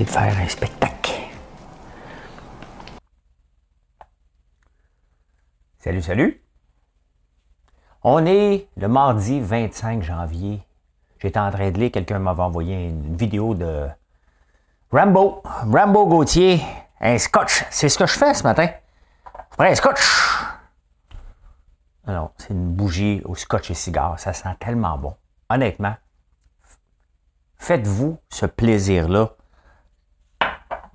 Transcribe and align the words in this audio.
De 0.00 0.08
faire 0.08 0.36
un 0.38 0.48
spectacle. 0.48 1.12
Salut, 5.78 6.02
salut. 6.02 6.42
On 8.02 8.26
est 8.26 8.68
le 8.76 8.88
mardi 8.88 9.40
25 9.40 10.02
janvier. 10.02 10.66
J'étais 11.18 11.38
en 11.38 11.50
train 11.50 11.70
de 11.70 11.78
lire, 11.78 11.92
quelqu'un 11.92 12.18
m'avait 12.18 12.42
envoyé 12.42 12.88
une 12.88 13.16
vidéo 13.16 13.54
de 13.54 13.86
Rambo, 14.90 15.42
Rambo 15.44 16.06
Gauthier, 16.06 16.60
un 17.00 17.16
scotch. 17.18 17.64
C'est 17.70 17.88
ce 17.88 17.98
que 17.98 18.06
je 18.06 18.18
fais 18.18 18.34
ce 18.34 18.42
matin. 18.42 18.68
Prends 19.50 19.64
un 19.64 19.74
scotch. 19.74 20.02
Alors, 22.06 22.32
c'est 22.36 22.50
une 22.50 22.72
bougie 22.72 23.22
au 23.24 23.34
scotch 23.34 23.70
et 23.70 23.74
cigare. 23.74 24.18
Ça 24.18 24.32
sent 24.32 24.54
tellement 24.58 24.98
bon. 24.98 25.14
Honnêtement, 25.48 25.94
faites-vous 27.58 28.18
ce 28.28 28.46
plaisir-là 28.46 29.30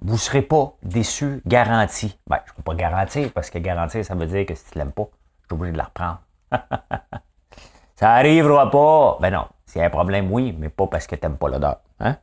vous 0.01 0.13
ne 0.13 0.17
serez 0.17 0.41
pas 0.41 0.73
déçu, 0.81 1.41
garanti. 1.45 2.17
Ben, 2.27 2.39
je 2.45 2.51
ne 2.51 2.55
peux 2.57 2.63
pas 2.63 2.75
garantir, 2.75 3.31
parce 3.33 3.49
que 3.49 3.57
garantir, 3.59 4.03
ça 4.05 4.15
veut 4.15 4.25
dire 4.25 4.45
que 4.45 4.55
si 4.55 4.63
tu 4.65 4.77
ne 4.77 4.83
l'aimes 4.83 4.93
pas, 4.93 5.07
je 5.41 5.47
suis 5.47 5.53
obligé 5.53 5.73
de 5.73 5.77
la 5.77 5.83
reprendre. 5.85 6.19
ça 7.95 8.07
n'arrivera 8.07 8.71
pas. 8.71 9.17
Ben 9.19 9.31
non, 9.31 9.47
s'il 9.65 9.81
y 9.81 9.83
a 9.83 9.87
un 9.87 9.91
problème, 9.91 10.31
oui, 10.31 10.55
mais 10.57 10.69
pas 10.69 10.87
parce 10.87 11.05
que 11.05 11.15
tu 11.15 11.25
n'aimes 11.25 11.37
pas 11.37 11.49
l'odeur. 11.49 11.77
Hein? 11.99 12.15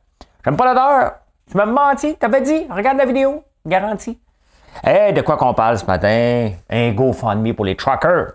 J'aime 0.43 0.57
pas 0.57 0.65
l'odeur. 0.65 1.13
Tu 1.49 1.55
m'as 1.55 1.65
menti, 1.65 2.15
t'avais 2.17 2.41
dit, 2.41 2.67
regarde 2.69 2.97
la 2.97 3.05
vidéo, 3.05 3.43
garanti. 3.65 4.19
Hé, 4.83 5.13
de 5.13 5.21
quoi 5.21 5.37
qu'on 5.37 5.53
parle 5.53 5.77
ce 5.77 5.85
matin? 5.85 6.51
Un 6.69 6.91
GoFundMe 6.91 7.53
pour 7.53 7.65
les 7.65 7.75
truckers. 7.75 8.33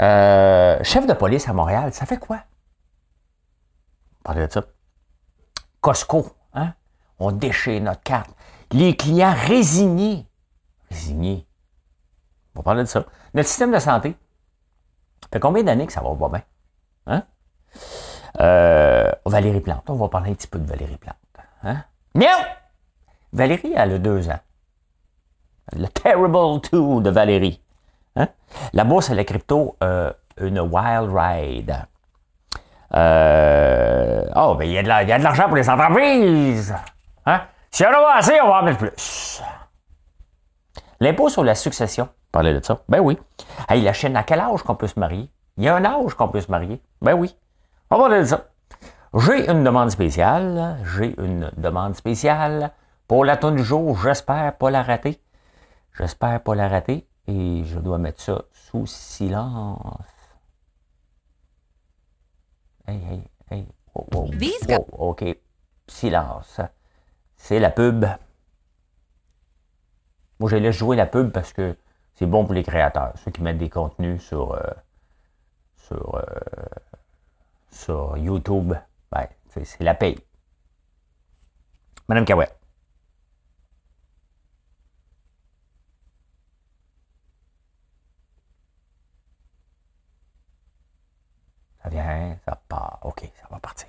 Euh, 0.00 0.78
chef 0.82 1.06
de 1.06 1.12
police 1.12 1.48
à 1.48 1.52
Montréal, 1.52 1.92
ça 1.92 2.06
fait 2.06 2.18
quoi? 2.18 2.40
Parlez 4.22 4.46
de 4.46 4.52
ça. 4.52 4.62
Costco? 5.80 6.35
On 7.18 7.32
déchire 7.32 7.80
notre 7.80 8.02
carte. 8.02 8.30
Les 8.72 8.96
clients 8.96 9.34
résignés. 9.34 10.26
Résignés. 10.90 11.46
On 12.54 12.60
va 12.60 12.62
parler 12.64 12.82
de 12.82 12.88
ça. 12.88 13.04
Notre 13.34 13.48
système 13.48 13.72
de 13.72 13.78
santé. 13.78 14.16
Fait 15.32 15.40
combien 15.40 15.62
d'années 15.62 15.86
que 15.86 15.92
ça 15.92 16.00
va 16.00 16.14
pas 16.14 16.28
bien? 16.28 16.42
Hein? 17.06 17.22
Euh, 18.40 19.12
Valérie 19.24 19.60
Plante. 19.60 19.88
On 19.88 19.94
va 19.94 20.08
parler 20.08 20.30
un 20.30 20.34
petit 20.34 20.48
peu 20.48 20.58
de 20.58 20.66
Valérie 20.66 20.98
Plante. 20.98 21.16
Hein? 21.62 21.84
Valérie, 23.32 23.72
elle 23.76 23.92
a 23.92 23.98
deux 23.98 24.28
ans. 24.30 24.40
Le 25.72 25.86
Terrible 25.88 26.60
2 26.70 27.02
de 27.02 27.10
Valérie. 27.10 27.60
Hein? 28.16 28.28
La 28.72 28.84
bourse 28.84 29.10
et 29.10 29.14
la 29.14 29.24
crypto, 29.24 29.76
euh, 29.82 30.12
une 30.38 30.60
wild 30.60 31.10
ride. 31.12 31.76
Euh, 32.94 34.24
oh, 34.36 34.54
ben 34.54 34.64
il 34.64 34.72
y 34.72 34.78
a 34.78 34.82
de 34.82 35.22
l'argent 35.22 35.48
pour 35.48 35.56
les 35.56 35.68
entreprises. 35.68 36.74
Hein? 37.26 37.42
Si 37.70 37.84
on 37.84 37.88
en 37.88 38.06
a 38.06 38.16
assez, 38.16 38.40
on 38.40 38.48
va 38.48 38.60
en 38.60 38.62
mettre 38.62 38.78
plus. 38.78 39.42
L'impôt 41.00 41.28
sur 41.28 41.44
la 41.44 41.54
succession. 41.54 42.08
Parlez 42.32 42.54
de 42.54 42.64
ça. 42.64 42.82
Ben 42.88 43.00
oui. 43.00 43.18
Hey, 43.68 43.82
la 43.82 43.92
chaîne, 43.92 44.16
à 44.16 44.22
quel 44.22 44.40
âge 44.40 44.62
qu'on 44.62 44.76
peut 44.76 44.86
se 44.86 44.98
marier? 44.98 45.28
Il 45.56 45.64
y 45.64 45.68
a 45.68 45.74
un 45.74 45.84
âge 45.84 46.14
qu'on 46.14 46.28
peut 46.28 46.40
se 46.40 46.50
marier. 46.50 46.80
Ben 47.02 47.14
oui. 47.14 47.36
On 47.90 47.96
va 47.96 48.04
parler 48.04 48.20
de 48.20 48.26
ça. 48.26 48.46
J'ai 49.14 49.50
une 49.50 49.64
demande 49.64 49.90
spéciale. 49.90 50.78
J'ai 50.96 51.14
une 51.20 51.50
demande 51.56 51.94
spéciale 51.94 52.72
pour 53.08 53.24
la 53.24 53.36
tonne 53.36 53.56
du 53.56 53.64
jour. 53.64 53.98
J'espère 53.98 54.56
pas 54.56 54.70
la 54.70 54.82
rater. 54.82 55.20
J'espère 55.98 56.42
pas 56.42 56.54
la 56.54 56.68
rater. 56.68 57.06
Et 57.26 57.64
je 57.64 57.78
dois 57.78 57.98
mettre 57.98 58.20
ça 58.20 58.42
sous 58.52 58.86
silence. 58.86 60.04
Hey, 62.86 63.00
hey, 63.10 63.30
hey. 63.50 63.68
OK. 63.94 65.24
Silence. 65.88 66.60
C'est 67.36 67.58
la 67.60 67.70
pub. 67.70 68.04
Moi, 70.38 70.50
je 70.50 70.56
laisse 70.56 70.76
jouer 70.76 70.96
la 70.96 71.06
pub 71.06 71.30
parce 71.32 71.52
que 71.52 71.76
c'est 72.14 72.26
bon 72.26 72.44
pour 72.44 72.54
les 72.54 72.62
créateurs, 72.62 73.12
ceux 73.24 73.30
qui 73.30 73.42
mettent 73.42 73.58
des 73.58 73.70
contenus 73.70 74.22
sur, 74.22 74.52
euh, 74.52 74.60
euh, 75.92 76.22
YouTube. 78.16 78.74
Ben, 79.10 79.26
c'est 79.48 79.80
la 79.80 79.94
paye. 79.94 80.18
Madame 82.08 82.24
Cahouette. 82.24 82.56
Ça 91.82 91.88
vient, 91.88 92.36
ça 92.44 92.60
part. 92.68 92.98
OK, 93.02 93.30
ça 93.40 93.46
va 93.50 93.58
partir. 93.60 93.88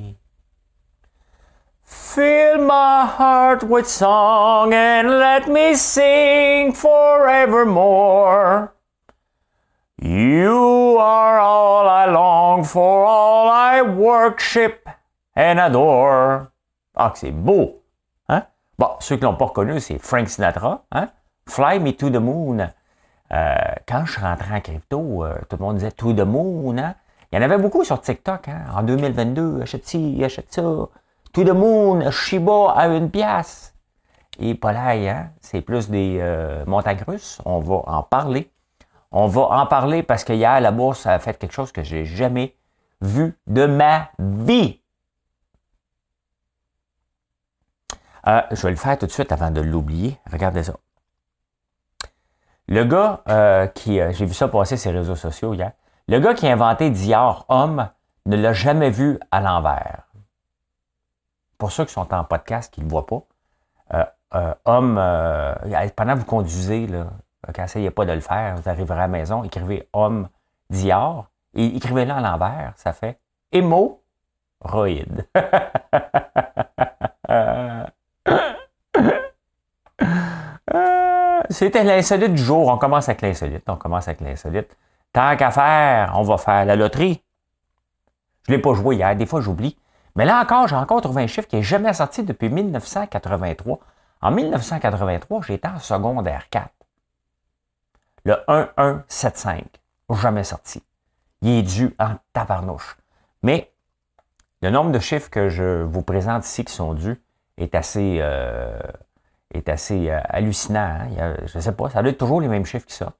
My 2.71 3.05
heart 3.05 3.63
with 3.63 3.85
song 3.85 4.73
and 4.73 5.19
let 5.19 5.49
me 5.49 5.75
sing 5.75 6.71
forevermore. 6.71 8.73
You 10.01 10.95
are 10.97 11.37
all 11.37 11.89
I 11.89 12.09
long 12.09 12.63
for, 12.63 13.03
all 13.03 13.49
I 13.49 13.81
worship 13.81 14.87
and 15.35 15.59
adore. 15.59 16.47
Ah, 16.95 17.11
c'est 17.13 17.31
beau! 17.31 17.83
Hein? 18.29 18.43
Bon, 18.79 18.91
ceux 19.01 19.17
qui 19.17 19.23
l'ont 19.23 19.35
pas 19.35 19.47
reconnu, 19.47 19.81
c'est 19.81 19.99
Frank 19.99 20.29
Sinatra. 20.29 20.85
Hein? 20.93 21.09
Fly 21.49 21.77
me 21.79 21.91
to 21.91 22.09
the 22.09 22.21
moon. 22.21 22.69
Euh, 23.33 23.55
quand 23.85 24.05
je 24.05 24.13
suis 24.13 24.21
rentré 24.21 24.55
en 24.55 24.61
crypto, 24.61 25.25
euh, 25.25 25.35
tout 25.49 25.57
le 25.57 25.65
monde 25.65 25.75
disait 25.75 25.91
tout 25.91 26.13
de 26.13 26.23
moon. 26.23 26.77
Hein? 26.77 26.95
Il 27.33 27.35
y 27.35 27.39
en 27.39 27.43
avait 27.43 27.57
beaucoup 27.57 27.83
sur 27.83 27.99
TikTok 27.99 28.47
hein? 28.47 28.63
en 28.73 28.83
2022. 28.83 29.59
Achète 29.61 29.85
ci, 29.85 30.23
achète 30.23 30.53
ça. 30.53 30.61
Tout 31.33 31.43
de 31.43 31.51
moon, 31.51 32.11
Shiba 32.11 32.71
à 32.75 32.87
une 32.87 33.09
pièce. 33.09 33.73
Et 34.39 34.57
là, 34.63 34.91
hein? 34.91 35.29
c'est 35.39 35.61
plus 35.61 35.89
des 35.89 36.17
euh, 36.19 36.65
montagnes 36.65 37.03
russes. 37.07 37.41
On 37.45 37.59
va 37.59 37.81
en 37.85 38.03
parler. 38.03 38.51
On 39.11 39.27
va 39.27 39.41
en 39.41 39.65
parler 39.65 40.03
parce 40.03 40.23
qu'hier, 40.23 40.59
la 40.61 40.71
bourse 40.71 41.05
a 41.05 41.19
fait 41.19 41.37
quelque 41.37 41.53
chose 41.53 41.71
que 41.71 41.83
j'ai 41.83 42.05
jamais 42.05 42.55
vu 43.01 43.37
de 43.47 43.65
ma 43.65 44.09
vie. 44.19 44.79
je 48.25 48.61
vais 48.61 48.69
le 48.69 48.75
faire 48.75 48.97
tout 48.97 49.07
de 49.07 49.11
suite 49.11 49.31
avant 49.31 49.51
de 49.51 49.61
l'oublier. 49.61 50.17
Regardez 50.31 50.63
ça. 50.63 50.73
Le 52.67 52.85
gars 52.85 53.21
euh, 53.27 53.67
qui, 53.67 53.99
euh, 53.99 54.11
j'ai 54.13 54.25
vu 54.25 54.33
ça 54.33 54.47
passer 54.47 54.77
sur 54.77 54.91
les 54.91 54.99
réseaux 54.99 55.15
sociaux 55.15 55.53
hier, 55.53 55.71
le 56.07 56.19
gars 56.19 56.33
qui 56.33 56.47
a 56.47 56.53
inventé 56.53 56.89
Dior 56.89 57.45
homme 57.49 57.89
ne 58.25 58.37
l'a 58.37 58.53
jamais 58.53 58.89
vu 58.89 59.19
à 59.31 59.41
l'envers. 59.41 60.03
Pour 61.61 61.71
ceux 61.71 61.85
qui 61.85 61.93
sont 61.93 62.11
en 62.11 62.23
podcast, 62.23 62.73
qui 62.73 62.79
ne 62.79 62.85
le 62.85 62.89
voient 62.89 63.05
pas, 63.05 63.21
euh, 63.93 64.53
homme, 64.65 64.95
pendant 65.95 66.13
que 66.15 66.17
vous 66.17 66.25
conduisez, 66.25 66.87
là, 66.87 67.05
essayez 67.55 67.91
pas 67.91 68.03
de 68.03 68.13
le 68.13 68.19
faire, 68.19 68.55
vous 68.55 68.67
arriverez 68.67 68.97
à 68.97 69.01
la 69.01 69.07
maison, 69.07 69.43
écrivez 69.43 69.87
homme 69.93 70.27
Dior 70.71 71.29
et 71.53 71.67
écrivez-le 71.75 72.13
à 72.13 72.19
l'envers, 72.19 72.73
ça 72.77 72.93
fait 72.93 73.19
hémorroïde. 73.51 75.27
C'était 81.51 81.83
l'insolite 81.83 82.33
du 82.33 82.41
jour. 82.41 82.69
On 82.69 82.79
commence 82.79 83.07
avec 83.07 83.21
l'insolite. 83.21 83.69
On 83.69 83.75
commence 83.75 84.07
avec 84.07 84.21
l'insolite. 84.21 84.75
Tant 85.13 85.37
qu'à 85.37 85.51
faire, 85.51 86.13
on 86.15 86.23
va 86.23 86.39
faire 86.39 86.65
la 86.65 86.75
loterie. 86.75 87.21
Je 88.47 88.51
ne 88.51 88.57
l'ai 88.57 88.61
pas 88.63 88.73
joué 88.73 88.95
hier, 88.95 89.15
des 89.15 89.27
fois 89.27 89.41
j'oublie. 89.41 89.77
Mais 90.15 90.25
là 90.25 90.41
encore, 90.41 90.67
j'ai 90.67 90.75
encore 90.75 91.01
trouvé 91.01 91.23
un 91.23 91.27
chiffre 91.27 91.47
qui 91.47 91.55
n'est 91.55 91.63
jamais 91.63 91.93
sorti 91.93 92.23
depuis 92.23 92.49
1983. 92.49 93.79
En 94.21 94.31
1983, 94.31 95.41
j'étais 95.43 95.67
en 95.67 95.79
secondaire 95.79 96.49
4. 96.49 96.69
Le 98.25 98.35
1175, 98.47 99.63
jamais 100.21 100.43
sorti. 100.43 100.83
Il 101.41 101.49
est 101.49 101.63
dû 101.63 101.95
en 101.97 102.15
tabarnouche. 102.33 102.97
Mais 103.41 103.71
le 104.61 104.69
nombre 104.69 104.91
de 104.91 104.99
chiffres 104.99 105.29
que 105.29 105.49
je 105.49 105.81
vous 105.83 106.03
présente 106.03 106.45
ici 106.45 106.63
qui 106.63 106.73
sont 106.73 106.93
dus 106.93 107.19
est 107.57 107.73
assez, 107.73 108.19
euh, 108.21 108.79
est 109.53 109.69
assez 109.69 110.11
euh, 110.11 110.19
hallucinant. 110.25 110.99
Hein. 111.19 111.35
je 111.45 111.57
ne 111.57 111.61
sais 111.63 111.71
pas, 111.71 111.89
ça 111.89 112.01
doit 112.01 112.11
être 112.11 112.19
toujours 112.19 112.41
les 112.41 112.47
mêmes 112.47 112.65
chiffres 112.65 112.85
qui 112.85 112.93
sortent. 112.93 113.17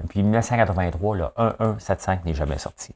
Depuis 0.00 0.22
1983, 0.22 1.16
le 1.16 1.24
1175 1.38 2.24
n'est 2.24 2.34
jamais 2.34 2.58
sorti. 2.58 2.94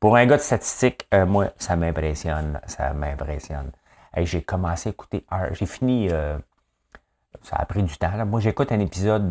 Pour 0.00 0.16
un 0.16 0.26
gars 0.26 0.36
de 0.36 0.42
statistique, 0.42 1.08
euh, 1.14 1.26
moi, 1.26 1.50
ça 1.58 1.76
m'impressionne. 1.76 2.60
Ça 2.66 2.92
m'impressionne. 2.92 3.72
j'ai 4.16 4.42
commencé 4.42 4.88
à 4.88 4.92
écouter. 4.92 5.26
J'ai 5.52 5.66
fini. 5.66 6.08
ça 7.42 7.56
a 7.56 7.66
pris 7.66 7.82
du 7.82 7.96
temps. 7.96 8.26
Moi, 8.26 8.40
j'écoute 8.40 8.72
un 8.72 8.80
épisode 8.80 9.30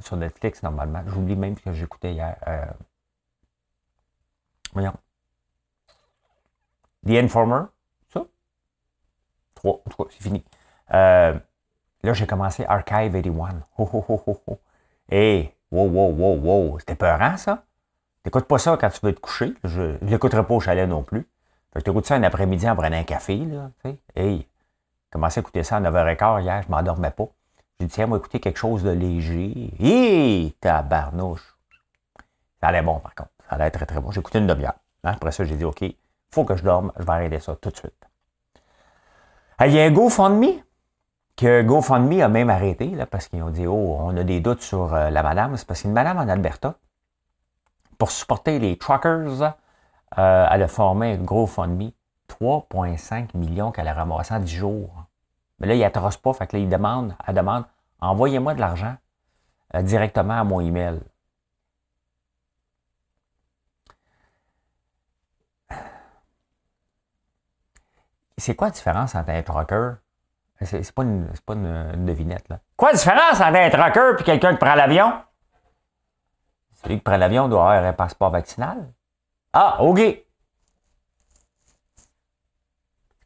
sur 0.00 0.16
Netflix 0.16 0.62
normalement. 0.62 1.02
J'oublie 1.06 1.36
même 1.36 1.56
ce 1.56 1.62
que 1.62 1.72
j'écoutais 1.72 2.12
hier. 2.12 2.36
Voyons. 4.72 4.92
The 7.06 7.16
Informer, 7.22 7.66
ça? 8.12 8.26
Trois, 9.54 9.80
en 9.86 9.90
tout 9.90 10.04
cas, 10.04 10.10
c'est 10.10 10.22
fini. 10.22 10.44
Euh, 10.92 11.38
là, 12.02 12.12
j'ai 12.12 12.26
commencé 12.26 12.64
Archive 12.64 13.12
81. 13.12 13.62
Ho, 13.78 13.88
ho, 13.92 14.04
ho, 14.08 14.22
ho, 14.26 14.42
ho. 14.46 14.60
Hey, 15.08 15.54
wow, 15.70 15.86
wow, 15.86 16.10
wow, 16.10 16.34
wow. 16.36 16.78
C'était 16.80 16.96
peurant, 16.96 17.36
ça? 17.36 17.64
T'écoutes 18.26 18.46
pas 18.46 18.58
ça 18.58 18.76
quand 18.76 18.90
tu 18.90 18.98
veux 19.06 19.14
te 19.14 19.20
coucher. 19.20 19.54
Je 19.62 19.82
ne 19.82 20.10
l'écouterai 20.10 20.44
pas 20.44 20.54
au 20.54 20.58
chalet 20.58 20.88
non 20.88 21.04
plus. 21.04 21.28
Fait 21.72 21.78
que 21.78 21.84
t'écoutes 21.84 22.06
ça 22.06 22.16
un 22.16 22.24
après-midi 22.24 22.68
en 22.68 22.74
prenant 22.74 22.96
un 22.96 23.04
café, 23.04 23.36
là. 23.36 23.70
sais. 23.84 23.98
Hey, 24.16 24.48
commencé 25.12 25.38
à 25.38 25.42
écouter 25.42 25.62
ça 25.62 25.76
à 25.76 25.80
9h15 25.80 26.42
hier, 26.42 26.62
je 26.64 26.68
m'endormais 26.68 27.12
pas. 27.12 27.28
J'ai 27.78 27.86
dit, 27.86 27.92
tiens, 27.92 28.08
moi, 28.08 28.18
écouter 28.18 28.40
quelque 28.40 28.56
chose 28.58 28.82
de 28.82 28.90
léger. 28.90 29.72
Hé, 29.78 30.56
tabarnouche. 30.60 31.56
Ça 32.60 32.66
allait 32.66 32.82
bon, 32.82 32.98
par 32.98 33.14
contre. 33.14 33.30
Ça 33.48 33.54
allait 33.54 33.70
très, 33.70 33.86
très 33.86 34.00
bon. 34.00 34.10
J'ai 34.10 34.18
écouté 34.18 34.40
une 34.40 34.48
demi-heure. 34.48 34.74
Hein, 35.04 35.12
après 35.14 35.30
ça, 35.30 35.44
j'ai 35.44 35.54
dit, 35.54 35.64
OK, 35.64 35.84
faut 36.32 36.44
que 36.44 36.56
je 36.56 36.64
dorme. 36.64 36.90
Je 36.98 37.04
vais 37.04 37.12
arrêter 37.12 37.38
ça 37.38 37.54
tout 37.54 37.70
de 37.70 37.76
suite. 37.76 38.08
Il 39.64 39.70
y 39.70 39.78
a 39.78 39.84
un 39.84 39.92
GoFundMe 39.92 40.64
que 41.36 41.62
GoFundMe 41.62 42.22
a 42.22 42.28
même 42.28 42.50
arrêté 42.50 42.88
là, 42.88 43.06
parce 43.06 43.28
qu'ils 43.28 43.44
ont 43.44 43.50
dit, 43.50 43.68
oh, 43.68 43.98
on 44.00 44.16
a 44.16 44.24
des 44.24 44.40
doutes 44.40 44.62
sur 44.62 44.92
euh, 44.94 45.10
la 45.10 45.22
madame. 45.22 45.56
C'est 45.56 45.64
parce 45.68 45.82
qu'une 45.82 45.92
madame 45.92 46.18
en 46.18 46.28
Alberta, 46.28 46.74
pour 47.98 48.10
supporter 48.10 48.58
les 48.58 48.76
truckers, 48.78 49.54
euh, 50.18 50.46
elle 50.50 50.62
a 50.62 50.68
formé 50.68 51.12
un 51.12 51.16
GoFundMe. 51.16 51.90
3,5 52.28 53.36
millions 53.36 53.70
qu'elle 53.70 53.88
a 53.88 53.94
ramassé 53.94 54.34
en 54.34 54.40
10 54.40 54.56
jours. 54.56 55.04
Mais 55.58 55.66
là, 55.68 55.74
il 55.74 55.80
n'attrosse 55.80 56.16
pas. 56.16 56.32
Fait 56.32 56.46
que 56.46 56.56
là, 56.56 56.62
il 56.62 56.68
demande, 56.68 57.14
elle 57.26 57.34
demande, 57.34 57.64
envoyez-moi 58.00 58.54
de 58.54 58.60
l'argent 58.60 58.96
euh, 59.74 59.82
directement 59.82 60.40
à 60.40 60.44
mon 60.44 60.60
email. 60.60 61.00
C'est 68.38 68.54
quoi 68.54 68.68
la 68.68 68.72
différence 68.72 69.14
entre 69.14 69.30
un 69.30 69.42
trucker? 69.42 69.92
C'est 70.60 70.92
pas, 70.92 71.02
une, 71.02 71.28
pas 71.44 71.54
une, 71.54 72.04
devinette, 72.06 72.48
là. 72.48 72.60
Quoi 72.76 72.92
la 72.92 72.98
différence 72.98 73.40
entre 73.40 73.56
un 73.56 73.70
trucker 73.70 74.20
et 74.20 74.24
quelqu'un 74.24 74.52
qui 74.52 74.58
prend 74.58 74.74
l'avion? 74.74 75.12
Celui 76.86 76.98
qui 76.98 77.02
prend 77.02 77.16
l'avion 77.16 77.48
doit 77.48 77.72
avoir 77.72 77.84
un 77.84 77.92
passeport 77.92 78.30
vaccinal. 78.30 78.92
Ah, 79.52 79.82
OK. 79.82 79.98
C'est 79.98 80.24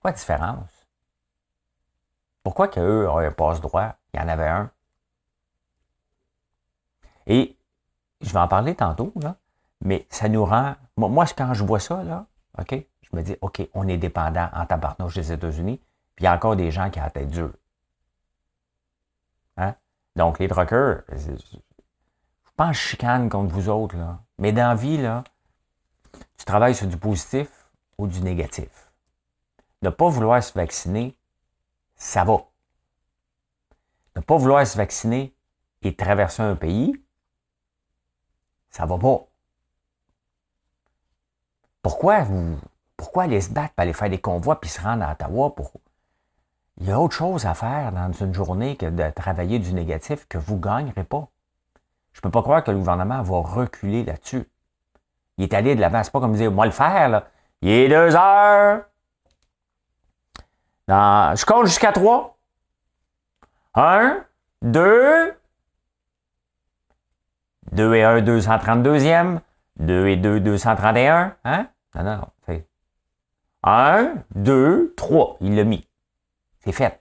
quoi 0.00 0.12
la 0.12 0.16
différence? 0.16 0.88
Pourquoi 2.42 2.68
qu'eux 2.68 3.06
ont 3.06 3.18
un 3.18 3.30
passe-droit? 3.30 3.96
Il 4.14 4.20
y 4.20 4.22
en 4.22 4.28
avait 4.28 4.48
un. 4.48 4.70
Et 7.26 7.58
je 8.22 8.32
vais 8.32 8.38
en 8.38 8.48
parler 8.48 8.74
tantôt, 8.74 9.12
là, 9.16 9.36
mais 9.82 10.06
ça 10.08 10.30
nous 10.30 10.46
rend. 10.46 10.74
Moi, 10.96 11.26
quand 11.36 11.52
je 11.52 11.62
vois 11.62 11.80
ça, 11.80 12.02
là, 12.02 12.24
OK? 12.58 12.74
je 13.02 13.14
me 13.14 13.22
dis, 13.22 13.36
OK, 13.42 13.60
on 13.74 13.86
est 13.88 13.98
dépendant 13.98 14.48
en 14.54 14.64
tabarnouche 14.64 15.16
des 15.16 15.32
États-Unis, 15.32 15.82
puis 16.16 16.22
il 16.22 16.24
y 16.24 16.28
a 16.28 16.34
encore 16.34 16.56
des 16.56 16.70
gens 16.70 16.88
qui 16.88 16.98
ont 16.98 17.02
la 17.02 17.10
tête 17.10 17.28
dure. 17.28 17.52
Hein? 19.58 19.74
Donc, 20.16 20.38
les 20.38 20.48
truckers, 20.48 21.02
je 22.68 22.78
chicane 22.78 23.28
contre 23.28 23.54
vous 23.54 23.68
autres, 23.68 23.96
là. 23.96 24.20
Mais 24.38 24.52
dans 24.52 24.68
la 24.68 24.74
vie, 24.74 24.98
là, 24.98 25.24
tu 26.36 26.44
travailles 26.44 26.74
sur 26.74 26.86
du 26.86 26.96
positif 26.96 27.48
ou 27.98 28.06
du 28.06 28.20
négatif. 28.20 28.90
Ne 29.82 29.90
pas 29.90 30.08
vouloir 30.08 30.42
se 30.42 30.52
vacciner, 30.52 31.16
ça 31.96 32.24
va. 32.24 32.38
Ne 34.16 34.20
pas 34.20 34.36
vouloir 34.36 34.66
se 34.66 34.76
vacciner 34.76 35.34
et 35.82 35.94
traverser 35.96 36.42
un 36.42 36.56
pays, 36.56 37.02
ça 38.70 38.86
va 38.86 38.98
pas. 38.98 39.26
Pourquoi 41.82 42.22
vous, 42.24 42.58
pourquoi 42.96 43.22
aller 43.24 43.40
se 43.40 43.50
battre, 43.50 43.74
aller 43.78 43.92
faire 43.92 44.10
des 44.10 44.20
convois, 44.20 44.60
puis 44.60 44.70
se 44.70 44.80
rendre 44.80 45.04
à 45.04 45.12
Ottawa 45.12 45.54
pour... 45.54 45.72
Il 46.76 46.86
y 46.86 46.92
a 46.92 47.00
autre 47.00 47.16
chose 47.16 47.46
à 47.46 47.54
faire 47.54 47.92
dans 47.92 48.12
une 48.12 48.32
journée 48.32 48.76
que 48.76 48.86
de 48.86 49.10
travailler 49.10 49.58
du 49.58 49.72
négatif 49.72 50.26
que 50.28 50.38
vous 50.38 50.56
ne 50.56 50.60
gagnerez 50.60 51.04
pas. 51.04 51.28
Je 52.12 52.18
ne 52.18 52.22
peux 52.22 52.30
pas 52.30 52.42
croire 52.42 52.64
que 52.64 52.70
le 52.70 52.78
gouvernement 52.78 53.22
va 53.22 53.38
reculer 53.38 54.04
là-dessus. 54.04 54.48
Il 55.38 55.44
est 55.44 55.54
allé 55.54 55.74
de 55.74 55.80
l'avant. 55.80 56.02
C'est 56.02 56.12
pas 56.12 56.20
comme 56.20 56.34
dire, 56.34 56.50
moi 56.52 56.66
le 56.66 56.72
faire, 56.72 57.08
là. 57.08 57.28
Il 57.62 57.70
est 57.70 57.88
deux 57.88 58.16
heures. 58.16 58.84
je 60.88 61.44
compte 61.44 61.66
jusqu'à 61.66 61.92
trois. 61.92 62.36
Un, 63.74 64.24
deux. 64.62 65.34
Deux 67.72 67.94
et 67.94 68.02
un, 68.02 68.20
232e. 68.20 69.40
Deux 69.78 70.08
et 70.08 70.16
deux, 70.16 70.40
231. 70.40 71.36
Hein? 71.44 71.68
Non, 71.94 72.02
non, 72.02 72.16
non. 72.16 72.28
Un, 73.62 74.14
deux, 74.34 74.94
trois. 74.96 75.36
Il 75.40 75.56
l'a 75.56 75.64
mis. 75.64 75.86
C'est 76.64 76.72
fait. 76.72 77.00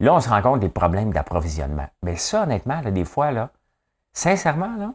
Là, 0.00 0.14
on 0.14 0.20
se 0.20 0.28
rend 0.28 0.42
compte 0.42 0.60
des 0.60 0.68
problèmes 0.68 1.12
d'approvisionnement. 1.12 1.88
Mais 2.02 2.16
ça, 2.16 2.42
honnêtement, 2.42 2.80
là, 2.80 2.90
des 2.90 3.04
fois, 3.04 3.30
sincèrement, 4.12 4.76
là, 4.76 4.92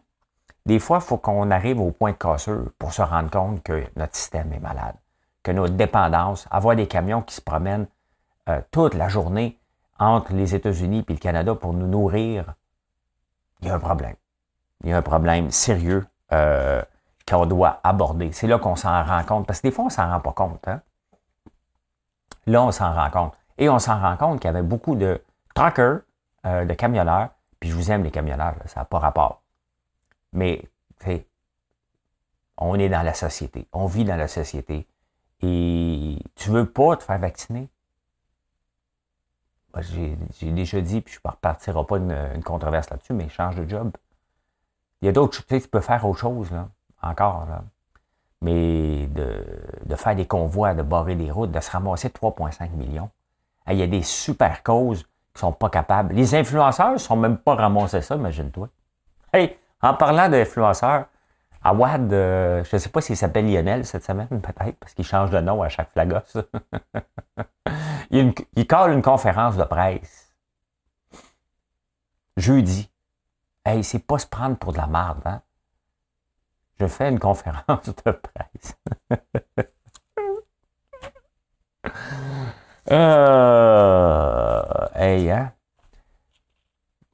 des 0.65 0.79
fois, 0.79 0.99
il 1.01 1.03
faut 1.03 1.17
qu'on 1.17 1.49
arrive 1.49 1.79
au 1.79 1.91
point 1.91 2.11
de 2.11 2.17
cassure 2.17 2.71
pour 2.77 2.93
se 2.93 3.01
rendre 3.01 3.31
compte 3.31 3.63
que 3.63 3.83
notre 3.95 4.15
système 4.15 4.53
est 4.53 4.59
malade, 4.59 4.95
que 5.43 5.51
notre 5.51 5.73
dépendance, 5.73 6.47
avoir 6.51 6.75
des 6.75 6.87
camions 6.87 7.21
qui 7.21 7.33
se 7.33 7.41
promènent 7.41 7.87
euh, 8.49 8.61
toute 8.69 8.93
la 8.93 9.09
journée 9.09 9.59
entre 9.97 10.33
les 10.33 10.53
États-Unis 10.53 11.03
et 11.07 11.13
le 11.13 11.19
Canada 11.19 11.55
pour 11.55 11.73
nous 11.73 11.87
nourrir, 11.87 12.53
il 13.61 13.67
y 13.67 13.71
a 13.71 13.75
un 13.75 13.79
problème. 13.79 14.15
Il 14.83 14.89
y 14.89 14.93
a 14.93 14.97
un 14.97 15.01
problème 15.01 15.51
sérieux. 15.51 16.05
Euh, 16.31 16.81
qu'on 17.31 17.45
doit 17.45 17.79
aborder. 17.83 18.31
C'est 18.31 18.47
là 18.47 18.59
qu'on 18.59 18.75
s'en 18.75 19.03
rend 19.03 19.23
compte, 19.23 19.47
parce 19.47 19.61
que 19.61 19.67
des 19.67 19.71
fois, 19.71 19.85
on 19.85 19.87
ne 19.87 19.93
s'en 19.93 20.09
rend 20.09 20.19
pas 20.19 20.33
compte. 20.33 20.67
Hein. 20.67 20.81
Là, 22.45 22.63
on 22.63 22.71
s'en 22.71 22.93
rend 22.93 23.09
compte. 23.09 23.33
Et 23.57 23.69
on 23.69 23.79
s'en 23.79 23.99
rend 23.99 24.17
compte 24.17 24.39
qu'il 24.39 24.47
y 24.47 24.53
avait 24.53 24.61
beaucoup 24.61 24.95
de 24.95 25.21
truckers, 25.53 26.01
euh, 26.45 26.65
de 26.65 26.73
camionneurs, 26.73 27.29
puis 27.59 27.69
je 27.69 27.75
vous 27.75 27.91
aime 27.91 28.03
les 28.03 28.11
camionneurs, 28.11 28.55
ça 28.65 28.81
n'a 28.81 28.85
pas 28.85 28.99
rapport. 28.99 29.41
Mais, 30.33 30.67
on 32.57 32.75
est 32.75 32.89
dans 32.89 33.01
la 33.01 33.13
société, 33.13 33.67
on 33.73 33.87
vit 33.87 34.05
dans 34.05 34.15
la 34.15 34.27
société, 34.27 34.87
et 35.41 36.19
tu 36.35 36.51
veux 36.51 36.69
pas 36.69 36.95
te 36.95 37.03
faire 37.03 37.17
vacciner? 37.17 37.69
J'ai 39.79 40.51
déjà 40.51 40.79
dit, 40.81 41.01
puis 41.01 41.15
je 41.15 41.19
ne 41.25 41.31
repartirai 41.31 41.85
pas 41.85 41.97
une, 41.97 42.43
controverse 42.43 42.89
là-dessus, 42.89 43.13
mais 43.13 43.29
change 43.29 43.55
de 43.55 43.67
job. 43.67 43.91
Il 45.01 45.07
y 45.07 45.09
a 45.09 45.11
d'autres, 45.11 45.41
tu 45.41 45.55
sais, 45.55 45.61
tu 45.61 45.67
peux 45.67 45.81
faire 45.81 46.05
autre 46.05 46.19
chose, 46.19 46.51
là 46.51 46.67
encore. 47.01 47.45
Là. 47.47 47.63
Mais 48.41 49.07
de, 49.07 49.95
faire 49.95 50.15
des 50.15 50.25
convois, 50.25 50.73
de 50.73 50.81
barrer 50.81 51.15
les 51.15 51.29
routes, 51.29 51.51
de 51.51 51.59
se 51.59 51.71
ramasser 51.71 52.09
3,5 52.09 52.71
millions. 52.71 53.09
Il 53.71 53.77
y 53.77 53.83
a 53.83 53.87
des 53.87 54.03
super 54.03 54.63
causes 54.63 55.03
qui 55.33 55.39
sont 55.39 55.51
pas 55.51 55.69
capables. 55.69 56.13
Les 56.13 56.35
influenceurs 56.35 56.93
ne 56.93 56.97
sont 56.97 57.15
même 57.15 57.37
pas 57.37 57.55
ramassés 57.55 58.01
ça, 58.01 58.15
imagine-toi. 58.15 58.69
Hey, 59.33 59.57
en 59.81 59.93
parlant 59.93 60.29
d'influenceurs, 60.29 61.05
Awad, 61.63 62.11
euh, 62.11 62.63
je 62.63 62.75
ne 62.75 62.79
sais 62.79 62.89
pas 62.89 63.01
s'il 63.01 63.15
s'appelle 63.15 63.51
Lionel 63.51 63.85
cette 63.85 64.03
semaine, 64.03 64.27
peut-être, 64.27 64.77
parce 64.79 64.93
qu'il 64.93 65.05
change 65.05 65.29
de 65.29 65.39
nom 65.39 65.61
à 65.61 65.69
chaque 65.69 65.91
flagos. 65.91 66.41
il, 68.09 68.33
il 68.55 68.67
colle 68.67 68.93
une 68.93 69.01
conférence 69.01 69.57
de 69.57 69.63
presse. 69.63 70.33
Jeudi. 72.35 72.89
Hey, 73.63 73.83
c'est 73.83 73.99
pas 73.99 74.17
se 74.17 74.25
prendre 74.25 74.57
pour 74.57 74.73
de 74.73 74.77
la 74.77 74.87
merde, 74.87 75.21
hein? 75.25 75.41
je 76.81 76.87
fais 76.87 77.09
une 77.09 77.19
conférence 77.19 77.85
de 78.05 78.11
presse. 78.11 78.75
Euh, 82.91 84.87
hey, 84.95 85.31
hein? 85.31 85.53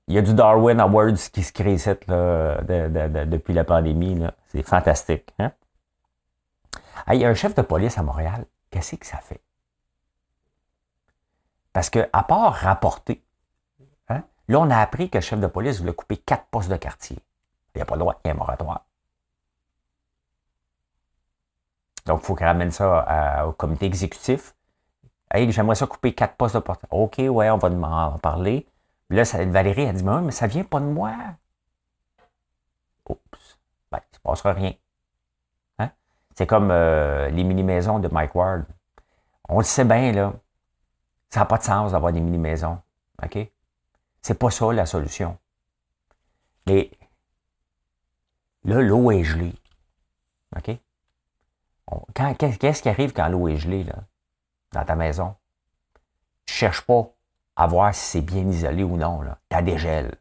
Il 0.08 0.16
y 0.16 0.18
a 0.18 0.22
du 0.22 0.34
Darwin 0.34 0.80
Awards 0.80 1.18
qui 1.34 1.44
se 1.44 1.52
crée 1.52 1.74
ici, 1.74 1.90
depuis 2.08 3.54
la 3.54 3.64
pandémie. 3.66 4.26
C'est 4.48 4.64
fantastique. 4.64 5.34
Hein? 5.38 5.52
il 7.12 7.20
y 7.20 7.26
a 7.26 7.30
un 7.30 7.34
chef 7.34 7.56
de 7.56 7.62
police 7.62 7.98
à 7.98 8.04
Montréal. 8.04 8.46
Qu'est-ce 8.70 8.96
que 8.96 9.06
ça 9.06 9.18
fait? 9.18 9.42
Parce 11.74 11.90
que, 11.90 12.10
à 12.12 12.24
part 12.24 12.54
rapporter, 12.54 13.24
hein, 14.10 14.24
là, 14.48 14.60
on 14.60 14.70
a 14.72 14.78
appris 14.78 15.10
que 15.10 15.18
le 15.18 15.22
chef 15.22 15.40
de 15.40 15.48
police 15.48 15.80
voulait 15.80 15.94
couper 15.94 16.18
quatre 16.18 16.46
postes 16.46 16.70
de 16.70 16.78
quartier. 16.78 17.18
Il 17.76 17.78
n'y 17.78 17.82
a 17.82 17.86
pas 17.86 17.96
le 17.96 18.00
droit, 18.00 18.20
il 18.24 18.30
y 18.30 18.32
a 18.32 18.34
un 18.34 18.38
moratoire. 18.38 18.86
Donc, 22.06 22.22
il 22.24 22.26
faut 22.26 22.36
qu'il 22.36 22.46
ramène 22.46 22.72
ça 22.72 23.46
au 23.48 23.52
comité 23.52 23.86
exécutif. 23.86 24.56
Hey, 25.32 25.52
j'aimerais 25.52 25.76
ça 25.76 25.88
couper 25.88 26.14
quatre 26.14 26.36
postes 26.36 26.56
de 26.56 26.62
porte. 26.62 26.86
OK, 26.90 27.18
ouais, 27.18 27.50
on 27.50 27.58
va 27.58 27.70
en 27.70 28.18
parler. 28.20 28.66
Là, 29.10 29.26
ça, 29.26 29.44
Valérie 29.46 29.88
a 29.88 29.94
dit, 29.94 30.04
mais, 30.04 30.22
mais 30.22 30.32
ça 30.32 30.48
vient 30.48 30.64
pas 30.64 30.80
de 30.80 30.86
moi. 30.86 31.14
Oups. 33.10 33.60
Ben, 33.92 34.00
il 34.00 34.12
ne 34.12 34.16
se 34.16 34.22
passera 34.22 34.54
rien. 34.54 34.74
Hein? 35.80 35.92
C'est 36.36 36.48
comme 36.48 36.72
euh, 36.72 37.30
les 37.30 37.44
mini-maisons 37.44 38.00
de 38.00 38.08
Mike 38.08 38.36
Ward. 38.36 38.66
On 39.50 39.60
le 39.60 39.66
sait 39.66 39.86
bien, 39.86 40.12
là. 40.12 40.34
Ça 41.30 41.42
n'a 41.42 41.46
pas 41.46 41.58
de 41.58 41.64
sens 41.64 41.92
d'avoir 41.92 42.14
des 42.14 42.22
mini-maisons. 42.22 42.80
OK? 43.24 43.38
C'est 44.22 44.40
pas 44.40 44.50
ça 44.50 44.72
la 44.72 44.86
solution. 44.86 45.38
Mais 46.66 46.92
là, 48.64 48.82
l'eau 48.82 49.12
est 49.12 49.24
gelée. 49.24 49.56
OK? 50.56 50.78
Qu'est-ce 52.60 52.82
qui 52.82 52.90
arrive 52.90 53.14
quand 53.14 53.28
l'eau 53.30 53.48
est 53.48 53.58
gelée, 53.58 53.84
là, 53.84 53.96
dans 54.72 54.86
ta 54.86 54.96
maison? 54.96 55.36
Tu 56.46 56.54
ne 56.54 56.58
cherches 56.58 56.82
pas 56.82 57.10
à 57.56 57.68
voir 57.68 57.94
si 57.94 58.06
c'est 58.06 58.22
bien 58.22 58.48
isolé 58.48 58.84
ou 58.84 58.98
non, 58.98 59.22
là. 59.22 59.40
as 59.50 59.62
des 59.62 59.78
gels. 59.78 60.16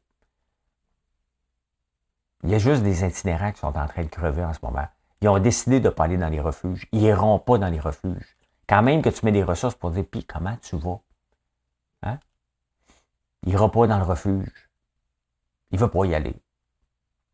Il 2.43 2.51
y 2.51 2.55
a 2.55 2.59
juste 2.59 2.83
des 2.83 3.05
itinérants 3.05 3.53
qui 3.53 3.61
sont 3.61 3.77
en 3.77 3.87
train 3.87 4.05
de 4.05 4.09
crever 4.09 4.45
en 4.45 4.53
ce 4.53 4.61
moment. 4.63 4.87
Ils 5.21 5.29
ont 5.29 5.39
décidé 5.39 5.81
de 5.81 5.87
ne 5.89 5.91
pas 5.91 6.05
aller 6.05 6.17
dans 6.17 6.29
les 6.29 6.41
refuges. 6.41 6.87
Ils 6.93 7.01
n'iront 7.01 7.39
pas 7.39 7.59
dans 7.59 7.69
les 7.69 7.81
refuges. 7.81 8.37
Quand 8.69 8.83
même 8.83 9.03
que 9.03 9.09
tu 9.09 9.25
mets 9.25 9.33
des 9.33 9.43
ressources 9.43 9.75
pour 9.75 9.91
dire, 9.91 10.05
puis 10.11 10.25
comment 10.25 10.57
tu 10.57 10.77
vas? 10.77 11.01
Hein? 12.03 12.19
Il 13.43 13.51
n'ira 13.51 13.71
pas 13.71 13.87
dans 13.87 13.99
le 13.99 14.05
refuge. 14.05 14.71
Il 15.71 15.77
ne 15.77 15.85
veut 15.85 15.91
pas 15.91 16.05
y 16.05 16.15
aller. 16.15 16.35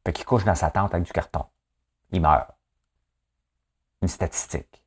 Fait 0.04 0.12
qu'il 0.12 0.24
couche 0.24 0.44
dans 0.44 0.54
sa 0.54 0.70
tente 0.70 0.94
avec 0.94 1.06
du 1.06 1.12
carton. 1.12 1.44
Il 2.10 2.20
meurt. 2.20 2.50
Une 4.00 4.08
statistique. 4.08 4.81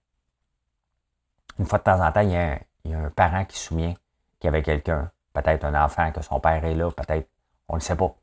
Une 1.59 1.65
fois 1.65 1.79
de 1.79 1.83
temps 1.83 2.05
en 2.05 2.11
temps, 2.11 2.21
il 2.21 2.31
y 2.31 2.35
a 2.35 2.59
un, 2.97 3.09
parent 3.09 3.45
qui 3.45 3.57
se 3.57 3.65
souvient 3.65 3.93
qu'il 4.39 4.45
y 4.45 4.47
avait 4.47 4.63
quelqu'un, 4.63 5.11
peut-être 5.33 5.63
un 5.63 5.83
enfant, 5.83 6.11
que 6.11 6.21
son 6.21 6.39
père 6.39 6.63
est 6.63 6.75
là, 6.75 6.91
peut-être, 6.91 7.29
on 7.67 7.75
ne 7.75 7.81
sait 7.81 7.95
pas. 7.95 8.13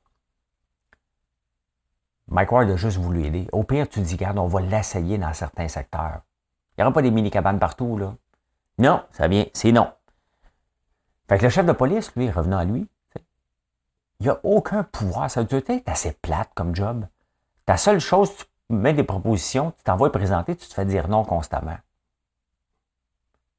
Mike 2.29 2.53
Ward 2.53 2.71
a 2.71 2.77
juste 2.77 2.99
voulu 2.99 3.25
aider. 3.25 3.49
Au 3.53 3.65
pire, 3.65 3.89
tu 3.89 4.01
dis, 4.01 4.15
regarde, 4.15 4.39
on 4.39 4.47
va 4.47 4.61
l'essayer 4.61 5.19
dans 5.19 5.33
certains 5.33 5.69
secteurs. 5.69 6.23
Il 6.73 6.81
n'y 6.81 6.85
aura 6.85 6.93
pas 6.93 7.03
des 7.03 7.11
mini-cabanes 7.11 7.59
partout, 7.59 7.99
là. 7.99 8.15
Non, 8.79 9.05
ça 9.11 9.29
vient, 9.29 9.45
c'est 9.53 9.73
non. 9.73 9.93
Fait 11.29 11.39
que 11.39 11.45
le 11.45 11.51
chef 11.51 11.67
de 11.67 11.73
police, 11.73 12.15
lui, 12.17 12.31
revenant 12.31 12.59
à 12.59 12.65
lui, 12.65 12.89
il 14.21 14.27
n'y 14.27 14.29
a 14.31 14.41
aucun 14.45 14.85
pouvoir. 14.85 15.31
Ça 15.31 15.43
doit 15.45 15.61
être 15.67 15.89
assez 15.89 16.13
plate 16.13 16.51
comme 16.55 16.75
job. 16.75 17.07
Ta 17.67 17.77
seule 17.77 18.01
chose, 18.01 18.35
tu 18.37 18.45
mets 18.71 18.95
des 18.95 19.05
propositions, 19.05 19.73
tu 19.73 19.85
t'envoies 19.85 20.13
présenter, 20.13 20.57
tu 20.57 20.69
te 20.69 20.75
fais 20.75 20.85
dire 20.85 21.09
non 21.09 21.25
constamment. 21.25 21.77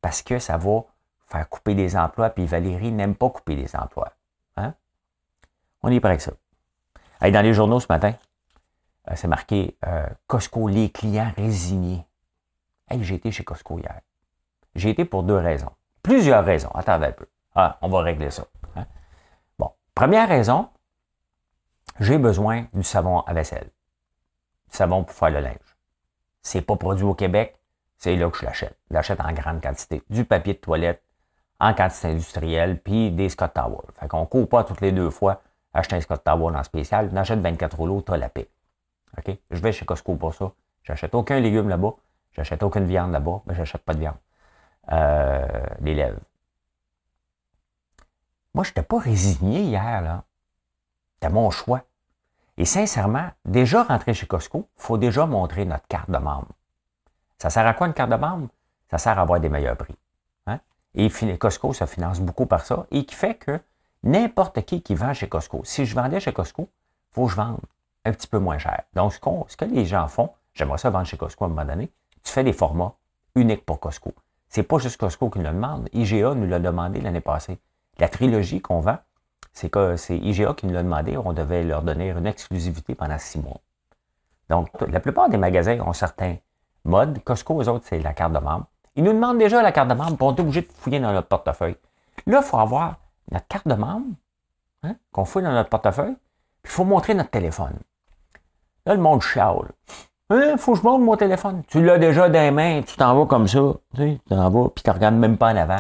Parce 0.04 0.22
que 0.22 0.38
ça 0.38 0.58
va 0.58 0.82
faire 1.28 1.48
couper 1.48 1.76
des 1.76 1.96
emplois, 1.96 2.30
puis 2.30 2.46
Valérie 2.46 2.92
n'aime 2.92 3.16
pas 3.16 3.30
couper 3.30 3.56
des 3.56 3.74
emplois. 3.74 4.12
Hein? 4.58 4.76
On 5.82 5.90
est 5.90 6.02
prêt 6.02 6.10
avec 6.10 6.22
ça. 6.22 6.34
dans 7.22 7.42
les 7.42 7.54
journaux 7.54 7.80
ce 7.80 7.88
matin, 7.88 8.14
euh, 9.10 9.14
c'est 9.16 9.30
marqué 9.30 9.78
euh, 9.88 10.06
Costco, 10.28 10.68
les 10.68 10.92
clients 10.92 11.32
résignés. 11.38 12.06
j'ai 12.92 13.16
été 13.16 13.32
chez 13.32 13.46
Costco 13.46 13.80
hier. 13.80 14.02
J'ai 14.76 14.90
été 14.90 15.06
pour 15.06 15.24
deux 15.24 15.38
raisons. 15.38 15.72
Plusieurs 16.02 16.44
raisons. 16.44 16.72
Attendez 16.72 17.06
un 17.06 17.12
peu. 17.14 17.26
Ah, 17.56 17.78
on 17.82 17.88
va 17.88 18.02
régler 18.02 18.30
ça. 18.30 18.46
Hein? 18.76 18.86
Bon, 19.58 19.72
première 19.96 20.28
raison, 20.28 20.68
j'ai 22.02 22.18
besoin 22.18 22.66
du 22.74 22.84
savon 22.84 23.22
à 23.22 23.34
vaisselle. 23.34 23.72
Du 24.70 24.76
savon 24.76 25.06
pour 25.06 25.16
faire 25.16 25.30
le 25.30 25.40
linge. 25.40 25.78
C'est 26.42 26.62
pas 26.62 26.76
produit 26.76 27.06
au 27.06 27.14
Québec, 27.14 27.58
c'est 28.04 28.18
là 28.18 28.30
que 28.30 28.38
je 28.38 28.44
l'achète. 28.44 28.78
Je 28.90 28.96
l'achète 28.96 29.22
en 29.22 29.32
grande 29.32 29.62
quantité. 29.62 30.04
Du 30.10 30.26
papier 30.26 30.56
de 30.56 30.60
toilette 30.60 31.02
en 31.62 31.74
quantité 31.74 32.10
industrielle, 32.10 32.78
puis 32.78 33.12
des 33.12 33.30
Scott 33.30 33.54
Tower. 33.54 33.80
Fait 33.98 34.10
qu'on 34.10 34.22
ne 34.22 34.26
court 34.26 34.50
pas 34.50 34.66
toutes 34.66 34.82
les 34.82 34.92
deux 34.92 35.10
fois 35.10 35.42
acheter 35.74 35.96
un 35.96 36.02
Scott 36.02 36.22
Tower 36.22 36.54
en 36.54 36.64
spécial. 36.64 37.10
On 37.14 37.16
achète 37.16 37.40
24 37.40 37.78
rouleaux, 37.78 38.02
tu 38.02 38.12
as 38.12 38.18
la 38.18 38.28
paix. 38.28 38.50
OK? 39.18 39.38
Je 39.50 39.62
vais 39.62 39.72
chez 39.72 39.86
Costco 39.86 40.16
pour 40.16 40.34
ça. 40.34 40.52
J'achète 40.84 41.16
aucun 41.16 41.40
légume 41.40 41.70
là-bas. 41.70 41.94
J'achète 42.34 42.62
aucune 42.62 42.84
viande 42.84 43.14
là-bas, 43.14 43.42
mais 43.46 43.56
j'achète 43.56 43.84
pas 43.84 43.94
de 43.94 44.00
viande. 44.00 44.18
Euh, 44.92 45.48
les 45.80 45.94
lèvres. 45.94 46.20
Moi, 48.54 48.66
je 48.66 48.72
n'étais 48.72 48.84
pas 48.84 49.00
résigné 49.00 49.62
hier, 49.62 50.02
là. 50.02 50.26
C'était 51.14 51.32
mon 51.32 51.50
choix. 51.52 51.84
Et 52.58 52.66
sincèrement, 52.66 53.30
déjà 53.46 53.84
rentrer 53.84 54.14
chez 54.14 54.28
Costco, 54.28 54.68
il 54.78 54.82
faut 54.82 54.98
déjà 54.98 55.26
montrer 55.26 55.64
notre 55.64 55.88
carte 55.88 56.12
de 56.12 56.18
membre. 56.18 56.50
Ça 57.38 57.50
sert 57.50 57.66
à 57.66 57.74
quoi 57.74 57.88
une 57.88 57.94
carte 57.94 58.12
de 58.12 58.16
membre? 58.16 58.48
Ça 58.90 58.98
sert 58.98 59.18
à 59.18 59.22
avoir 59.22 59.40
des 59.40 59.50
meilleurs 59.50 59.78
prix. 59.78 59.96
Hein? 60.48 60.60
Et 60.96 61.10
Costco 61.38 61.74
se 61.74 61.86
finance 61.86 62.20
beaucoup 62.20 62.46
par 62.46 62.66
ça 62.66 62.86
et 62.92 63.06
qui 63.06 63.16
fait 63.16 63.36
que 63.36 63.60
n'importe 64.04 64.64
qui 64.66 64.82
qui 64.82 64.96
vend 64.96 65.14
chez 65.14 65.28
Costco, 65.28 65.62
si 65.64 65.86
je 65.86 65.96
vendais 65.96 66.20
chez 66.20 66.34
Costco, 66.34 66.70
il 67.12 67.16
faut 67.16 67.26
que 67.26 67.32
je 67.32 67.36
vende 67.36 67.60
un 68.06 68.12
petit 68.12 68.28
peu 68.28 68.40
moins 68.40 68.58
cher. 68.58 68.84
Donc, 68.94 69.14
ce, 69.14 69.20
que 69.58 69.66
les 69.66 69.86
gens 69.86 70.08
font, 70.08 70.30
j'aimerais 70.54 70.78
ça 70.78 70.90
vendre 70.90 71.06
chez 71.06 71.18
Costco 71.18 71.46
à 71.46 71.48
un 71.48 71.50
moment 71.50 71.66
donné, 71.66 71.92
tu 72.24 72.32
fais 72.32 72.44
des 72.44 72.54
formats 72.54 72.94
uniques 73.36 73.66
pour 73.66 73.80
Costco. 73.80 74.14
C'est 74.50 74.64
pas 74.64 74.78
juste 74.78 74.98
Costco 74.98 75.30
qui 75.30 75.40
nous 75.40 75.46
le 75.46 75.52
demande. 75.52 75.90
IGA 75.94 76.36
nous 76.36 76.48
l'a 76.48 76.60
demandé 76.60 77.02
l'année 77.02 77.22
passée. 77.22 77.58
La 77.98 78.08
trilogie 78.08 78.62
qu'on 78.62 78.82
vend, 78.82 78.98
c'est 79.52 79.70
que 79.70 79.96
c'est 79.98 80.18
IGA 80.18 80.54
qui 80.54 80.68
nous 80.68 80.74
l'a 80.74 80.84
demandé. 80.84 81.18
On 81.18 81.34
devait 81.34 81.64
leur 81.64 81.82
donner 81.82 82.12
une 82.12 82.28
exclusivité 82.28 82.94
pendant 82.94 83.18
six 83.18 83.40
mois. 83.40 83.62
Donc, 84.50 84.70
la 84.82 85.00
plupart 85.00 85.30
des 85.30 85.38
magasins 85.38 85.80
ont 85.80 85.94
certains 85.94 86.36
modes. 86.86 87.24
Costco, 87.24 87.56
aux 87.56 87.68
autres, 87.70 87.86
c'est 87.88 88.00
la 88.00 88.14
carte 88.14 88.34
de 88.34 88.40
membre. 88.40 88.66
Ils 88.96 89.04
nous 89.04 89.14
demandent 89.14 89.38
déjà 89.38 89.62
la 89.62 89.72
carte 89.72 89.90
de 89.90 89.94
membre, 89.94 90.18
pour 90.18 90.28
on 90.28 90.36
est 90.36 90.40
obligé 90.40 90.62
de 90.62 90.72
fouiller 90.72 91.00
dans 91.00 91.12
notre 91.12 91.28
portefeuille. 91.28 91.78
Là, 92.28 92.42
il 92.42 92.46
faut 92.46 92.58
avoir 92.58 92.98
notre 93.32 93.48
carte 93.48 93.68
de 93.68 93.74
membre, 93.74 94.08
hein, 94.84 94.96
qu'on 95.12 95.26
fouille 95.26 95.44
dans 95.44 95.52
notre 95.52 95.70
portefeuille, 95.70 96.16
puis 96.62 96.72
il 96.72 96.76
faut 96.76 96.86
montrer 96.86 97.14
notre 97.14 97.32
téléphone. 97.32 97.80
Là, 98.86 98.94
le 98.94 99.02
monde 99.02 99.22
chiale. 99.22 99.72
Hein, 100.30 100.58
faut 100.58 100.74
que 100.74 100.80
je 100.80 100.84
montre 100.84 101.04
mon 101.04 101.18
téléphone. 101.18 101.64
Tu 101.68 101.84
l'as 101.84 101.98
déjà 101.98 102.30
dans 102.30 102.40
les 102.40 102.52
mains, 102.52 102.82
tu 102.82 102.96
t'en 102.96 103.16
vas 103.16 103.26
comme 103.26 103.48
ça. 103.48 103.74
Tu 103.96 104.20
t'en 104.30 104.50
vas, 104.50 104.70
puis 104.70 104.84
tu 104.84 104.90
ne 104.90 104.94
regardes 104.94 105.16
même 105.16 105.38
pas 105.38 105.54
en 105.54 105.58
avant. 105.58 105.80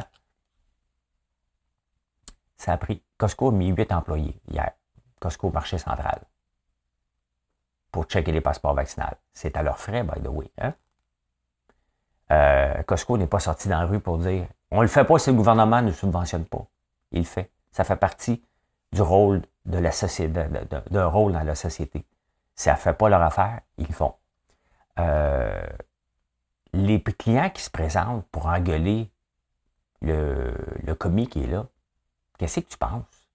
Ça 2.57 2.73
a 2.73 2.77
pris. 2.77 3.03
Costco 3.17 3.49
a 3.49 3.51
mis 3.51 3.69
8 3.69 3.91
employés 3.91 4.39
hier. 4.49 4.71
Costco 5.19 5.51
marché 5.51 5.77
central. 5.77 6.21
Pour 7.91 8.05
checker 8.05 8.31
les 8.31 8.41
passeports 8.41 8.73
vaccinaux. 8.73 9.05
C'est 9.33 9.55
à 9.57 9.63
leur 9.63 9.77
frais, 9.77 10.03
by 10.03 10.21
the 10.21 10.27
way. 10.27 10.51
Hein? 10.57 10.73
Euh, 12.31 12.81
Costco 12.83 13.17
n'est 13.17 13.27
pas 13.27 13.39
sorti 13.39 13.67
dans 13.67 13.79
la 13.79 13.85
rue 13.85 13.99
pour 13.99 14.17
dire 14.17 14.47
on 14.71 14.77
ne 14.77 14.81
le 14.83 14.87
fait 14.87 15.05
pas 15.05 15.19
si 15.19 15.29
le 15.29 15.35
gouvernement 15.35 15.81
ne 15.81 15.91
subventionne 15.91 16.45
pas. 16.45 16.65
Il 17.11 17.19
le 17.19 17.25
fait. 17.25 17.51
Ça 17.71 17.83
fait 17.83 17.95
partie 17.95 18.43
du 18.91 19.01
rôle 19.01 19.43
de 19.65 19.77
la 19.77 19.91
société, 19.91 20.43
d'un 20.89 21.05
rôle 21.05 21.33
dans 21.33 21.43
la 21.43 21.55
société. 21.55 22.05
Si 22.55 22.65
ça 22.65 22.73
ne 22.73 22.77
fait 22.77 22.93
pas 22.93 23.09
leur 23.09 23.21
affaire, 23.21 23.61
ils 23.77 23.87
le 23.87 23.93
font. 23.93 24.15
Euh, 24.99 25.63
les 26.73 27.01
clients 27.03 27.49
qui 27.49 27.61
se 27.61 27.69
présentent 27.69 28.25
pour 28.31 28.47
engueuler 28.47 29.11
le, 30.01 30.55
le 30.83 30.95
commis 30.95 31.27
qui 31.27 31.43
est 31.43 31.47
là, 31.47 31.65
qu'est-ce 32.37 32.59
que 32.59 32.67
tu 32.67 32.77
penses? 32.77 33.29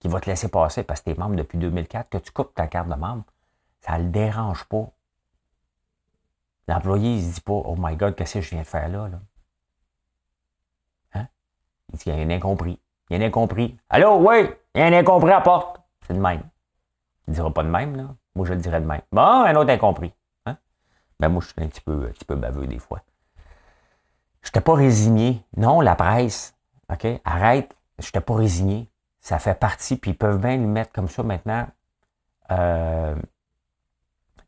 Qu'il 0.00 0.10
va 0.10 0.20
te 0.20 0.30
laisser 0.30 0.48
passer? 0.48 0.82
Parce 0.82 1.00
que 1.00 1.10
tu 1.10 1.16
es 1.16 1.18
membre 1.18 1.36
depuis 1.36 1.58
2004, 1.58 2.10
que 2.10 2.18
tu 2.18 2.30
coupes 2.30 2.54
ta 2.54 2.66
carte 2.66 2.88
de 2.88 2.94
membre, 2.94 3.24
ça 3.80 3.98
ne 3.98 4.04
le 4.04 4.10
dérange 4.10 4.64
pas. 4.64 4.90
L'employé, 6.68 7.14
il 7.14 7.22
se 7.22 7.34
dit 7.36 7.40
pas, 7.40 7.52
oh 7.52 7.74
my 7.78 7.96
God, 7.96 8.14
qu'est-ce 8.14 8.34
que 8.34 8.40
je 8.42 8.50
viens 8.50 8.60
de 8.60 8.66
faire 8.66 8.88
là? 8.88 9.08
là? 9.08 9.20
Hein? 11.14 11.26
Il 11.92 11.98
dit, 11.98 12.04
il 12.06 12.14
y 12.14 12.20
a 12.20 12.22
un 12.22 12.30
incompris. 12.30 12.78
Il 13.08 13.16
y 13.16 13.20
a 13.20 13.24
un 13.24 13.28
incompris. 13.28 13.78
Allô, 13.88 14.18
oui, 14.18 14.50
il 14.74 14.80
y 14.80 14.84
a 14.84 14.86
un 14.86 14.92
incompris 14.92 15.32
à 15.32 15.40
porte. 15.40 15.80
C'est 16.06 16.12
de 16.12 16.20
même. 16.20 16.42
Il 17.26 17.30
ne 17.30 17.34
dira 17.34 17.52
pas 17.52 17.62
de 17.62 17.68
même, 17.68 17.96
là. 17.96 18.14
Moi, 18.34 18.46
je 18.46 18.52
le 18.52 18.60
dirais 18.60 18.80
de 18.80 18.86
même. 18.86 19.00
Bon, 19.10 19.22
un 19.22 19.54
autre 19.56 19.70
incompris. 19.70 20.12
Hein? 20.44 20.58
Ben, 21.18 21.30
moi, 21.30 21.40
je 21.40 21.48
suis 21.48 21.54
un 21.58 21.68
petit 21.68 21.80
peu, 21.80 22.08
petit 22.10 22.26
peu 22.26 22.36
baveux 22.36 22.66
des 22.66 22.78
fois. 22.78 23.00
Je 24.42 24.48
n'étais 24.48 24.60
pas 24.60 24.74
résigné. 24.74 25.42
Non, 25.56 25.80
la 25.80 25.96
presse. 25.96 26.54
OK? 26.92 27.06
Arrête. 27.24 27.74
Je 27.98 28.06
n'étais 28.06 28.20
pas 28.20 28.34
résigné. 28.34 28.90
Ça 29.20 29.38
fait 29.38 29.58
partie, 29.58 29.96
puis 29.96 30.12
ils 30.12 30.16
peuvent 30.16 30.38
bien 30.38 30.56
le 30.56 30.66
mettre 30.66 30.92
comme 30.92 31.08
ça 31.08 31.22
maintenant. 31.22 31.66
Euh, 32.50 33.16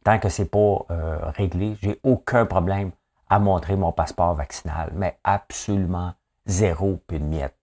tant 0.05 0.19
que 0.19 0.29
c'est 0.29 0.51
pas 0.51 0.87
euh, 0.91 1.19
réglé, 1.31 1.77
j'ai 1.83 2.01
aucun 2.03 2.47
problème 2.47 2.91
à 3.29 3.39
montrer 3.39 3.77
mon 3.77 3.93
passeport 3.93 4.35
vaccinal, 4.35 4.93
mais 4.95 5.19
absolument 5.25 6.15
zéro 6.47 7.01
puis 7.07 7.19
une 7.19 7.29
miette. 7.29 7.57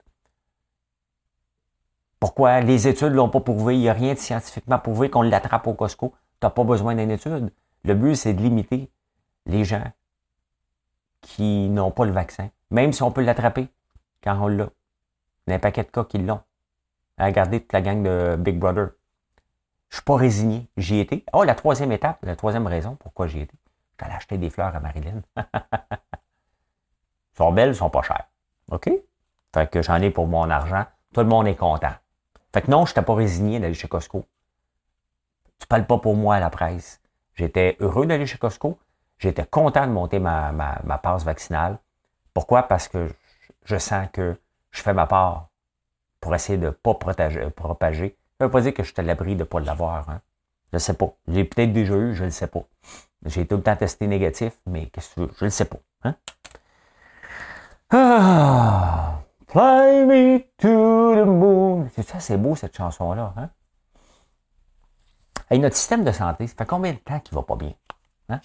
Pourquoi 2.20 2.62
les 2.62 2.88
études 2.88 3.12
ne 3.12 3.15
l'ont 3.15 3.29
pas 3.29 3.41
prouvé? 3.41 3.75
Il 3.75 3.82
n'y 3.82 3.89
a 3.89 3.94
rien 3.94 4.13
de 4.13 4.20
scientifiquement 4.20 4.79
prouvé 4.79 5.10
qu'on 5.10 5.22
l'attrape 5.22 5.67
au 5.67 5.74
Costco. 5.74 6.15
Tu 6.39 6.46
n'as 6.46 6.50
pas 6.50 6.63
besoin 6.63 6.96
d'une 6.96 7.12
étude. 7.12 7.51
Le 7.84 7.94
but, 7.94 8.15
c'est 8.15 8.34
de 8.34 8.41
limiter 8.41 8.89
les 9.46 9.63
gens 9.63 9.91
qui 11.22 11.70
n'ont 11.70 11.91
pas 11.91 12.06
le 12.06 12.12
vaccin, 12.12 12.50
même 12.72 12.91
si 12.94 13.03
on 13.03 13.12
peut 13.12 13.22
l'attraper 13.22 13.67
quand 14.24 14.39
on 14.41 14.48
l'a. 14.48 14.70
Il 15.46 15.51
y 15.51 15.53
a 15.53 15.56
un 15.58 15.60
paquet 15.60 15.84
de 15.84 15.89
cas 15.89 16.03
qui 16.06 16.17
l'ont. 16.17 16.41
Regardez 17.20 17.62
toute 17.62 17.74
la 17.74 17.82
gang 17.82 18.03
de 18.03 18.36
Big 18.38 18.58
Brother. 18.58 18.89
Je 19.89 19.98
suis 19.98 20.03
pas 20.03 20.15
résigné. 20.15 20.67
J'y 20.77 21.00
étais. 21.00 21.24
Oh, 21.34 21.44
la 21.44 21.56
troisième 21.56 21.91
étape, 21.91 22.20
la 22.24 22.36
troisième 22.36 22.67
raison 22.67 22.96
pourquoi 23.00 23.27
j'y 23.27 23.41
étais. 23.41 23.58
J'allais 24.00 24.13
acheter 24.13 24.38
des 24.38 24.50
fleurs 24.50 24.75
à 24.75 24.79
Marilyn. 24.79 25.22
sont 27.38 27.51
belles, 27.51 27.75
sont 27.75 27.89
pas 27.89 28.01
chères. 28.01 28.27
OK? 28.72 28.89
Fait 29.53 29.70
que 29.70 29.82
j'en 29.82 29.96
ai 30.01 30.12
pour 30.12 30.27
mon 30.27 30.50
argent. 30.50 30.86
Tout 31.13 31.22
le 31.22 31.27
monde 31.27 31.48
est 31.48 31.56
content. 31.56 31.94
Fait 32.53 32.62
que 32.62 32.72
non, 32.72 32.86
je 32.86 32.91
n'étais 32.91 33.01
pas 33.01 33.15
résigné 33.15 33.60
d'aller 33.60 33.74
chez 33.74 33.88
Costco. 33.88 34.25
Tu 35.60 35.67
parles 35.67 35.86
pas 35.86 35.98
pour 35.98 36.15
moi 36.15 36.36
à 36.36 36.39
la 36.39 36.50
presse. 36.50 37.01
J'étais 37.34 37.77
heureux 37.79 38.06
d'aller 38.06 38.25
chez 38.25 38.38
Costco. 38.38 38.77
J'étais 39.17 39.46
content 39.46 39.88
de 39.88 39.91
monter 39.91 40.20
ma, 40.20 40.51
ma, 40.51 40.98
passe 40.98 41.24
vaccinale. 41.24 41.79
Pourquoi? 42.34 42.63
Parce 42.63 42.88
que 42.88 43.10
je 43.63 43.77
sens 43.77 44.08
que 44.12 44.39
je 44.72 44.82
fais 44.82 44.94
ma 44.94 45.08
part 45.08 45.50
pour 46.20 46.36
essayer 46.36 46.58
de 46.58 46.67
ne 46.67 46.72
pas 46.72 46.94
propager. 46.94 48.15
Ça 48.39 48.46
veut 48.46 48.51
pas 48.51 48.62
dire 48.62 48.74
que 48.74 48.84
je 48.84 48.91
suis 48.91 49.00
à 49.00 49.03
l'abri 49.03 49.36
de 49.36 49.39
ne 49.39 49.44
pas 49.46 49.60
l'avoir. 49.60 50.10
Hein. 50.10 50.22
Je 50.72 50.75
ne 50.75 50.79
sais 50.79 50.94
pas. 50.94 51.13
J'ai 51.27 51.44
peut-être 51.44 51.74
déjà 51.74 51.96
eu, 51.96 52.13
je 52.13 52.24
ne 52.25 52.29
sais 52.29 52.48
pas. 52.48 52.63
J'ai 53.25 53.48
tout 53.48 53.58
le 53.58 53.63
temps 53.63 53.75
testé 53.75 54.06
négatif, 54.08 54.53
mais 54.65 54.88
qu'est-ce 54.88 55.10
que 55.10 55.13
tu 55.15 55.20
veux? 55.22 55.32
Je 55.39 55.46
ne 55.46 55.50
sais 55.50 55.65
pas. 55.65 55.79
Hein? 56.03 56.15
Ah, 57.89 59.22
fly 59.48 60.06
me 60.06 60.39
to 60.58 61.15
the 61.15 61.25
moon. 61.25 61.89
C'est 61.96 62.03
ça, 62.03 62.20
c'est 62.20 62.38
beau 62.38 62.56
cette 62.56 62.75
chanson-là. 62.75 63.34
Hein? 63.38 63.50
notre 65.58 65.75
système 65.75 66.03
de 66.03 66.12
santé, 66.12 66.46
ça 66.48 66.56
fait 66.56 66.65
combien 66.65 66.91
de 66.91 66.98
temps 66.98 67.20
qu'il 67.22 67.34
va 67.34 67.41
pas 67.41 67.56
bien? 67.56 67.74
Hein? 68.29 68.41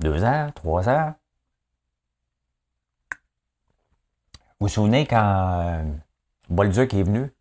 Deux 0.00 0.24
ans, 0.24 0.50
trois 0.54 0.88
ans? 0.88 1.14
Vous 4.58 4.66
vous 4.66 4.68
souvenez 4.68 5.06
quand 5.06 5.60
euh, 5.62 5.82
Bolduc 6.50 6.94
est 6.94 7.04
venu, 7.04 7.32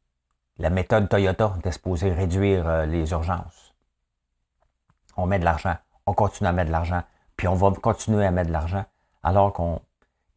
la 0.60 0.70
méthode 0.70 1.10
Toyota 1.10 1.56
était 1.58 1.72
supposée 1.72 2.14
réduire 2.14 2.68
euh, 2.68 2.86
les 2.86 3.10
urgences. 3.10 3.74
On 5.18 5.26
met 5.26 5.40
de 5.40 5.46
l'argent, 5.46 5.76
on 6.06 6.14
continue 6.14 6.48
à 6.48 6.52
mettre 6.52 6.68
de 6.68 6.72
l'argent, 6.72 7.02
puis 7.36 7.48
on 7.48 7.56
va 7.56 7.72
continuer 7.72 8.24
à 8.24 8.30
mettre 8.30 8.50
de 8.50 8.54
l'argent, 8.54 8.86
alors 9.24 9.52
qu'on, 9.52 9.82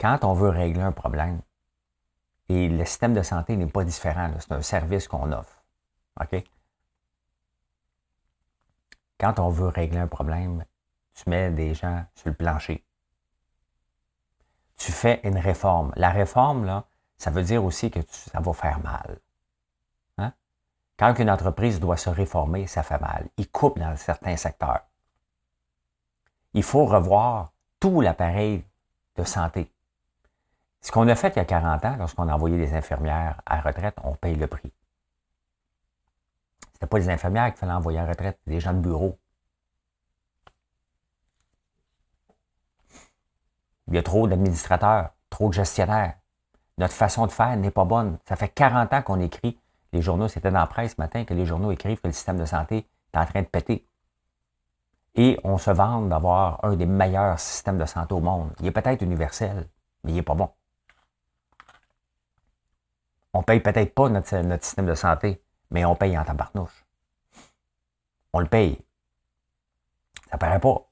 quand 0.00 0.24
on 0.24 0.32
veut 0.32 0.48
régler 0.48 0.82
un 0.82 0.92
problème, 0.92 1.42
et 2.48 2.70
le 2.70 2.84
système 2.86 3.12
de 3.12 3.22
santé 3.22 3.56
n'est 3.56 3.66
pas 3.66 3.84
différent, 3.84 4.30
c'est 4.38 4.52
un 4.52 4.62
service 4.62 5.06
qu'on 5.06 5.32
offre. 5.32 5.62
OK? 6.20 6.42
Quand 9.20 9.38
on 9.38 9.50
veut 9.50 9.68
régler 9.68 9.98
un 9.98 10.08
problème, 10.08 10.64
tu 11.14 11.28
mets 11.28 11.50
des 11.50 11.74
gens 11.74 12.06
sur 12.14 12.30
le 12.30 12.34
plancher. 12.34 12.84
Tu 14.78 14.92
fais 14.92 15.20
une 15.24 15.38
réforme. 15.38 15.92
La 15.96 16.10
réforme, 16.10 16.64
là, 16.64 16.86
ça 17.22 17.30
veut 17.30 17.44
dire 17.44 17.64
aussi 17.64 17.88
que 17.88 18.00
ça 18.08 18.40
va 18.40 18.52
faire 18.52 18.80
mal. 18.80 19.20
Hein? 20.18 20.32
Quand 20.98 21.16
une 21.20 21.30
entreprise 21.30 21.78
doit 21.78 21.96
se 21.96 22.10
réformer, 22.10 22.66
ça 22.66 22.82
fait 22.82 22.98
mal. 22.98 23.28
Il 23.36 23.48
coupe 23.48 23.78
dans 23.78 23.94
certains 23.94 24.36
secteurs. 24.36 24.80
Il 26.52 26.64
faut 26.64 26.84
revoir 26.84 27.52
tout 27.78 28.00
l'appareil 28.00 28.64
de 29.14 29.22
santé. 29.22 29.70
Ce 30.80 30.90
qu'on 30.90 31.06
a 31.06 31.14
fait 31.14 31.28
il 31.28 31.36
y 31.36 31.38
a 31.38 31.44
40 31.44 31.84
ans, 31.84 31.96
lorsqu'on 31.96 32.26
a 32.26 32.34
envoyé 32.34 32.56
des 32.56 32.74
infirmières 32.74 33.40
à 33.46 33.60
retraite, 33.60 33.94
on 34.02 34.16
paye 34.16 34.34
le 34.34 34.48
prix. 34.48 34.72
Ce 36.80 36.86
pas 36.86 36.98
les 36.98 37.08
infirmières 37.08 37.50
qu'il 37.50 37.58
fallait 37.58 37.72
envoyer 37.72 38.00
à 38.00 38.06
retraite, 38.06 38.40
des 38.48 38.58
gens 38.58 38.72
de 38.72 38.80
bureau. 38.80 39.16
Il 43.86 43.94
y 43.94 43.98
a 43.98 44.02
trop 44.02 44.26
d'administrateurs, 44.26 45.14
trop 45.30 45.50
de 45.50 45.54
gestionnaires. 45.54 46.16
Notre 46.78 46.94
façon 46.94 47.26
de 47.26 47.32
faire 47.32 47.56
n'est 47.56 47.70
pas 47.70 47.84
bonne. 47.84 48.18
Ça 48.26 48.36
fait 48.36 48.48
40 48.48 48.92
ans 48.92 49.02
qu'on 49.02 49.20
écrit. 49.20 49.58
Les 49.92 50.00
journaux, 50.00 50.28
c'était 50.28 50.50
dans 50.50 50.60
la 50.60 50.66
presse 50.66 50.92
ce 50.96 51.00
matin 51.00 51.24
que 51.24 51.34
les 51.34 51.44
journaux 51.44 51.70
écrivent 51.70 52.00
que 52.00 52.06
le 52.06 52.12
système 52.12 52.38
de 52.38 52.46
santé 52.46 52.86
est 53.12 53.18
en 53.18 53.26
train 53.26 53.42
de 53.42 53.46
péter. 53.46 53.86
Et 55.14 55.38
on 55.44 55.58
se 55.58 55.70
vante 55.70 56.08
d'avoir 56.08 56.64
un 56.64 56.74
des 56.74 56.86
meilleurs 56.86 57.38
systèmes 57.38 57.76
de 57.76 57.84
santé 57.84 58.14
au 58.14 58.20
monde. 58.20 58.50
Il 58.60 58.66
est 58.66 58.70
peut-être 58.70 59.02
universel, 59.02 59.68
mais 60.02 60.12
il 60.12 60.14
n'est 60.14 60.22
pas 60.22 60.34
bon. 60.34 60.50
On 63.34 63.42
paye 63.42 63.60
peut-être 63.60 63.94
pas 63.94 64.08
notre, 64.08 64.36
notre, 64.38 64.64
système 64.64 64.86
de 64.86 64.94
santé, 64.94 65.42
mais 65.70 65.84
on 65.84 65.94
paye 65.94 66.16
en 66.16 66.24
tabarnouche. 66.24 66.86
On 68.32 68.40
le 68.40 68.46
paye. 68.46 68.78
Ça 70.30 70.38
paraît 70.38 70.60
pas. 70.60 70.88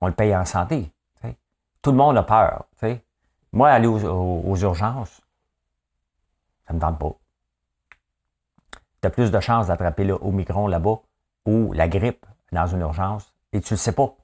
On 0.00 0.08
le 0.08 0.14
paye 0.14 0.34
en 0.34 0.44
santé. 0.44 0.92
Tout 1.80 1.92
le 1.92 1.96
monde 1.96 2.18
a 2.18 2.24
peur. 2.24 2.66
Moi, 3.52 3.70
aller 3.70 3.86
aux, 3.86 4.56
urgences, 4.56 5.20
ça 6.66 6.72
ne 6.72 6.76
me 6.76 6.80
tente 6.80 6.98
pas. 6.98 7.14
Tu 9.00 9.06
as 9.06 9.10
plus 9.10 9.30
de 9.30 9.40
chances 9.40 9.68
d'attraper 9.68 10.04
le 10.04 10.14
Omicron 10.14 10.66
là-bas 10.66 11.00
ou 11.46 11.72
la 11.72 11.88
grippe 11.88 12.26
dans 12.52 12.66
une 12.66 12.80
urgence 12.80 13.32
et 13.52 13.60
tu 13.60 13.72
ne 13.72 13.76
le 13.76 13.80
sais 13.80 13.92
pas. 13.92 14.14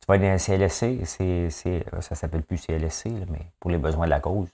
Tu 0.00 0.06
vas 0.08 0.18
dans 0.18 0.24
un 0.24 0.38
CLSC, 0.38 1.04
c'est, 1.04 1.50
ça 1.50 1.70
ne 2.10 2.14
s'appelle 2.16 2.42
plus 2.42 2.58
CLSC, 2.58 3.06
mais 3.28 3.50
pour 3.60 3.70
les 3.70 3.78
besoins 3.78 4.06
de 4.06 4.10
la 4.10 4.20
cause. 4.20 4.48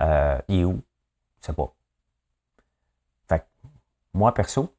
Euh, 0.00 0.38
il 0.48 0.60
est 0.60 0.64
où? 0.64 0.72
Je 0.72 0.76
ne 0.76 1.42
sais 1.46 1.52
pas. 1.52 1.72
Fait 3.28 3.46
moi, 4.12 4.32
perso, 4.32 4.74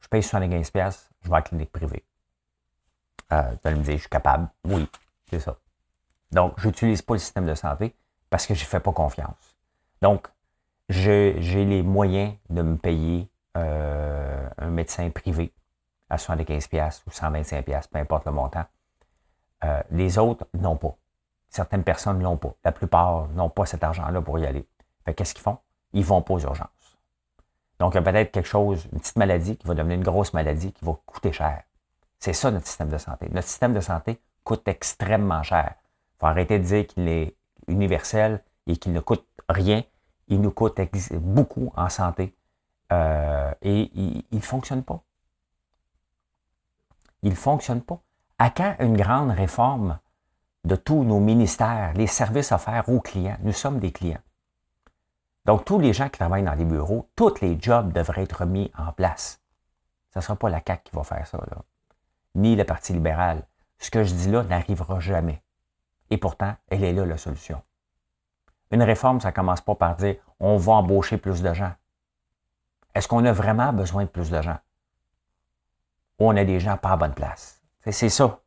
je 0.00 0.08
paye 0.08 0.22
75$, 0.22 1.08
je 1.22 1.28
vais 1.28 1.34
à 1.34 1.38
la 1.38 1.42
clinique 1.42 1.72
privée. 1.72 2.04
Euh, 3.32 3.52
tu 3.52 3.58
vas 3.64 3.70
me 3.74 3.82
dire, 3.82 3.94
je 3.94 4.00
suis 4.00 4.08
capable. 4.08 4.48
Oui, 4.64 4.88
c'est 5.28 5.40
ça. 5.40 5.56
Donc, 6.32 6.54
je 6.58 6.68
n'utilise 6.68 7.02
pas 7.02 7.14
le 7.14 7.18
système 7.18 7.46
de 7.46 7.54
santé 7.54 7.94
parce 8.28 8.46
que 8.46 8.54
je 8.54 8.62
ne 8.62 8.68
fais 8.68 8.80
pas 8.80 8.92
confiance. 8.92 9.56
Donc, 10.00 10.28
j'ai 10.88 11.34
les 11.34 11.82
moyens 11.82 12.34
de 12.48 12.62
me 12.62 12.76
payer 12.76 13.28
euh, 13.56 14.48
un 14.58 14.70
médecin 14.70 15.08
privé 15.10 15.52
à 16.08 16.16
75$ 16.16 17.02
ou 17.06 17.10
125$, 17.10 17.88
peu 17.88 17.98
importe 17.98 18.26
le 18.26 18.32
montant. 18.32 18.64
Euh, 19.64 19.82
les 19.90 20.18
autres 20.18 20.46
n'ont 20.54 20.76
pas. 20.76 20.96
Certaines 21.48 21.84
personnes 21.84 22.18
ne 22.18 22.24
l'ont 22.24 22.36
pas. 22.36 22.54
La 22.64 22.72
plupart 22.72 23.28
n'ont 23.28 23.50
pas 23.50 23.66
cet 23.66 23.84
argent-là 23.84 24.20
pour 24.20 24.38
y 24.38 24.46
aller. 24.46 24.66
Fait 25.04 25.14
qu'est-ce 25.14 25.34
qu'ils 25.34 25.42
font? 25.42 25.58
Ils 25.92 26.04
vont 26.04 26.22
pas 26.22 26.34
aux 26.34 26.40
urgences. 26.40 26.68
Donc, 27.78 27.94
il 27.94 27.96
y 27.96 27.98
a 27.98 28.02
peut-être 28.02 28.30
quelque 28.30 28.48
chose, 28.48 28.86
une 28.92 29.00
petite 29.00 29.16
maladie 29.16 29.56
qui 29.56 29.66
va 29.66 29.74
devenir 29.74 29.96
une 29.96 30.04
grosse 30.04 30.32
maladie 30.32 30.72
qui 30.72 30.84
va 30.84 30.94
coûter 31.06 31.32
cher. 31.32 31.62
C'est 32.18 32.32
ça 32.32 32.50
notre 32.50 32.66
système 32.66 32.88
de 32.88 32.98
santé. 32.98 33.28
Notre 33.30 33.48
système 33.48 33.72
de 33.72 33.80
santé 33.80 34.20
coûte 34.44 34.66
extrêmement 34.68 35.42
cher 35.42 35.74
faut 36.20 36.26
arrêter 36.26 36.58
de 36.58 36.64
dire 36.64 36.86
qu'il 36.86 37.08
est 37.08 37.34
universel 37.66 38.44
et 38.66 38.76
qu'il 38.76 38.92
ne 38.92 39.00
coûte 39.00 39.26
rien. 39.48 39.82
Il 40.28 40.40
nous 40.40 40.50
coûte 40.50 40.78
beaucoup 41.14 41.72
en 41.76 41.88
santé. 41.88 42.36
Euh, 42.92 43.52
et 43.62 43.90
il 43.94 44.24
ne 44.30 44.40
fonctionne 44.40 44.82
pas. 44.82 45.02
Il 47.22 47.30
ne 47.30 47.36
fonctionne 47.36 47.82
pas. 47.82 48.00
À 48.38 48.50
quand 48.50 48.76
une 48.80 48.96
grande 48.96 49.30
réforme 49.30 49.98
de 50.64 50.76
tous 50.76 51.04
nos 51.04 51.20
ministères, 51.20 51.92
les 51.94 52.06
services 52.06 52.52
offerts 52.52 52.88
aux 52.88 53.00
clients? 53.00 53.38
Nous 53.42 53.52
sommes 53.52 53.78
des 53.78 53.92
clients. 53.92 54.20
Donc, 55.46 55.64
tous 55.64 55.78
les 55.78 55.92
gens 55.92 56.08
qui 56.08 56.18
travaillent 56.18 56.44
dans 56.44 56.54
les 56.54 56.64
bureaux, 56.64 57.08
tous 57.16 57.40
les 57.40 57.58
jobs 57.60 57.92
devraient 57.92 58.22
être 58.22 58.44
mis 58.44 58.70
en 58.76 58.92
place. 58.92 59.40
Ce 60.12 60.18
ne 60.18 60.22
sera 60.22 60.36
pas 60.36 60.50
la 60.50 60.60
CAQ 60.64 60.82
qui 60.84 60.96
va 60.96 61.02
faire 61.02 61.26
ça, 61.26 61.38
ni 62.34 62.56
le 62.56 62.64
Parti 62.64 62.92
libéral. 62.92 63.46
Ce 63.78 63.90
que 63.90 64.04
je 64.04 64.12
dis 64.12 64.30
là 64.30 64.42
n'arrivera 64.44 65.00
jamais. 65.00 65.42
Et 66.10 66.18
pourtant, 66.18 66.54
elle 66.68 66.84
est 66.84 66.92
là 66.92 67.06
la 67.06 67.16
solution. 67.16 67.62
Une 68.70 68.82
réforme, 68.82 69.20
ça 69.20 69.30
ne 69.30 69.34
commence 69.34 69.60
pas 69.60 69.74
par 69.74 69.96
dire 69.96 70.16
on 70.38 70.56
va 70.56 70.72
embaucher 70.72 71.16
plus 71.16 71.42
de 71.42 71.54
gens. 71.54 71.72
Est-ce 72.94 73.08
qu'on 73.08 73.24
a 73.24 73.32
vraiment 73.32 73.72
besoin 73.72 74.04
de 74.04 74.08
plus 74.08 74.30
de 74.30 74.42
gens? 74.42 74.58
Ou 76.18 76.28
on 76.28 76.36
a 76.36 76.44
des 76.44 76.60
gens 76.60 76.76
pas 76.76 76.90
à 76.90 76.96
bonne 76.96 77.14
place? 77.14 77.62
C'est 77.80 78.08
ça. 78.08 78.40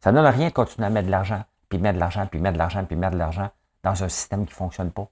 Ça 0.00 0.12
ne 0.12 0.16
donne 0.16 0.26
rien 0.26 0.48
de 0.48 0.52
continuer 0.52 0.86
à 0.86 0.90
mettre 0.90 1.06
de 1.06 1.10
l'argent, 1.10 1.44
puis 1.68 1.78
mettre 1.78 1.96
de 1.96 2.00
l'argent, 2.00 2.26
puis 2.26 2.40
mettre 2.40 2.54
de 2.54 2.58
l'argent, 2.58 2.84
puis 2.84 2.96
mettre 2.96 3.14
de 3.14 3.18
l'argent 3.18 3.50
dans 3.82 4.04
un 4.04 4.08
système 4.08 4.46
qui 4.46 4.52
ne 4.52 4.56
fonctionne 4.56 4.92
pas. 4.92 5.08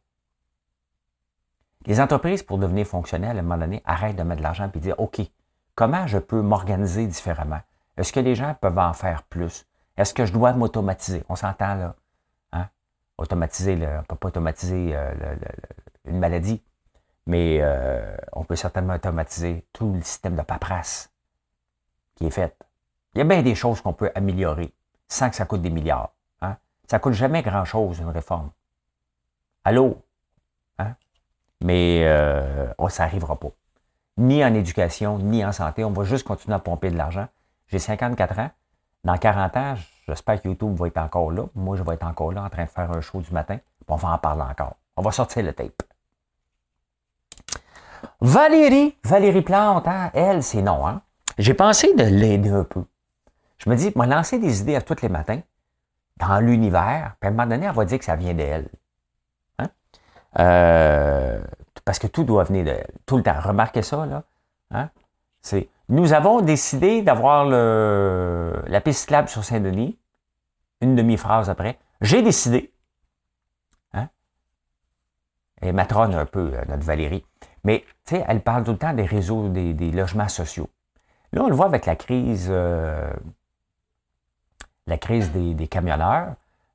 Les 1.87 2.01
entreprises, 2.01 2.43
pour 2.43 2.59
devenir 2.59 2.87
fonctionnelles, 2.87 3.37
à 3.37 3.41
un 3.41 3.43
moment 3.43 3.59
donné, 3.59 3.83
arrêtent 3.85 4.17
de 4.17 4.23
mettre 4.23 4.39
de 4.39 4.45
l'argent 4.45 4.71
et 4.73 4.79
dire 4.79 4.99
OK, 4.99 5.21
comment 5.75 6.07
je 6.07 6.19
peux 6.19 6.41
m'organiser 6.41 7.07
différemment? 7.07 7.61
Est-ce 7.97 8.13
que 8.13 8.21
les 8.21 8.35
gens 8.35 8.55
peuvent 8.61 8.79
en 8.79 8.93
faire 8.93 9.23
plus? 9.25 9.67
Est-ce 9.97 10.13
que 10.13 10.27
je 10.27 10.33
dois 10.33 10.53
m'automatiser? 10.53 11.25
On 11.29 11.37
s'entend 11.37 11.75
là. 11.75 11.95
Hein? 12.53 12.69
Automatiser, 13.19 13.75
on 13.75 13.99
ne 13.99 14.03
peut 14.03 14.17
pas 14.17 14.29
automatiser 14.29 14.91
euh, 14.95 15.15
une 16.05 16.19
maladie, 16.19 16.63
mais 17.27 17.59
euh, 17.61 18.17
on 18.33 18.45
peut 18.45 18.57
certainement 18.57 18.95
automatiser 18.95 19.65
tout 19.73 19.93
le 19.93 20.03
système 20.03 20.37
de 20.37 20.43
paperasse 20.43 21.11
qui 22.15 22.27
est 22.27 22.31
fait. 22.31 22.57
Il 23.15 23.19
y 23.19 23.21
a 23.23 23.25
bien 23.25 23.43
des 23.43 23.55
choses 23.55 23.81
qu'on 23.81 23.93
peut 23.93 24.11
améliorer 24.15 24.73
sans 25.09 25.31
que 25.31 25.37
ça 25.37 25.45
coûte 25.45 25.63
des 25.63 25.71
milliards. 25.71 26.13
Hein? 26.43 26.57
Ça 26.89 26.99
ne 26.99 27.03
coûte 27.03 27.15
jamais 27.15 27.43
grand-chose, 27.43 28.01
une 28.01 28.09
réforme. 28.09 28.51
Allô? 29.65 30.03
Hein? 30.79 30.95
Mais 31.63 32.03
euh, 32.05 32.73
oh, 32.79 32.89
ça 32.89 33.05
n'arrivera 33.05 33.37
pas. 33.37 33.51
Ni 34.19 34.45
en 34.45 34.55
éducation, 34.55 35.19
ni 35.19 35.45
en 35.45 35.53
santé. 35.53 35.85
On 35.85 35.91
va 35.91 36.05
juste 36.05 36.27
continuer 36.27 36.55
à 36.55 36.59
pomper 36.59 36.91
de 36.91 36.97
l'argent. 36.97 37.29
J'ai 37.69 37.79
54 37.79 38.39
ans. 38.39 38.51
Dans 39.07 39.17
40 39.17 39.57
ans, 39.57 39.75
j'espère 40.09 40.43
que 40.43 40.49
YouTube 40.49 40.75
va 40.75 40.89
être 40.89 40.97
encore 40.97 41.31
là. 41.31 41.45
Moi, 41.55 41.77
je 41.77 41.85
vais 41.85 41.95
être 41.95 42.05
encore 42.05 42.33
là 42.33 42.43
en 42.43 42.51
train 42.51 42.65
de 42.65 42.69
faire 42.69 42.91
un 42.91 43.01
show 43.01 43.21
du 43.21 43.31
matin. 43.31 43.57
On 43.87 43.95
va 43.95 44.09
en 44.09 44.19
parler 44.19 44.43
encore. 44.43 44.75
On 44.97 45.03
va 45.03 45.13
sortir 45.13 45.45
le 45.45 45.53
tape. 45.53 45.81
Valérie, 48.21 48.97
Valérie 49.05 49.43
Plante, 49.43 49.87
hein, 49.87 50.11
elle, 50.13 50.43
c'est 50.43 50.61
non. 50.61 50.85
Hein? 50.89 51.03
J'ai 51.39 51.55
pensé 51.55 51.95
de 51.95 52.03
l'aider 52.03 52.51
un 52.51 52.65
peu. 52.65 52.85
Je 53.59 53.71
me 53.71 53.77
dis, 53.77 53.93
moi, 53.95 54.07
lancer 54.07 54.41
des 54.41 54.63
idées 54.63 54.75
à 54.75 54.83
tous 54.83 55.01
les 55.01 55.09
matins 55.09 55.41
dans 56.17 56.41
l'univers, 56.41 57.15
puis 57.21 57.29
à 57.29 57.31
un 57.31 57.31
moment 57.31 57.47
donné, 57.47 57.67
elle 57.67 57.75
va 57.77 57.85
dire 57.85 58.01
que 58.01 58.05
ça 58.05 58.17
vient 58.17 58.35
d'elle. 58.35 58.69
Hein? 59.61 59.69
Euh, 60.41 61.41
parce 61.85 62.01
que 62.01 62.09
tout 62.09 62.25
doit 62.25 62.43
venir 62.43 62.65
d'elle, 62.65 62.91
tout 63.07 63.19
le 63.19 63.23
temps. 63.23 63.39
Remarquez 63.41 63.83
ça, 63.83 64.05
là. 64.05 64.25
C'est, 65.43 65.69
nous 65.89 66.13
avons 66.13 66.41
décidé 66.41 67.03
d'avoir 67.03 67.45
la 67.47 68.81
piste 68.81 69.01
cyclable 69.01 69.29
sur 69.29 69.45
Saint-Denis. 69.45 69.99
Une 70.81 70.95
demi-phrase 70.95 71.49
après. 71.49 71.79
J'ai 72.01 72.23
décidé. 72.23 72.73
Hein? 73.95 74.09
Et 75.63 75.73
matrone 75.73 76.15
un 76.15 76.27
peu, 76.27 76.53
euh, 76.53 76.65
notre 76.69 76.85
Valérie. 76.85 77.25
Mais, 77.65 77.85
tu 78.05 78.17
sais, 78.17 78.25
elle 78.29 78.43
parle 78.43 78.65
tout 78.65 78.73
le 78.73 78.79
temps 78.79 78.93
des 78.93 79.05
réseaux, 79.05 79.49
des, 79.49 79.91
logements 79.91 80.29
sociaux. 80.29 80.69
Là, 81.33 81.43
on 81.43 81.49
le 81.49 81.55
voit 81.55 81.67
avec 81.67 81.87
la 81.87 81.97
crise, 81.97 82.49
euh, 82.51 83.11
la 84.87 84.99
crise 84.99 85.33
des, 85.33 85.67
camionneurs. 85.67 86.35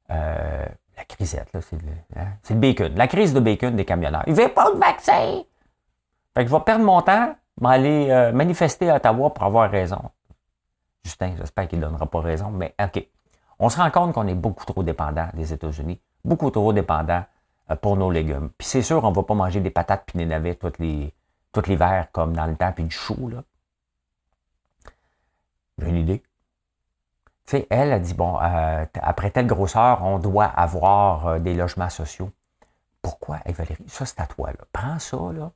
Euh, 0.09 0.65
la 0.97 1.05
crisette, 1.05 1.53
là, 1.53 1.61
c'est 1.61 1.81
le, 1.81 1.91
hein, 2.17 2.27
le, 2.49 2.55
bacon. 2.55 2.93
La 2.95 3.07
crise 3.07 3.33
de 3.33 3.39
bacon 3.39 3.75
des 3.75 3.85
camionneurs. 3.85 4.23
Il 4.27 4.33
ne 4.33 4.41
veut 4.41 4.49
pas 4.49 4.71
de 4.71 4.77
vaccin! 4.77 5.43
Fait 6.33 6.43
que 6.43 6.49
je 6.49 6.55
vais 6.55 6.61
perdre 6.61 6.83
mon 6.83 7.01
temps, 7.01 7.35
m'aller 7.59 8.09
euh, 8.09 8.31
manifester 8.31 8.89
à 8.89 8.95
Ottawa 8.95 9.33
pour 9.33 9.43
avoir 9.43 9.69
raison. 9.69 10.01
Justin, 11.03 11.33
j'espère 11.37 11.67
qu'il 11.67 11.79
ne 11.79 11.85
donnera 11.85 12.05
pas 12.05 12.21
raison, 12.21 12.51
mais 12.51 12.75
OK. 12.81 13.07
On 13.59 13.69
se 13.69 13.77
rend 13.77 13.91
compte 13.91 14.13
qu'on 14.13 14.27
est 14.27 14.35
beaucoup 14.35 14.65
trop 14.65 14.83
dépendant 14.83 15.27
des 15.33 15.53
États-Unis, 15.53 15.99
beaucoup 16.23 16.49
trop 16.49 16.73
dépendant 16.73 17.23
euh, 17.69 17.75
pour 17.75 17.95
nos 17.95 18.09
légumes. 18.11 18.49
Puis 18.57 18.67
c'est 18.67 18.81
sûr, 18.81 19.03
on 19.03 19.11
ne 19.11 19.15
va 19.15 19.23
pas 19.23 19.35
manger 19.35 19.59
des 19.59 19.69
patates 19.69 20.03
puis 20.05 20.17
des 20.17 20.25
navets 20.25 20.55
tout 20.55 20.71
les, 20.79 21.13
l'hiver 21.67 22.07
comme 22.11 22.33
dans 22.33 22.45
le 22.45 22.55
temps, 22.55 22.71
puis 22.71 22.85
du 22.85 22.95
chou, 22.95 23.29
là. 23.29 23.43
J'ai 25.77 25.89
une 25.89 25.97
idée. 25.97 26.23
Tu 27.45 27.65
elle 27.69 27.91
a 27.91 27.99
dit, 27.99 28.13
bon, 28.13 28.39
euh, 28.41 28.85
après 29.01 29.31
telle 29.31 29.47
grosseur, 29.47 30.03
on 30.03 30.19
doit 30.19 30.45
avoir 30.45 31.27
euh, 31.27 31.39
des 31.39 31.53
logements 31.53 31.89
sociaux. 31.89 32.31
Pourquoi? 33.01 33.39
Hey, 33.45 33.53
Valérie, 33.53 33.83
ça, 33.87 34.05
c'est 34.05 34.19
à 34.21 34.27
toi, 34.27 34.51
là. 34.51 34.65
Prends 34.71 34.99
ça, 34.99 35.17
là. 35.33 35.51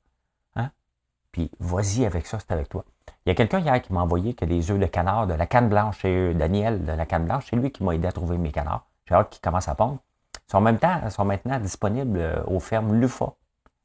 Puis 1.35 1.51
vas-y 1.59 2.05
avec 2.05 2.27
ça, 2.27 2.39
c'est 2.39 2.53
avec 2.53 2.69
toi. 2.69 2.85
Il 3.25 3.29
y 3.29 3.31
a 3.33 3.35
quelqu'un 3.35 3.59
hier 3.59 3.81
qui 3.81 3.91
m'a 3.91 3.99
envoyé 3.99 4.35
que 4.35 4.45
des 4.45 4.71
œufs 4.71 4.79
de 4.79 4.85
canard 4.85 5.27
de 5.27 5.33
la 5.33 5.45
canne 5.45 5.67
blanche 5.67 5.99
chez 5.99 6.33
Daniel 6.33 6.85
de 6.85 6.93
la 6.93 7.05
canne 7.05 7.25
blanche. 7.25 7.47
C'est 7.49 7.57
lui 7.57 7.71
qui 7.71 7.83
m'a 7.83 7.93
aidé 7.93 8.07
à 8.07 8.13
trouver 8.13 8.37
mes 8.37 8.53
canards. 8.53 8.85
J'ai 9.05 9.15
hâte 9.15 9.31
qu'il 9.31 9.41
commence 9.41 9.67
à 9.67 9.75
pondre. 9.75 9.99
Ils 10.47 10.51
sont 10.51 10.59
en 10.59 10.61
même 10.61 10.79
temps, 10.79 11.09
sont 11.09 11.25
maintenant 11.25 11.59
disponibles 11.59 12.19
euh, 12.19 12.41
aux 12.45 12.61
fermes 12.61 13.01
Lufa. 13.01 13.33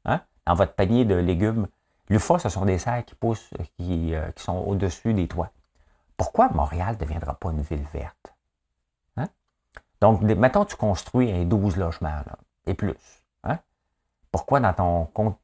Hein? 0.05 0.21
Dans 0.45 0.53
votre 0.53 0.75
panier 0.75 1.03
de 1.03 1.15
légumes. 1.15 1.67
Lufa, 2.07 2.39
ce 2.39 2.47
sont 2.47 2.63
des 2.63 2.77
serres 2.77 3.03
qui 3.03 3.15
poussent, 3.15 3.49
qui, 3.77 4.13
qui 4.33 4.43
sont 4.43 4.57
au-dessus 4.59 5.13
des 5.13 5.27
toits. 5.27 5.51
Pourquoi 6.15 6.47
Montréal 6.53 6.95
ne 6.95 6.99
deviendra 7.05 7.33
pas 7.33 7.51
une 7.51 7.63
ville 7.63 7.83
verte? 7.93 8.33
Hein? 9.17 9.27
Donc, 9.99 10.21
mettons, 10.21 10.63
tu 10.63 10.77
construis 10.77 11.29
un 11.33 11.43
12 11.43 11.75
logements 11.75 12.15
et 12.65 12.75
plus. 12.75 12.95
Hein? 13.43 13.59
Pourquoi 14.31 14.61
dans, 14.61 14.71
ton, 14.71 15.35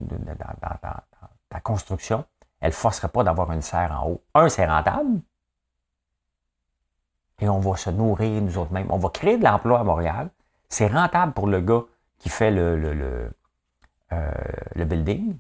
ta 1.58 1.62
construction, 1.62 2.24
elle 2.60 2.70
ne 2.70 2.74
forcerait 2.74 3.08
pas 3.08 3.24
d'avoir 3.24 3.52
une 3.52 3.64
serre 3.64 3.92
en 4.00 4.08
haut? 4.08 4.24
Un, 4.36 4.48
c'est 4.48 4.68
rentable. 4.68 5.22
Et 7.40 7.50
on 7.50 7.60
va 7.60 7.76
se 7.78 7.90
nourrir 7.90 8.42
nous 8.44 8.58
autres 8.60 8.72
mêmes. 8.72 8.88
On 8.92 9.00
va 9.00 9.10
créer 9.10 9.38
de 9.38 9.44
l'emploi 9.44 9.80
à 9.80 9.84
Montréal. 9.84 10.30
C'est 10.70 10.88
rentable 10.88 11.34
pour 11.34 11.48
le 11.48 11.62
gars 11.62 11.82
qui 12.20 12.30
fait 12.30 12.52
le, 12.52 12.78
le, 12.78 12.94
le, 12.94 13.32
euh, 14.12 14.32
le 14.76 14.86
building. 14.86 15.38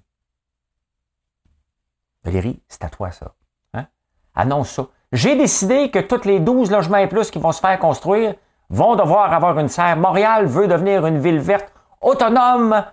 Valérie, 2.23 2.62
c'est 2.67 2.84
à 2.84 2.89
toi 2.89 3.12
ça. 3.12 3.36
Hein? 3.75 3.86
Annonce 4.34 4.71
ça. 4.71 4.88
J'ai 5.12 5.36
décidé 5.36 5.91
que 5.91 5.99
tous 5.99 6.25
les 6.25 6.39
12 6.39 6.71
logements 6.71 6.97
et 6.97 7.08
plus 7.08 7.30
qui 7.30 7.39
vont 7.39 7.51
se 7.51 7.62
faire 7.62 7.77
construire 7.77 8.36
vont 8.69 8.95
devoir 8.95 9.32
avoir 9.34 9.58
une 9.60 9.69
serre. 9.69 9.97
Montréal 9.97 10.47
veut 10.47 10.67
devenir 10.67 11.06
une 11.06 11.19
ville 11.19 11.39
verte 11.39 11.71
autonome 12.01 12.84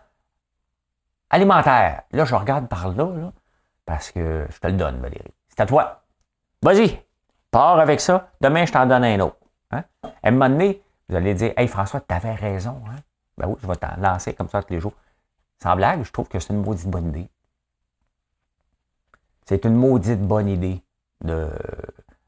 alimentaire. 1.31 2.03
Là, 2.13 2.25
je 2.25 2.35
regarde 2.35 2.69
par 2.69 2.89
là, 2.89 3.33
parce 3.85 4.11
que 4.11 4.47
je 4.51 4.59
te 4.59 4.67
le 4.67 4.75
donne, 4.75 5.01
Valérie. 5.01 5.33
C'est 5.49 5.61
à 5.61 5.67
toi. 5.67 6.03
Vas-y, 6.63 7.03
pars 7.51 7.79
avec 7.79 8.01
ça. 8.01 8.31
Demain, 8.41 8.65
je 8.67 8.73
t'en 8.73 8.87
donne 8.87 9.05
un 9.05 9.21
autre. 9.21 9.37
Hein? 9.71 9.85
À 10.03 10.29
un 10.29 10.31
moment 10.31 10.49
donné, 10.49 10.83
vous 11.09 11.17
allez 11.17 11.35
dire 11.35 11.53
Hey 11.57 11.69
François, 11.69 12.01
tu 12.01 12.15
avais 12.15 12.35
raison. 12.35 12.83
Hein? 12.89 12.97
Ben 13.37 13.49
oui, 13.49 13.57
je 13.61 13.67
vais 13.67 13.77
t'en 13.77 13.97
lancer 13.99 14.33
comme 14.35 14.49
ça 14.49 14.63
tous 14.63 14.73
les 14.73 14.81
jours. 14.81 14.95
Sans 15.63 15.77
blague, 15.77 16.03
je 16.03 16.11
trouve 16.11 16.29
que 16.29 16.39
c'est 16.39 16.53
une 16.53 16.63
maudite 16.63 16.89
bonne 16.89 17.09
idée. 17.09 17.29
C'est 19.47 19.65
une 19.65 19.75
maudite 19.75 20.23
bonne 20.23 20.49
idée 20.49 20.83
de 21.23 21.49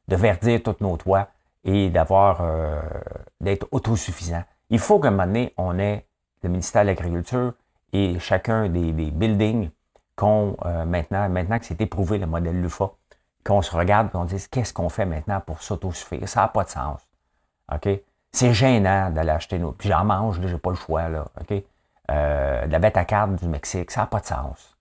de 0.07 0.15
verdir 0.15 0.61
tous 0.63 0.77
nos 0.79 0.97
toits 0.97 1.27
et 1.63 1.89
d'avoir 1.89 2.39
euh, 2.41 2.81
d'être 3.41 3.67
autosuffisant. 3.71 4.43
Il 4.69 4.79
faut 4.79 4.99
qu'à 4.99 5.09
un 5.09 5.11
moment 5.11 5.25
donné, 5.25 5.53
on 5.57 5.77
ait 5.79 6.05
le 6.43 6.49
ministère 6.49 6.83
de 6.83 6.87
l'Agriculture 6.87 7.53
et 7.93 8.19
chacun 8.19 8.69
des, 8.69 8.91
buildings 8.91 9.69
qu'on 10.15 10.57
euh, 10.65 10.85
maintenant, 10.85 11.29
maintenant 11.29 11.59
que 11.59 11.65
c'est 11.65 11.79
éprouvé 11.79 12.17
le 12.17 12.25
modèle 12.25 12.59
LUFA, 12.61 12.91
qu'on 13.43 13.61
se 13.61 13.75
regarde 13.75 14.07
et 14.07 14.09
qu'on 14.11 14.25
dise 14.25 14.47
qu'est-ce 14.47 14.73
qu'on 14.73 14.89
fait 14.89 15.05
maintenant 15.05 15.39
pour 15.41 15.61
s'autosuffire? 15.61 16.27
Ça 16.27 16.41
n'a 16.41 16.47
pas 16.49 16.63
de 16.63 16.69
sens. 16.69 17.01
OK? 17.73 17.89
C'est 18.31 18.53
gênant 18.53 19.09
d'aller 19.09 19.29
acheter 19.29 19.57
nos. 19.59 19.71
Puis 19.71 19.89
j'en 19.89 20.03
mange, 20.03 20.39
j'ai 20.41 20.57
pas 20.57 20.69
le 20.69 20.75
choix, 20.75 21.07
là. 21.09 21.25
OK? 21.39 21.63
Euh, 22.09 22.65
de 22.65 22.71
la 22.71 22.79
bête 22.79 22.97
à 22.97 23.05
carte 23.05 23.35
du 23.35 23.47
Mexique, 23.47 23.91
ça 23.91 24.01
n'a 24.01 24.07
pas 24.07 24.19
de 24.19 24.25
sens. 24.25 24.77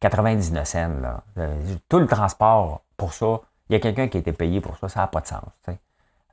99 0.00 0.60
hein? 0.60 0.64
cents, 0.64 1.00
là. 1.00 1.22
Tout 1.88 1.98
le 1.98 2.06
transport 2.06 2.82
pour 2.96 3.12
ça, 3.12 3.40
il 3.68 3.74
y 3.74 3.76
a 3.76 3.80
quelqu'un 3.80 4.08
qui 4.08 4.16
a 4.16 4.20
été 4.20 4.32
payé 4.32 4.60
pour 4.60 4.76
ça, 4.78 4.88
ça 4.88 5.00
n'a 5.00 5.06
pas 5.06 5.20
de 5.20 5.26
sens. 5.26 5.44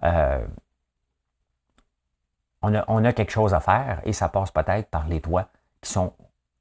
Euh, 0.04 0.46
on, 2.62 3.04
a, 3.04 3.14
quelque 3.14 3.32
chose 3.32 3.54
à 3.54 3.60
faire 3.60 4.02
et 4.04 4.14
ça 4.14 4.30
passe 4.30 4.52
peut-être 4.52 4.90
par 4.90 5.08
les 5.08 5.22
toits 5.22 5.48
qui 5.82 5.92
sont 5.92 6.14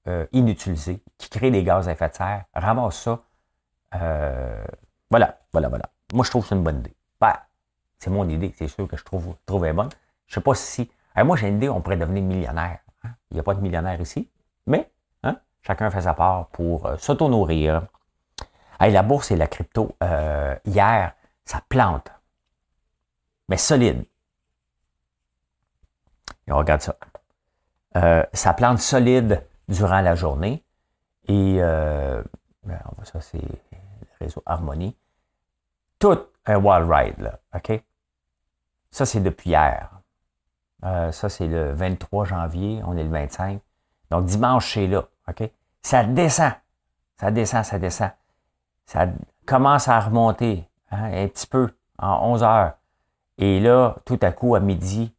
euh, 0.09 0.27
inutilisés, 0.33 1.03
qui 1.19 1.31
créent 1.31 1.51
des 1.51 1.65
gaz 1.65 1.89
à 1.89 1.93
effet 1.93 2.09
de 2.09 2.15
serre. 2.15 2.45
Ramasse 2.55 3.01
ça. 3.03 3.21
Euh, 3.95 4.65
voilà, 5.11 5.39
voilà, 5.53 5.69
voilà. 5.69 5.87
Moi, 6.13 6.25
je 6.25 6.31
trouve 6.31 6.43
que 6.43 6.49
c'est 6.49 6.55
une 6.55 6.63
bonne 6.63 6.81
idée. 6.81 6.95
Ben, 7.21 7.35
c'est 7.99 8.11
mon 8.11 8.29
idée, 8.29 8.55
c'est 8.57 8.69
sûr 8.69 8.87
que 8.87 8.97
je 8.97 9.05
trouve, 9.05 9.37
trouvais 9.47 9.73
bonne. 9.73 9.89
Je 10.27 10.33
ne 10.33 10.35
sais 10.35 10.45
pas 10.45 10.55
si. 10.55 10.91
moi, 11.17 11.37
j'ai 11.37 11.49
une 11.49 11.57
idée, 11.57 11.69
on 11.69 11.81
pourrait 11.81 11.97
devenir 11.97 12.23
millionnaire. 12.23 12.81
Hein. 13.05 13.11
Il 13.31 13.35
n'y 13.35 13.41
a 13.41 13.43
pas 13.43 13.55
de 13.55 13.61
millionnaire 13.61 14.01
ici, 14.01 14.31
mais 14.67 14.91
hein, 15.23 15.37
chacun 15.63 15.91
fait 15.91 16.03
sa 16.03 16.15
part 16.15 16.49
pour 16.49 16.89
s'auto-nourrir. 16.99 17.83
la 18.81 19.03
bourse 19.03 19.31
et 19.31 19.37
la 19.37 19.47
crypto, 19.47 19.97
hier, 20.67 21.15
ça 21.45 21.63
plante. 21.69 22.11
Mais 23.49 23.57
solide. 23.57 24.05
Et 26.47 26.53
on 26.53 26.59
regarde 26.59 26.81
ça. 26.81 26.97
Euh, 27.97 28.25
ça 28.33 28.53
plante 28.53 28.79
solide 28.79 29.45
durant 29.69 30.01
la 30.01 30.15
journée. 30.15 30.65
Et 31.29 31.57
euh, 31.59 32.23
ben, 32.65 32.79
ça, 33.05 33.21
c'est 33.21 33.39
le 33.39 34.09
réseau 34.21 34.43
Harmonie. 34.47 34.97
Tout 35.99 36.19
un 36.45 36.57
wild 36.57 36.91
ride, 36.91 37.19
là. 37.19 37.41
OK? 37.55 37.83
Ça, 38.91 39.07
c'est 39.07 39.21
depuis 39.21 39.51
hier. 39.51 39.91
Euh, 40.85 41.11
ça, 41.11 41.29
c'est 41.29 41.49
le 41.49 41.73
23 41.73 42.25
janvier. 42.27 42.83
On 42.87 42.97
est 42.97 43.03
le 43.03 43.11
25. 43.11 43.61
Donc, 44.11 44.27
dimanche, 44.27 44.75
c'est 44.75 44.87
là. 44.87 45.09
OK? 45.29 45.51
Ça 45.83 46.05
descend. 46.05 46.53
Ça 47.19 47.31
descend, 47.31 47.65
ça 47.65 47.79
descend. 47.79 48.11
Ça 48.85 49.07
commence 49.47 49.89
à 49.89 49.99
remonter 49.99 50.69
hein, 50.91 51.11
un 51.13 51.29
petit 51.29 51.47
peu 51.47 51.71
en 51.99 52.33
11 52.33 52.43
heures. 52.43 52.73
Et 53.39 53.59
là, 53.59 53.97
tout 54.05 54.19
à 54.23 54.33
coup, 54.33 54.55
à 54.55 54.61
midi, 54.61 55.15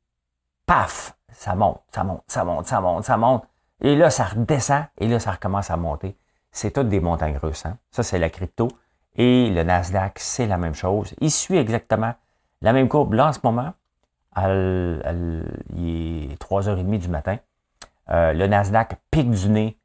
paf, 0.66 1.17
ça 1.38 1.54
monte, 1.54 1.80
ça 1.92 2.04
monte, 2.04 2.24
ça 2.28 2.44
monte, 2.44 2.66
ça 2.66 2.82
monte, 2.82 3.04
ça 3.06 3.16
monte. 3.16 3.44
Et 3.82 3.96
là, 3.96 4.10
ça 4.10 4.26
redescend 4.26 4.86
et 4.98 5.08
là, 5.08 5.20
ça 5.20 5.32
recommence 5.32 5.70
à 5.70 5.78
monter. 5.78 6.18
C'est 6.52 6.72
toutes 6.72 6.90
des 6.90 7.00
montagnes 7.00 7.38
russes. 7.38 7.64
Hein? 7.68 7.78
Ça, 7.92 8.02
c'est 8.02 8.18
la 8.18 8.32
crypto. 8.32 8.68
Et 9.16 9.52
le 9.52 9.62
Nasdaq, 9.62 10.18
c'est 10.18 10.48
la 10.48 10.58
même 10.58 10.74
chose. 10.74 11.14
Il 11.22 11.30
suit 11.30 11.58
exactement 11.58 12.16
la 12.64 12.74
même 12.74 12.90
courbe. 12.90 13.14
Là, 13.14 13.28
en 13.28 13.34
ce 13.34 13.40
moment, 13.44 13.72
il 14.36 16.32
est 16.32 16.42
3h30 16.42 16.98
du 16.98 17.08
matin. 17.08 17.38
Euh, 18.10 18.34
le 18.34 18.48
Nasdaq 18.48 18.98
pique 19.12 19.30
du 19.30 19.50
nez 19.50 19.78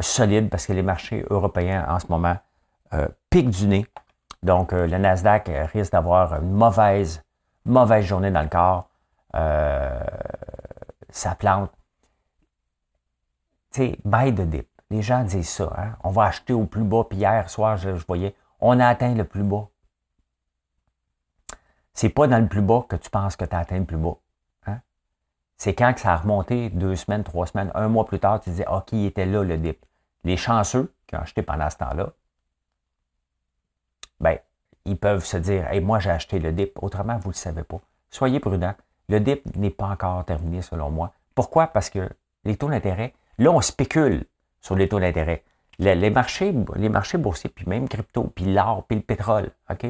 solide 0.00 0.48
parce 0.48 0.66
que 0.66 0.72
les 0.72 0.82
marchés 0.82 1.24
européens, 1.28 1.84
en 1.86 1.98
ce 1.98 2.06
moment, 2.08 2.36
euh, 2.94 3.08
piquent 3.28 3.50
du 3.50 3.66
nez. 3.66 3.86
Donc, 4.42 4.72
euh, 4.72 4.86
le 4.86 4.96
Nasdaq 4.96 5.50
risque 5.72 5.92
d'avoir 5.92 6.34
une 6.40 6.50
mauvaise, 6.50 7.22
mauvaise 7.66 8.06
journée 8.06 8.30
dans 8.30 8.42
le 8.42 8.48
corps. 8.48 8.88
Euh, 9.34 10.00
ça 11.14 11.36
plante. 11.36 11.70
tu 13.70 13.82
sais, 13.82 13.98
buy 14.04 14.34
the 14.34 14.42
dip. 14.42 14.68
Les 14.90 15.00
gens 15.00 15.22
disent 15.22 15.48
ça. 15.48 15.72
Hein? 15.78 15.96
On 16.02 16.10
va 16.10 16.24
acheter 16.24 16.52
au 16.52 16.66
plus 16.66 16.82
bas. 16.82 17.04
Puis 17.08 17.18
hier 17.18 17.48
soir, 17.48 17.76
je, 17.76 17.90
voyais, 17.90 18.34
on 18.60 18.80
a 18.80 18.86
atteint 18.86 19.14
le 19.14 19.24
plus 19.24 19.44
bas. 19.44 19.68
C'est 21.92 22.08
pas 22.08 22.26
dans 22.26 22.40
le 22.40 22.48
plus 22.48 22.62
bas 22.62 22.84
que 22.88 22.96
tu 22.96 23.10
penses 23.10 23.36
que 23.36 23.44
tu 23.44 23.54
as 23.54 23.60
atteint 23.60 23.78
le 23.78 23.84
plus 23.84 23.96
bas. 23.96 24.16
Hein? 24.66 24.80
C'est 25.56 25.74
quand 25.74 25.94
que 25.94 26.00
ça 26.00 26.12
a 26.12 26.16
remonté 26.16 26.70
deux 26.70 26.96
semaines, 26.96 27.22
trois 27.22 27.46
semaines, 27.46 27.70
un 27.74 27.88
mois 27.88 28.06
plus 28.06 28.18
tard, 28.18 28.40
tu 28.40 28.50
disais, 28.50 28.66
OK, 28.66 28.92
il 28.92 29.06
était 29.06 29.26
là 29.26 29.44
le 29.44 29.56
dip. 29.56 29.86
Les 30.24 30.36
chanceux 30.36 30.92
qui 31.06 31.14
ont 31.14 31.20
acheté 31.20 31.42
pendant 31.42 31.70
ce 31.70 31.76
temps-là, 31.76 32.12
ben, 34.18 34.38
ils 34.84 34.98
peuvent 34.98 35.24
se 35.24 35.36
dire, 35.36 35.68
hey, 35.68 35.80
moi 35.80 36.00
j'ai 36.00 36.10
acheté 36.10 36.40
le 36.40 36.50
dip. 36.50 36.82
Autrement, 36.82 37.18
vous 37.18 37.28
ne 37.28 37.34
le 37.34 37.38
savez 37.38 37.62
pas. 37.62 37.80
Soyez 38.10 38.40
prudents. 38.40 38.74
Le 39.08 39.20
dip 39.20 39.56
n'est 39.56 39.70
pas 39.70 39.88
encore 39.88 40.24
terminé 40.24 40.62
selon 40.62 40.90
moi. 40.90 41.12
Pourquoi? 41.34 41.66
Parce 41.66 41.90
que 41.90 42.08
les 42.44 42.56
taux 42.56 42.68
d'intérêt, 42.68 43.14
là, 43.38 43.50
on 43.50 43.60
spécule 43.60 44.26
sur 44.60 44.76
les 44.76 44.88
taux 44.88 45.00
d'intérêt. 45.00 45.44
Les, 45.78 46.10
marchés, 46.10 46.54
les 46.76 46.88
boursiers, 47.18 47.50
puis 47.50 47.66
même 47.66 47.88
crypto, 47.88 48.32
puis 48.34 48.44
l'or, 48.44 48.84
puis 48.86 48.96
le 48.96 49.02
pétrole, 49.02 49.50
OK? 49.70 49.86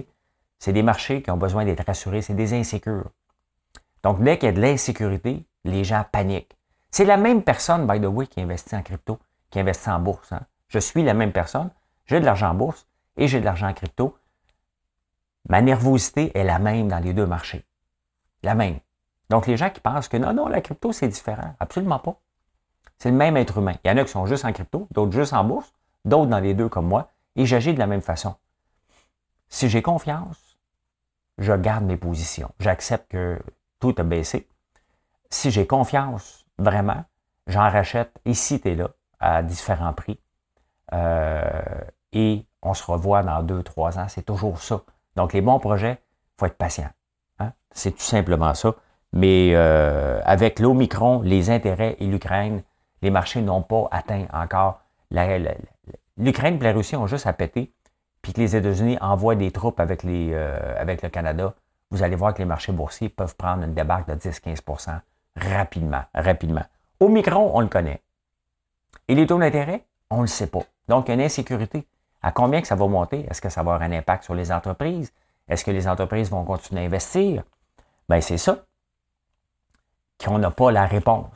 C'est 0.59 0.73
des 0.73 0.83
marchés 0.83 1.21
qui 1.23 1.31
ont 1.31 1.37
besoin 1.37 1.65
d'être 1.65 1.85
rassurés, 1.87 2.23
c'est 2.23 2.35
des 2.35 2.55
insécures. 2.55 3.11
Donc, 4.03 4.23
dès 4.23 4.39
qu'il 4.39 4.47
y 4.47 4.49
a 4.49 4.55
de 4.55 4.61
l'insécurité, 4.61 5.45
les 5.65 5.85
gens 5.85 6.05
paniquent. 6.11 6.57
C'est 6.91 7.05
la 7.05 7.17
même 7.17 7.43
personne, 7.43 7.87
by 7.87 8.01
the 8.01 8.07
way, 8.07 8.27
qui 8.27 8.41
investit 8.41 8.75
en 8.75 8.83
crypto, 8.83 9.19
qui 9.51 9.61
investit 9.61 9.91
en 9.91 9.99
bourse. 9.99 10.33
Hein. 10.33 10.43
Je 10.69 10.79
suis 10.79 11.03
la 11.03 11.15
même 11.15 11.33
personne, 11.33 11.71
j'ai 12.07 12.21
de 12.21 12.25
l'argent 12.25 12.51
en 12.51 12.55
bourse 12.55 12.87
et 13.17 13.29
j'ai 13.29 13.41
de 13.41 13.45
l'argent 13.45 13.69
en 13.69 13.75
crypto. 13.75 14.17
Ma 15.49 15.61
nervosité 15.61 16.37
est 16.37 16.45
la 16.45 16.59
même 16.59 16.89
dans 16.89 16.99
les 16.99 17.13
deux 17.13 17.27
marchés. 17.27 17.65
La 18.43 18.55
même. 18.55 18.79
Donc, 19.35 19.49
les 19.49 19.57
gens 19.57 19.69
qui 19.69 19.81
pensent 19.81 20.07
que 20.07 20.17
non, 20.17 20.33
non, 20.33 20.47
la 20.47 20.61
crypto, 20.61 20.93
c'est 20.93 21.09
différent. 21.09 21.57
Absolument 21.59 21.99
pas. 21.99 22.15
C'est 22.99 23.11
le 23.11 23.17
même 23.17 23.37
être 23.37 23.59
humain. 23.59 23.75
Il 23.85 23.89
y 23.89 23.91
en 23.91 23.97
a 23.97 24.05
qui 24.05 24.13
sont 24.13 24.27
juste 24.27 24.45
en 24.45 24.53
crypto, 24.53 24.87
d'autres 24.93 25.11
juste 25.11 25.33
en 25.33 25.43
bourse, 25.43 25.75
d'autres 26.05 26.31
dans 26.31 26.39
les 26.39 26.55
deux 26.55 26.69
comme 26.69 26.87
moi, 26.87 27.11
et 27.35 27.45
j'agis 27.45 27.75
de 27.75 27.81
la 27.81 27.89
même 27.89 28.01
façon. 28.01 28.37
Si 29.49 29.69
j'ai 29.69 29.83
confiance, 29.83 30.57
je 31.39 31.53
garde 31.53 31.83
mes 31.83 31.97
positions. 31.97 32.53
J'accepte 32.61 33.11
que 33.11 33.41
tout 33.81 33.93
a 33.99 34.05
baissé. 34.05 34.49
Si 35.31 35.51
j'ai 35.51 35.67
confiance, 35.67 36.47
vraiment, 36.57 37.05
j'en 37.49 37.69
rachète 37.69 38.17
ici 38.27 38.61
et 38.65 38.77
là, 38.77 38.91
à 39.19 39.43
différents 39.43 39.95
prix. 39.95 40.21
Euh, 40.93 41.51
et 42.13 42.47
on 42.63 42.73
se 42.73 42.85
revoit 42.85 43.25
dans 43.25 43.43
deux, 43.43 43.65
trois 43.65 43.99
ans. 43.99 44.07
C'est 44.07 44.23
toujours 44.23 44.61
ça. 44.61 44.83
Donc, 45.17 45.33
les 45.33 45.41
bons 45.41 45.59
projets, 45.59 46.01
il 46.01 46.35
faut 46.39 46.47
être 46.47 46.57
patient. 46.57 46.91
Hein? 47.41 47.53
C'est 47.73 47.91
tout 47.91 47.99
simplement 47.99 48.55
ça. 48.55 48.77
Mais 49.15 49.53
euh, 49.55 50.21
avec 50.25 50.59
l'Omicron, 50.59 51.23
les 51.23 51.49
intérêts 51.49 51.97
et 52.01 52.07
l'Ukraine, 52.07 52.63
les 53.01 53.11
marchés 53.11 53.41
n'ont 53.41 53.63
pas 53.63 53.87
atteint 53.93 54.27
encore. 54.33 54.81
L'Ukraine 56.17 56.57
et 56.57 56.65
la 56.65 56.73
Russie 56.73 56.97
ont 56.97 57.07
juste 57.07 57.29
à 57.29 57.33
péter, 57.33 57.73
puis 58.23 58.33
que 58.33 58.41
les 58.41 58.57
États-Unis 58.57 58.99
envoient 59.01 59.37
des 59.37 59.53
troupes 59.53 59.79
avec, 59.79 60.05
euh, 60.05 60.85
le 60.85 61.09
Canada. 61.09 61.55
Vous 61.93 62.03
allez 62.03 62.17
voir 62.17 62.35
que 62.35 62.41
les 62.41 62.45
marchés 62.45 62.73
boursiers 62.73 63.09
peuvent 63.09 63.37
prendre 63.37 63.63
une 63.63 63.73
débarque 63.73 64.09
de 64.09 64.15
10-15% 64.15 65.01
rapidement, 65.37 66.03
rapidement. 66.13 66.65
Omicron, 66.99 67.53
on 67.55 67.61
le 67.61 67.69
connaît. 67.69 68.03
Et 69.07 69.15
les 69.15 69.29
taux 69.29 69.39
d'intérêt, 69.39 69.85
on 70.11 70.17
ne 70.17 70.23
le 70.23 70.27
sait 70.27 70.49
pas. 70.49 70.63
Donc, 70.89 71.07
il 71.07 71.11
y 71.11 71.13
a 71.13 71.15
une 71.15 71.21
insécurité. 71.21 71.87
À 72.21 72.33
combien 72.33 72.61
que 72.61 72.67
ça 72.67 72.75
va 72.75 72.87
monter? 72.89 73.27
Est-ce 73.31 73.41
que 73.41 73.49
ça 73.49 73.63
va 73.63 73.75
avoir 73.75 73.89
un 73.89 73.93
impact 73.93 74.25
sur 74.25 74.35
les 74.35 74.51
entreprises? 74.51 75.13
Est-ce 75.49 75.65
que 75.65 75.71
les 75.71 75.87
entreprises 75.87 76.31
vont 76.31 76.43
continuer 76.45 76.83
à 76.83 76.85
investir? 76.85 77.45
Bien, 78.09 78.21
c'est 78.21 78.39
ça 78.39 78.65
qu'on 80.23 80.39
n'a 80.39 80.51
pas 80.51 80.71
la 80.71 80.87
réponse. 80.87 81.27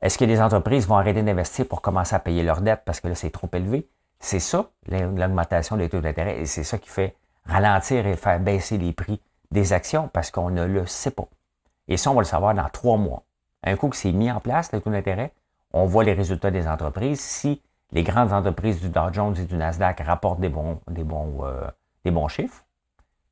Est-ce 0.00 0.16
que 0.16 0.24
les 0.24 0.40
entreprises 0.40 0.86
vont 0.86 0.96
arrêter 0.96 1.22
d'investir 1.22 1.68
pour 1.68 1.82
commencer 1.82 2.14
à 2.14 2.20
payer 2.20 2.42
leurs 2.42 2.62
dettes 2.62 2.82
parce 2.84 3.00
que 3.00 3.08
là, 3.08 3.14
c'est 3.14 3.30
trop 3.30 3.50
élevé? 3.52 3.88
C'est 4.18 4.40
ça, 4.40 4.70
l'augmentation 4.88 5.76
des 5.76 5.88
taux 5.88 6.00
d'intérêt, 6.00 6.40
et 6.40 6.46
c'est 6.46 6.64
ça 6.64 6.78
qui 6.78 6.88
fait 6.88 7.16
ralentir 7.46 8.06
et 8.06 8.16
faire 8.16 8.38
baisser 8.38 8.76
les 8.76 8.92
prix 8.92 9.20
des 9.50 9.72
actions 9.72 10.08
parce 10.08 10.30
qu'on 10.30 10.50
ne 10.50 10.64
le 10.64 10.86
sait 10.86 11.10
pas. 11.10 11.28
Et 11.88 11.96
ça, 11.96 12.10
on 12.10 12.14
va 12.14 12.20
le 12.20 12.26
savoir 12.26 12.54
dans 12.54 12.68
trois 12.68 12.96
mois. 12.96 13.24
Un 13.62 13.76
coup 13.76 13.88
que 13.88 13.96
c'est 13.96 14.12
mis 14.12 14.30
en 14.30 14.40
place, 14.40 14.72
les 14.72 14.80
taux 14.80 14.90
d'intérêt, 14.90 15.32
on 15.72 15.86
voit 15.86 16.04
les 16.04 16.12
résultats 16.12 16.50
des 16.50 16.66
entreprises. 16.66 17.20
Si 17.20 17.62
les 17.92 18.02
grandes 18.02 18.32
entreprises 18.32 18.80
du 18.80 18.88
Dow 18.88 19.12
Jones 19.12 19.36
et 19.38 19.44
du 19.44 19.56
Nasdaq 19.56 20.00
rapportent 20.00 20.40
des 20.40 20.48
bons, 20.48 20.80
des 20.88 21.04
bons, 21.04 21.44
euh, 21.44 21.66
des 22.04 22.10
bons 22.10 22.28
chiffres, 22.28 22.64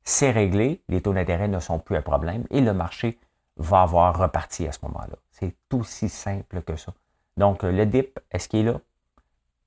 c'est 0.03 0.31
réglé, 0.31 0.81
les 0.87 1.01
taux 1.01 1.13
d'intérêt 1.13 1.47
ne 1.47 1.59
sont 1.59 1.79
plus 1.79 1.95
un 1.95 2.01
problème 2.01 2.45
et 2.49 2.61
le 2.61 2.73
marché 2.73 3.19
va 3.59 3.81
avoir 3.81 4.17
reparti 4.17 4.67
à 4.67 4.71
ce 4.71 4.79
moment-là. 4.83 5.15
C'est 5.31 5.55
aussi 5.73 6.09
simple 6.09 6.61
que 6.61 6.75
ça. 6.75 6.93
Donc, 7.37 7.63
le 7.63 7.85
dip, 7.85 8.19
est-ce 8.31 8.49
qu'il 8.49 8.67
est 8.67 8.71
là? 8.71 8.79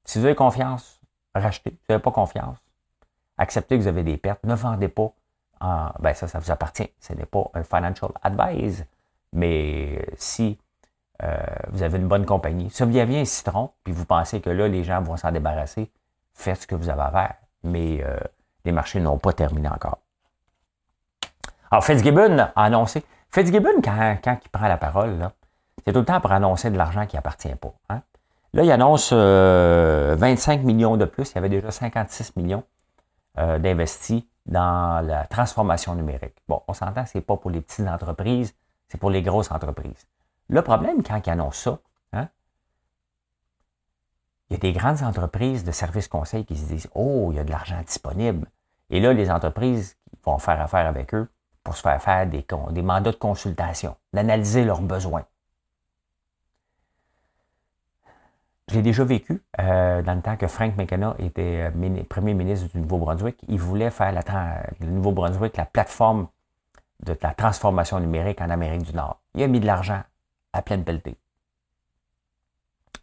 Si 0.05 0.19
vous 0.19 0.25
avez 0.25 0.35
confiance, 0.35 1.01
rachetez. 1.35 1.71
Si 1.71 1.77
vous 1.77 1.93
n'avez 1.93 2.03
pas 2.03 2.11
confiance, 2.11 2.59
acceptez 3.39 3.77
que 3.77 3.83
vous 3.83 3.89
avez 3.89 4.03
des 4.03 4.17
pertes. 4.17 4.43
Ne 4.45 4.55
vendez 4.55 4.89
pas. 4.89 5.13
En, 5.61 5.91
ben 6.01 6.13
ça, 6.13 6.27
ça 6.27 6.39
vous 6.41 6.51
appartient. 6.51 6.91
Ce 6.99 7.13
n'est 7.13 7.27
pas 7.27 7.51
un 7.55 7.63
financial 7.63 8.11
advice. 8.23 8.85
Mais 9.33 10.05
si 10.17 10.59
euh, 11.23 11.37
vous 11.69 11.83
avez 11.83 11.99
une 11.99 12.09
bonne 12.09 12.27
compagnie, 12.27 12.69
si 12.71 12.83
vous 12.83 12.97
avez 12.97 13.21
un 13.21 13.25
citron, 13.25 13.71
puis 13.85 13.93
vous 13.93 14.05
pensez 14.05 14.41
que 14.41 14.51
là, 14.51 14.69
les 14.69 14.83
gens 14.83 15.01
vont 15.03 15.17
s'en 15.17 15.31
débarrasser, 15.31 15.91
faites 16.35 16.63
ce 16.63 16.67
que 16.67 16.75
vous 16.75 16.89
avez 16.89 17.03
à 17.03 17.11
faire. 17.11 17.35
Mais 17.63 18.03
euh, 18.03 18.19
les 18.65 18.73
marchés 18.73 19.01
n'ont 19.01 19.19
pas 19.19 19.33
terminé 19.33 19.69
encore. 19.69 19.99
Alors, 21.71 21.85
Fitzgibbon 21.85 22.39
a 22.39 22.53
annoncé, 22.57 23.05
Fitzgibbon, 23.33 23.81
quand, 23.83 24.19
quand 24.23 24.39
il 24.45 24.49
prend 24.51 24.69
la 24.69 24.77
parole, 24.77 25.31
c'est 25.85 25.93
tout 25.93 26.01
le 26.01 26.05
temps 26.05 26.21
pour 26.21 26.33
annoncer 26.33 26.71
de 26.71 26.77
l'argent 26.77 27.07
qui 27.07 27.17
appartient 27.17 27.55
pas. 27.55 27.73
Hein. 27.89 28.03
Là, 28.53 28.63
il 28.63 28.71
annonce 28.71 29.13
25 29.13 29.17
euh, 29.17 30.63
millions 30.63 30.99
de 30.99 31.07
plus. 31.07 31.31
Il 31.31 31.37
y 31.37 31.39
avait 31.39 31.49
déjà 31.49 31.71
56 31.71 32.37
millions 32.37 32.63
euh, 33.39 33.59
d'investis 33.59 34.25
dans 34.45 35.05
la 35.07 35.25
transformation 35.25 35.95
numérique. 35.95 36.37
Bon, 36.47 36.61
on 36.69 36.75
s'entend, 36.75 37.07
c'est 37.07 37.23
pas 37.23 37.39
pour 37.39 37.51
les 37.51 37.63
petites 37.63 37.89
entreprises, 37.89 38.55
c'est 38.89 38.99
pour 38.99 39.09
les 39.09 39.23
grosses 39.23 39.51
entreprises. 39.51 40.07
Le 40.49 40.61
problème, 40.61 41.03
quand 41.03 41.27
il 41.27 41.31
annonce 41.31 41.57
ça, 41.57 41.79
hein, 42.13 42.29
il 44.51 44.55
y 44.55 44.57
a 44.57 44.59
des 44.59 44.73
grandes 44.75 45.03
entreprises 45.03 45.65
de 45.65 45.73
services 45.73 46.09
conseils 46.09 46.45
qui 46.45 46.59
se 46.59 46.67
disent 46.67 46.89
Oh, 46.95 47.29
il 47.31 47.37
y 47.37 47.41
a 47.41 47.45
de 47.45 47.51
l'argent 47.51 47.81
disponible. 47.81 48.47
Et 48.91 49.01
là, 49.01 49.15
les 49.15 49.31
entreprises 49.31 49.97
vont 50.23 50.37
faire 50.37 50.61
affaire 50.61 50.87
avec 50.87 51.15
eux 51.15 51.29
pour 51.63 51.77
se 51.77 51.83
faire 51.83 52.03
faire 52.03 52.27
des, 52.27 52.83
mandats 52.83 53.13
de 53.13 53.17
consultation, 53.17 53.97
d'analyser 54.13 54.65
leurs 54.65 54.81
besoins. 54.81 55.25
J'ai 58.69 58.83
déjà 58.83 59.05
vécu 59.05 59.43
euh, 59.61 60.03
dans 60.03 60.15
le 60.15 60.23
temps 60.23 60.37
que 60.37 60.47
Frank 60.47 60.77
McKenna 60.77 61.15
était 61.19 61.71
euh, 61.75 62.03
premier 62.09 62.33
ministre 62.33 62.69
du 62.69 62.81
Nouveau-Brunswick. 62.81 63.37
Il 63.49 63.59
voulait 63.59 63.91
faire 63.91 64.13
le 64.81 64.87
Nouveau-Brunswick 64.87 65.57
la 65.57 65.67
plateforme 65.67 66.29
de 67.05 67.17
la 67.21 67.35
transformation 67.35 68.01
numérique 68.01 68.41
en 68.41 68.51
Amérique 68.51 68.83
du 68.83 68.95
Nord. 68.95 69.21
Il 69.35 69.43
a 69.43 69.49
mis 69.49 69.61
de 69.61 69.67
l'argent 69.67 70.03
à 70.53 70.63
pleine 70.63 70.85
pelletée. 70.85 71.17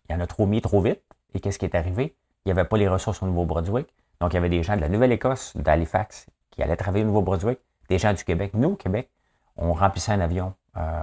Il 0.09 0.15
en 0.15 0.19
a 0.21 0.27
trop 0.27 0.45
mis 0.45 0.61
trop 0.61 0.81
vite. 0.81 1.01
Et 1.33 1.39
qu'est-ce 1.39 1.59
qui 1.59 1.65
est 1.65 1.75
arrivé? 1.75 2.15
Il 2.45 2.47
n'y 2.47 2.59
avait 2.59 2.67
pas 2.67 2.77
les 2.77 2.87
ressources 2.87 3.21
au 3.21 3.27
Nouveau-Brunswick. 3.27 3.87
Donc, 4.19 4.33
il 4.33 4.35
y 4.35 4.37
avait 4.37 4.49
des 4.49 4.63
gens 4.63 4.75
de 4.75 4.81
la 4.81 4.89
Nouvelle-Écosse, 4.89 5.55
d'Halifax, 5.55 6.25
qui 6.49 6.63
allaient 6.63 6.75
travailler 6.75 7.03
au 7.03 7.07
Nouveau-Brunswick 7.07 7.59
des 7.89 7.97
gens 7.97 8.13
du 8.13 8.23
Québec. 8.23 8.51
Nous, 8.53 8.69
au 8.69 8.75
Québec, 8.75 9.09
on 9.57 9.73
remplissait 9.73 10.11
un 10.11 10.21
avion 10.21 10.53
euh, 10.77 11.01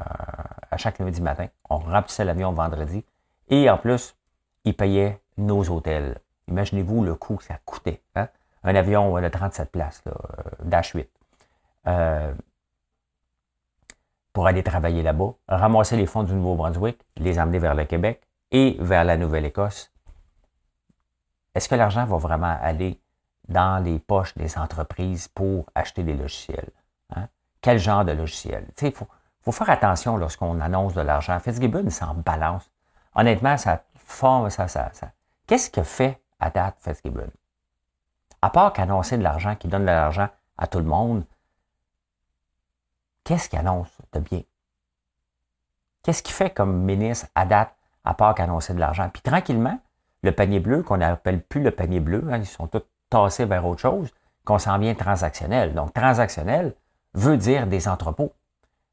à 0.70 0.76
chaque 0.76 0.98
lundi 0.98 1.20
matin. 1.20 1.48
On 1.68 1.78
remplissait 1.78 2.24
l'avion 2.24 2.52
vendredi. 2.52 3.04
Et 3.48 3.68
en 3.68 3.76
plus, 3.76 4.16
ils 4.64 4.74
payaient 4.74 5.20
nos 5.36 5.68
hôtels. 5.68 6.18
Imaginez-vous 6.48 7.04
le 7.04 7.14
coût 7.14 7.36
que 7.36 7.44
ça 7.44 7.58
coûtait. 7.64 8.02
Hein? 8.14 8.28
Un 8.64 8.74
avion 8.74 9.20
de 9.20 9.28
37 9.28 9.70
places, 9.70 10.02
euh, 10.06 10.12
Dash 10.64 10.92
8. 10.92 11.08
Euh, 11.88 12.34
pour 14.32 14.46
aller 14.46 14.62
travailler 14.62 15.02
là-bas, 15.02 15.32
ramasser 15.48 15.96
les 15.96 16.06
fonds 16.06 16.22
du 16.22 16.34
Nouveau-Brunswick, 16.34 16.98
les 17.16 17.38
emmener 17.38 17.58
vers 17.58 17.74
le 17.74 17.84
Québec 17.84 18.22
et 18.50 18.76
vers 18.80 19.04
la 19.04 19.16
Nouvelle-Écosse. 19.16 19.92
Est-ce 21.54 21.68
que 21.68 21.74
l'argent 21.74 22.04
va 22.04 22.18
vraiment 22.18 22.54
aller 22.60 23.00
dans 23.48 23.82
les 23.82 23.98
poches 23.98 24.34
des 24.34 24.58
entreprises 24.58 25.28
pour 25.28 25.66
acheter 25.74 26.02
des 26.02 26.14
logiciels. 26.14 26.70
Hein? 27.14 27.28
Quel 27.60 27.78
genre 27.78 28.04
de 28.04 28.12
logiciel? 28.12 28.66
Il 28.82 28.92
faut, 28.92 29.06
faut, 29.40 29.52
faire 29.52 29.70
attention 29.70 30.16
lorsqu'on 30.16 30.60
annonce 30.60 30.94
de 30.94 31.00
l'argent. 31.00 31.38
Fitzgibbon 31.38 31.90
s'en 31.90 32.14
balance. 32.14 32.70
Honnêtement, 33.14 33.56
ça 33.56 33.84
forme, 33.94 34.50
ça, 34.50 34.68
ça, 34.68 34.90
ça. 34.92 35.10
Qu'est-ce 35.46 35.70
que 35.70 35.82
fait 35.82 36.20
à 36.38 36.50
date 36.50 36.76
Fitzgibbon? 36.80 37.30
À 38.42 38.50
part 38.50 38.72
qu'annoncer 38.72 39.16
de 39.16 39.22
l'argent, 39.22 39.56
qui 39.56 39.68
donne 39.68 39.82
de 39.82 39.86
l'argent 39.86 40.28
à 40.58 40.66
tout 40.66 40.78
le 40.78 40.84
monde, 40.84 41.24
qu'est-ce 43.24 43.48
qu'il 43.48 43.58
annonce 43.58 43.90
de 44.12 44.20
bien? 44.20 44.42
Qu'est-ce 46.02 46.22
qu'il 46.22 46.34
fait 46.34 46.50
comme 46.50 46.82
ministre 46.82 47.26
à 47.34 47.46
date, 47.46 47.74
à 48.04 48.14
part 48.14 48.34
qu'annoncer 48.34 48.74
de 48.74 48.78
l'argent? 48.78 49.08
Puis 49.12 49.22
tranquillement, 49.22 49.80
le 50.22 50.32
panier 50.32 50.60
bleu, 50.60 50.82
qu'on 50.82 50.98
n'appelle 50.98 51.42
plus 51.42 51.62
le 51.62 51.70
panier 51.70 52.00
bleu, 52.00 52.24
hein, 52.30 52.38
ils 52.38 52.46
sont 52.46 52.68
tous 52.68 52.82
tasser 53.10 53.44
vers 53.44 53.66
autre 53.66 53.80
chose, 53.80 54.12
qu'on 54.44 54.58
s'en 54.58 54.78
vient 54.78 54.94
transactionnel. 54.94 55.74
Donc, 55.74 55.92
transactionnel 55.92 56.74
veut 57.14 57.36
dire 57.36 57.66
des 57.66 57.88
entrepôts. 57.88 58.32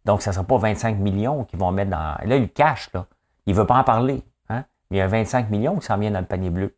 Donc, 0.06 0.22
ce 0.22 0.30
ne 0.30 0.34
sera 0.36 0.46
pas 0.46 0.58
25 0.58 0.98
millions 0.98 1.46
qu'ils 1.46 1.60
vont 1.60 1.72
mettre 1.72 1.92
dans. 1.92 2.18
Là, 2.24 2.36
il 2.36 2.52
cache, 2.52 2.92
là. 2.94 3.06
Il 3.46 3.54
ne 3.54 3.60
veut 3.60 3.68
pas 3.68 3.78
en 3.78 3.84
parler. 3.84 4.24
Hein? 4.50 4.66
Mais 4.90 4.98
il 4.98 5.00
y 5.00 5.02
a 5.02 5.08
25 5.08 5.50
millions 5.50 5.78
qui 5.78 5.86
s'en 5.86 5.98
viennent 5.98 6.14
dans 6.14 6.20
le 6.20 6.26
panier 6.26 6.50
bleu 6.50 6.76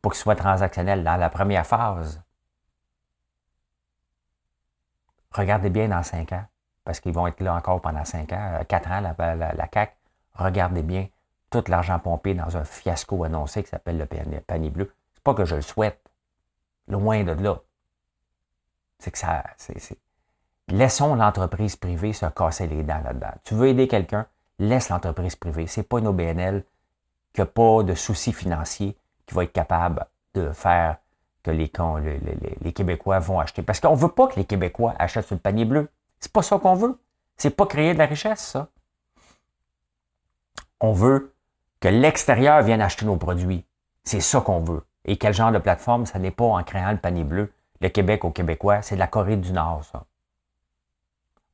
pour 0.00 0.12
qu'il 0.12 0.20
soit 0.20 0.36
transactionnel 0.36 1.02
dans 1.02 1.16
la 1.16 1.30
première 1.30 1.66
phase. 1.66 2.22
Regardez 5.32 5.70
bien 5.70 5.88
dans 5.88 6.02
5 6.02 6.32
ans, 6.32 6.44
parce 6.84 7.00
qu'ils 7.00 7.12
vont 7.12 7.26
être 7.26 7.40
là 7.40 7.54
encore 7.54 7.80
pendant 7.80 8.04
5 8.04 8.32
ans, 8.32 8.60
4 8.68 8.90
ans, 8.90 9.00
la, 9.00 9.34
la, 9.54 9.66
CAC. 9.66 9.96
Regardez 10.34 10.82
bien 10.82 11.08
tout 11.50 11.64
l'argent 11.68 11.98
pompé 11.98 12.34
dans 12.34 12.56
un 12.56 12.64
fiasco 12.64 13.24
annoncé 13.24 13.62
qui 13.62 13.70
s'appelle 13.70 13.98
le 13.98 14.40
panier 14.40 14.70
bleu. 14.70 14.92
Pas 15.24 15.34
que 15.34 15.44
je 15.44 15.56
le 15.56 15.62
souhaite. 15.62 16.00
Loin 16.86 17.24
de 17.24 17.32
là. 17.32 17.60
C'est 18.98 19.10
que 19.10 19.18
ça. 19.18 19.42
c'est 19.56 19.98
Laissons 20.68 21.14
l'entreprise 21.14 21.76
privée 21.76 22.12
se 22.12 22.26
casser 22.26 22.66
les 22.66 22.82
dents 22.82 23.00
là-dedans. 23.04 23.32
Tu 23.44 23.54
veux 23.54 23.68
aider 23.68 23.86
quelqu'un, 23.86 24.26
laisse 24.58 24.88
l'entreprise 24.88 25.36
privée. 25.36 25.66
C'est 25.66 25.82
pas 25.82 25.98
une 25.98 26.06
OBNL 26.06 26.64
qui 27.32 27.40
n'a 27.40 27.46
pas 27.46 27.82
de 27.82 27.94
soucis 27.94 28.32
financiers 28.32 28.96
qui 29.26 29.34
va 29.34 29.44
être 29.44 29.52
capable 29.52 30.06
de 30.34 30.52
faire 30.52 30.96
que 31.42 31.50
les, 31.50 31.70
les, 32.62 32.72
Québécois 32.72 33.18
vont 33.18 33.38
acheter. 33.38 33.62
Parce 33.62 33.80
qu'on 33.80 33.92
ne 33.92 34.00
veut 34.00 34.08
pas 34.08 34.28
que 34.28 34.36
les 34.36 34.46
Québécois 34.46 34.94
achètent 34.98 35.26
sur 35.26 35.34
le 35.34 35.40
panier 35.40 35.66
bleu. 35.66 35.90
C'est 36.18 36.32
pas 36.32 36.42
ça 36.42 36.58
qu'on 36.58 36.74
veut. 36.74 36.98
C'est 37.36 37.50
pas 37.50 37.66
créer 37.66 37.92
de 37.92 37.98
la 37.98 38.06
richesse, 38.06 38.40
ça. 38.40 38.68
On 40.80 40.92
veut 40.92 41.34
que 41.80 41.88
l'extérieur 41.88 42.62
vienne 42.62 42.80
acheter 42.80 43.04
nos 43.04 43.16
produits. 43.16 43.66
C'est 44.04 44.20
ça 44.20 44.40
qu'on 44.40 44.60
veut. 44.60 44.82
Et 45.04 45.16
quel 45.16 45.34
genre 45.34 45.52
de 45.52 45.58
plateforme? 45.58 46.06
Ça 46.06 46.18
n'est 46.18 46.30
pas 46.30 46.44
en 46.44 46.62
créant 46.62 46.92
le 46.92 46.98
panier 46.98 47.24
bleu. 47.24 47.52
Le 47.80 47.88
Québec 47.88 48.24
aux 48.24 48.30
Québécois, 48.30 48.82
c'est 48.82 48.94
de 48.94 49.00
la 49.00 49.06
Corée 49.06 49.36
du 49.36 49.52
Nord, 49.52 49.84
ça. 49.84 50.04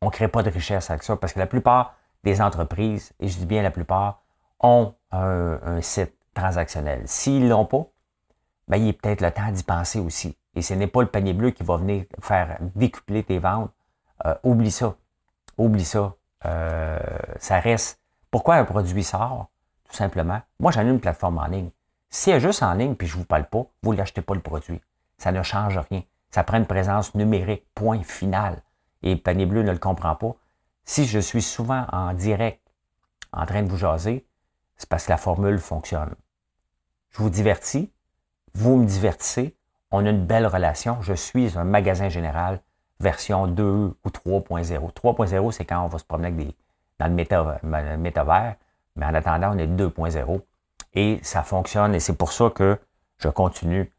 On 0.03 0.07
ne 0.07 0.11
crée 0.11 0.29
pas 0.29 0.43
de 0.43 0.51
richesse 0.51 0.91
avec 0.91 1.03
ça 1.03 1.17
parce 1.17 1.35
que 1.35 1.39
la 1.39 1.47
plupart 1.47 1.95
des 2.25 2.41
entreprises, 2.41 3.13
et 3.21 3.29
je 3.29 3.39
dis 3.39 3.47
bien 3.47 3.63
la 3.63 3.71
plupart, 3.71 4.23
ont 4.61 4.95
un, 5.11 5.81
site 5.81 6.15
transactionnel. 6.35 7.03
S'ils 7.07 7.45
ne 7.45 7.51
l'ont 7.51 7.67
pas, 7.67 7.87
ben, 8.69 8.77
il 8.77 8.89
est 8.89 8.93
peut-être 8.93 9.21
le 9.21 9.31
temps 9.31 9.51
d'y 9.51 9.63
penser 9.63 9.99
aussi. 9.99 10.37
Et 10.55 10.63
ce 10.63 10.75
n'est 10.75 10.87
pas 10.87 11.03
le 11.03 11.09
panier 11.09 11.33
bleu 11.33 11.51
qui 11.51 11.65
va 11.65 11.77
venir 11.77 12.05
faire 12.21 12.59
décupler 12.75 13.23
tes 13.23 13.39
ventes. 13.39 13.71
Euh, 14.27 14.35
oublie 14.43 14.71
ça. 14.71 14.95
Oublie 15.59 15.85
ça. 15.85 16.15
Euh, 16.45 16.99
ça 17.39 17.61
reste. 17.61 18.01
Pourquoi 18.31 18.57
un 18.57 18.65
produit 18.65 19.05
sort? 19.05 19.49
Tout 19.89 19.97
simplement. 19.97 20.41
Moi, 20.59 20.73
j'en 20.73 20.83
ai 20.83 20.91
une 20.91 21.01
plateforme 21.01 21.39
en 21.39 21.47
ligne. 21.47 21.71
Si 22.11 22.31
elle 22.31 22.39
est 22.39 22.41
juste 22.41 22.63
en 22.63 22.75
ligne 22.75 22.95
puis 22.97 23.07
je 23.07 23.15
ne 23.15 23.21
vous 23.21 23.27
parle 23.27 23.47
pas, 23.47 23.65
vous 23.83 23.93
l'achetez 23.93 24.21
pas 24.21 24.35
le 24.35 24.41
produit. 24.41 24.81
Ça 25.17 25.33
ne 25.33 25.43
change 25.43 25.79
rien. 25.91 26.03
Ça 26.31 26.45
prend 26.45 26.59
une 26.59 26.67
présence 26.67 27.15
numérique, 27.15 27.65
point 27.75 28.03
final. 28.03 28.63
Et 29.03 29.17
Panier 29.17 29.47
Bleu 29.47 29.63
ne 29.63 29.73
le 29.73 29.79
comprend 29.79 30.15
pas. 30.17 30.35
Si 30.85 31.07
je 31.07 31.19
suis 31.19 31.43
souvent 31.43 31.87
en 31.93 32.13
direct 32.13 32.61
en 33.33 33.47
train 33.47 33.63
de 33.63 33.69
vous 33.69 33.77
jaser, 33.77 34.27
c'est 34.77 34.89
parce 34.89 35.07
que 35.07 35.11
la 35.11 35.17
formule 35.17 35.59
fonctionne. 35.59 36.15
Je 37.11 37.19
vous 37.19 37.31
divertis, 37.31 37.93
vous 38.55 38.77
me 38.77 38.87
divertissez, 38.87 39.57
on 39.91 40.05
a 40.05 40.11
une 40.11 40.25
belle 40.25 40.47
relation. 40.47 41.01
Je 41.03 41.15
suis 41.15 41.59
un 41.59 41.65
magasin 41.65 42.09
général 42.09 42.61
version 43.01 43.47
2 43.47 43.65
ou 43.65 44.09
3.0. 44.09 44.93
3.0, 44.93 45.53
c'est 45.53 45.65
quand 45.65 45.83
on 45.85 45.89
va 45.89 45.99
se 45.99 46.05
promener 46.05 46.29
avec 46.29 46.47
des, 46.47 46.57
dans 46.99 47.07
le, 47.09 47.97
métavers, 47.97 48.57
mais 48.97 49.07
en 49.07 49.15
attendant, 49.15 49.55
on 49.55 49.59
est 49.59 49.67
2.0. 49.67 50.41
Et 50.95 51.21
ça 51.23 51.43
fonctionne 51.43 51.95
et 51.95 52.01
c'est 52.01 52.17
pour 52.17 52.33
ça 52.33 52.51
que 52.51 52.79
je 53.19 53.29
continue 53.29 53.93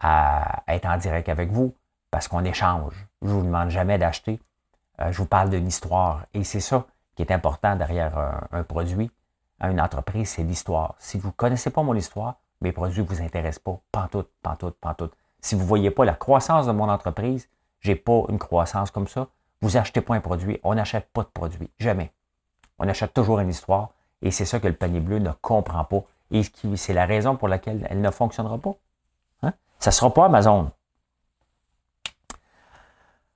à 0.00 0.62
être 0.68 0.86
en 0.86 0.96
direct 0.96 1.28
avec 1.28 1.50
vous 1.50 1.74
parce 2.10 2.28
qu'on 2.28 2.44
échange. 2.44 3.06
Je 3.22 3.28
ne 3.28 3.32
vous 3.32 3.42
demande 3.42 3.70
jamais 3.70 3.98
d'acheter. 3.98 4.40
Euh, 5.00 5.12
je 5.12 5.18
vous 5.18 5.26
parle 5.26 5.50
d'une 5.50 5.66
histoire. 5.66 6.26
Et 6.34 6.44
c'est 6.44 6.60
ça 6.60 6.86
qui 7.14 7.22
est 7.22 7.32
important 7.32 7.76
derrière 7.76 8.18
un, 8.52 8.62
produit, 8.62 9.10
une 9.60 9.80
entreprise, 9.80 10.28
c'est 10.28 10.42
l'histoire. 10.42 10.94
Si 10.98 11.18
vous 11.18 11.28
ne 11.28 11.32
connaissez 11.32 11.70
pas 11.70 11.82
mon 11.82 11.94
histoire, 11.94 12.36
mes 12.60 12.72
produits 12.72 13.02
ne 13.02 13.06
vous 13.06 13.22
intéressent 13.22 13.62
pas. 13.64 13.80
Pantoute, 13.90 14.30
pantoute, 14.42 14.76
pantoute. 14.80 15.14
Si 15.40 15.54
vous 15.54 15.62
ne 15.62 15.66
voyez 15.66 15.90
pas 15.90 16.04
la 16.04 16.14
croissance 16.14 16.66
de 16.66 16.72
mon 16.72 16.90
entreprise, 16.90 17.48
je 17.80 17.90
n'ai 17.90 17.96
pas 17.96 18.22
une 18.28 18.38
croissance 18.38 18.90
comme 18.90 19.08
ça. 19.08 19.28
Vous 19.62 19.78
achetez 19.78 20.02
pas 20.02 20.14
un 20.14 20.20
produit, 20.20 20.60
on 20.62 20.74
n'achète 20.74 21.08
pas 21.12 21.22
de 21.22 21.28
produit. 21.28 21.70
Jamais. 21.78 22.12
On 22.78 22.86
achète 22.86 23.14
toujours 23.14 23.40
une 23.40 23.48
histoire. 23.48 23.90
Et 24.22 24.30
c'est 24.30 24.44
ça 24.44 24.60
que 24.60 24.68
le 24.68 24.74
panier 24.74 25.00
bleu 25.00 25.18
ne 25.18 25.30
comprend 25.40 25.84
pas. 25.84 26.02
Et 26.30 26.42
c'est 26.76 26.92
la 26.92 27.06
raison 27.06 27.36
pour 27.36 27.48
laquelle 27.48 27.86
elle 27.90 28.00
ne 28.00 28.10
fonctionnera 28.10 28.58
pas. 28.58 28.74
Hein? 29.42 29.52
Ça 29.78 29.90
ne 29.90 29.94
sera 29.94 30.12
pas 30.12 30.26
Amazon. 30.26 30.70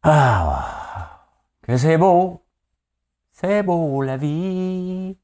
Ah, 0.02 1.26
que 1.62 1.76
c'est 1.76 1.98
beau. 1.98 2.42
C'est 3.32 3.62
beau 3.62 4.02
la 4.02 4.16
vie. 4.16 5.16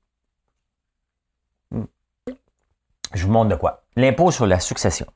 Hmm. 1.70 1.84
Je 3.14 3.26
vous 3.26 3.32
montre 3.32 3.50
de 3.50 3.56
quoi. 3.56 3.82
L'impôt 3.96 4.30
sur 4.30 4.46
la 4.46 4.60
succession. 4.60 5.06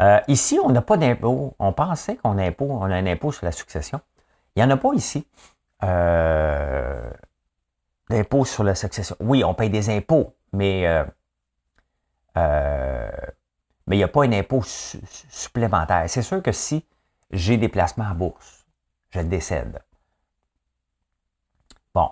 Euh, 0.00 0.20
ici, 0.28 0.58
on 0.62 0.70
n'a 0.70 0.82
pas 0.82 0.96
d'impôt. 0.96 1.54
On 1.58 1.72
pensait 1.72 2.16
qu'on 2.16 2.38
a, 2.38 2.44
impôt, 2.44 2.68
on 2.70 2.82
a 2.82 2.94
un 2.94 3.06
impôt 3.06 3.32
sur 3.32 3.46
la 3.46 3.52
succession. 3.52 4.00
Il 4.54 4.60
n'y 4.60 4.64
en 4.64 4.70
a 4.70 4.76
pas 4.76 4.92
ici. 4.94 5.26
Euh, 5.82 7.10
d'impôt 8.08 8.44
sur 8.44 8.64
la 8.64 8.74
succession. 8.74 9.16
Oui, 9.20 9.44
on 9.44 9.54
paye 9.54 9.70
des 9.70 9.90
impôts, 9.90 10.34
mais 10.52 10.86
euh, 10.86 11.04
euh, 12.36 13.10
mais 13.86 13.96
il 13.96 13.98
n'y 13.98 14.04
a 14.04 14.08
pas 14.08 14.24
un 14.24 14.32
impôt 14.32 14.62
supplémentaire. 14.64 16.04
C'est 16.08 16.22
sûr 16.22 16.42
que 16.42 16.52
si 16.52 16.84
j'ai 17.30 17.56
des 17.56 17.68
placements 17.68 18.06
en 18.06 18.14
bourse, 18.14 18.66
je 19.10 19.20
décède. 19.20 19.80
Bon, 21.94 22.10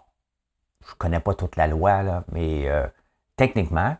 je 0.84 0.92
ne 0.92 0.96
connais 0.96 1.20
pas 1.20 1.34
toute 1.34 1.56
la 1.56 1.66
loi, 1.66 2.02
là, 2.02 2.24
mais 2.30 2.68
euh, 2.68 2.86
techniquement, 3.36 3.96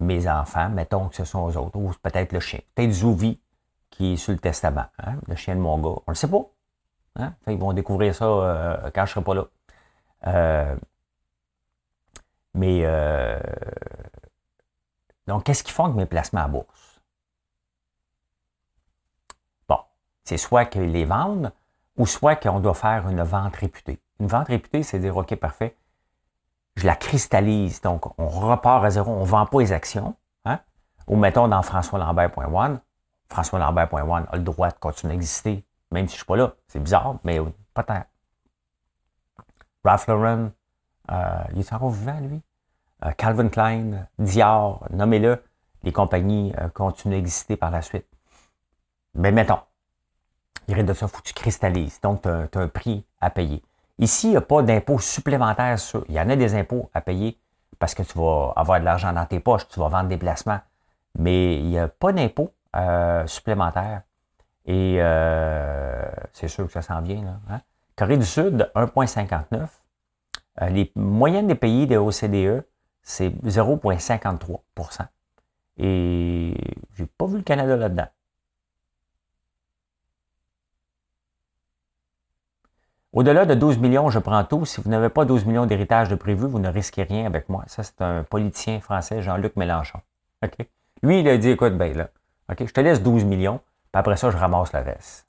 mes 0.00 0.28
enfants, 0.28 0.68
mettons 0.68 1.08
que 1.08 1.16
ce 1.16 1.24
sont 1.24 1.48
eux 1.48 1.56
autres, 1.56 1.78
ou 1.78 1.92
peut-être 2.02 2.32
le 2.32 2.40
chien, 2.40 2.60
peut-être 2.74 2.92
Zouvi 2.92 3.40
qui 3.90 4.14
est 4.14 4.16
sur 4.16 4.32
le 4.32 4.38
testament, 4.38 4.86
hein, 4.98 5.16
le 5.28 5.36
chien 5.36 5.54
de 5.54 5.60
mon 5.60 5.78
gars, 5.78 5.88
on 5.88 6.02
ne 6.08 6.12
le 6.12 6.14
sait 6.14 6.28
pas. 6.28 6.46
Hein? 7.16 7.34
Ils 7.46 7.58
vont 7.58 7.72
découvrir 7.72 8.14
ça 8.14 8.24
euh, 8.24 8.90
quand 8.94 9.04
je 9.06 9.18
ne 9.18 9.22
serai 9.22 9.24
pas 9.24 9.34
là. 9.34 10.76
Euh, 12.60 13.40
mais 15.26 15.32
donc, 15.32 15.44
qu'est-ce 15.44 15.62
qu'ils 15.62 15.72
font 15.72 15.84
avec 15.84 15.96
mes 15.96 16.06
placements 16.06 16.42
à 16.42 16.48
bourse? 16.48 17.00
Bon, 19.68 19.78
c'est 20.24 20.36
soit 20.36 20.66
qu'ils 20.66 20.92
les 20.92 21.04
vendent 21.04 21.52
ou 21.96 22.06
soit 22.06 22.36
qu'on 22.36 22.60
doit 22.60 22.74
faire 22.74 23.08
une 23.08 23.22
vente 23.22 23.56
réputée. 23.56 24.00
Une 24.20 24.26
vente 24.26 24.48
réputée, 24.48 24.82
c'est 24.82 24.98
dire, 24.98 25.16
OK, 25.16 25.34
parfait, 25.36 25.76
je 26.76 26.86
la 26.86 26.96
cristallise. 26.96 27.80
Donc, 27.80 28.18
on 28.18 28.28
repart 28.28 28.84
à 28.84 28.90
zéro, 28.90 29.12
on 29.12 29.20
ne 29.20 29.26
vend 29.26 29.46
pas 29.46 29.60
les 29.60 29.72
actions. 29.72 30.14
Hein? 30.44 30.60
Ou 31.06 31.16
mettons 31.16 31.48
dans 31.48 31.62
françoislambert.one, 31.62 32.80
françoislambert.one 33.28 34.26
a 34.30 34.36
le 34.36 34.42
droit 34.42 34.68
de 34.68 34.78
continuer 34.78 35.12
à 35.12 35.16
exister, 35.16 35.64
même 35.90 36.06
si 36.06 36.12
je 36.12 36.14
ne 36.14 36.18
suis 36.18 36.26
pas 36.26 36.36
là. 36.36 36.54
C'est 36.68 36.80
bizarre, 36.80 37.16
mais 37.24 37.40
pas 37.74 37.82
tant. 37.82 38.04
Ralph 39.84 40.06
Lauren, 40.06 40.38
euh, 40.38 40.61
il 41.08 41.60
est 41.60 41.72
encore 41.72 41.90
vivant, 41.90 42.20
lui? 42.20 42.42
Euh, 43.04 43.10
Calvin 43.16 43.48
Klein, 43.48 44.06
Dior, 44.18 44.84
nommez-le, 44.90 45.42
les 45.82 45.92
compagnies 45.92 46.52
euh, 46.60 46.68
continuent 46.68 47.16
d'exister 47.16 47.56
par 47.56 47.70
la 47.70 47.82
suite. 47.82 48.06
Mais 49.14 49.32
mettons, 49.32 49.58
il 50.68 50.74
reste 50.74 50.88
de 50.88 50.94
ça, 50.94 51.06
il 51.06 51.08
faut 51.08 51.18
que 51.18 51.28
tu 51.28 51.34
cristallises. 51.34 52.00
Donc, 52.00 52.22
tu 52.22 52.28
as, 52.28 52.48
un 52.54 52.68
prix 52.68 53.04
à 53.20 53.30
payer. 53.30 53.62
Ici, 53.98 54.28
il 54.28 54.30
n'y 54.30 54.36
a 54.36 54.40
pas 54.40 54.62
d'impôt 54.62 54.98
supplémentaire 54.98 55.78
sur. 55.78 56.04
Il 56.08 56.14
y 56.14 56.20
en 56.20 56.28
a 56.28 56.36
des 56.36 56.54
impôts 56.54 56.90
à 56.94 57.00
payer 57.00 57.38
parce 57.78 57.94
que 57.94 58.02
tu 58.02 58.16
vas 58.16 58.52
avoir 58.56 58.78
de 58.80 58.84
l'argent 58.84 59.12
dans 59.12 59.26
tes 59.26 59.40
poches, 59.40 59.66
tu 59.68 59.80
vas 59.80 59.88
vendre 59.88 60.08
des 60.08 60.16
placements. 60.16 60.60
Mais 61.18 61.56
il 61.56 61.66
n'y 61.66 61.78
a 61.78 61.88
pas 61.88 62.12
d'impôt 62.12 62.52
euh, 62.76 63.26
supplémentaire. 63.26 64.02
Et 64.64 64.98
c'est 66.32 66.48
sûr 66.48 66.66
que 66.66 66.72
ça 66.72 66.82
s'en 66.82 67.00
vient. 67.00 67.22
Là, 67.22 67.36
hein. 67.50 67.60
Corée 67.96 68.16
du 68.16 68.24
Sud, 68.24 68.70
1,59. 68.74 69.66
Les 70.60 70.92
moyennes 70.94 71.46
des 71.46 71.54
pays 71.54 71.86
de 71.86 71.96
OCDE, 71.96 72.64
c'est 73.02 73.30
0,53% 73.30 75.06
Et 75.78 76.54
j'ai 76.94 77.06
pas 77.06 77.26
vu 77.26 77.38
le 77.38 77.42
Canada 77.42 77.76
là-dedans. 77.76 78.08
Au-delà 83.12 83.44
de 83.44 83.54
12 83.54 83.78
millions, 83.78 84.08
je 84.08 84.18
prends 84.18 84.42
tout. 84.44 84.64
Si 84.64 84.80
vous 84.80 84.88
n'avez 84.88 85.10
pas 85.10 85.26
12 85.26 85.44
millions 85.44 85.66
d'héritage 85.66 86.08
de 86.08 86.14
prévu, 86.14 86.46
vous 86.46 86.58
ne 86.58 86.68
risquez 86.68 87.02
rien 87.02 87.26
avec 87.26 87.50
moi. 87.50 87.64
Ça, 87.66 87.82
c'est 87.82 88.00
un 88.00 88.22
politicien 88.22 88.80
français, 88.80 89.20
Jean-Luc 89.20 89.56
Mélenchon. 89.56 90.00
Lui, 91.02 91.20
il 91.20 91.28
a 91.28 91.36
dit, 91.36 91.50
écoute, 91.50 91.76
ben 91.76 91.94
là, 91.94 92.08
je 92.58 92.64
te 92.64 92.80
laisse 92.80 93.02
12 93.02 93.24
millions, 93.24 93.58
puis 93.58 93.98
après 93.98 94.16
ça, 94.16 94.30
je 94.30 94.36
ramasse 94.38 94.72
le 94.72 94.80
reste. 94.80 95.26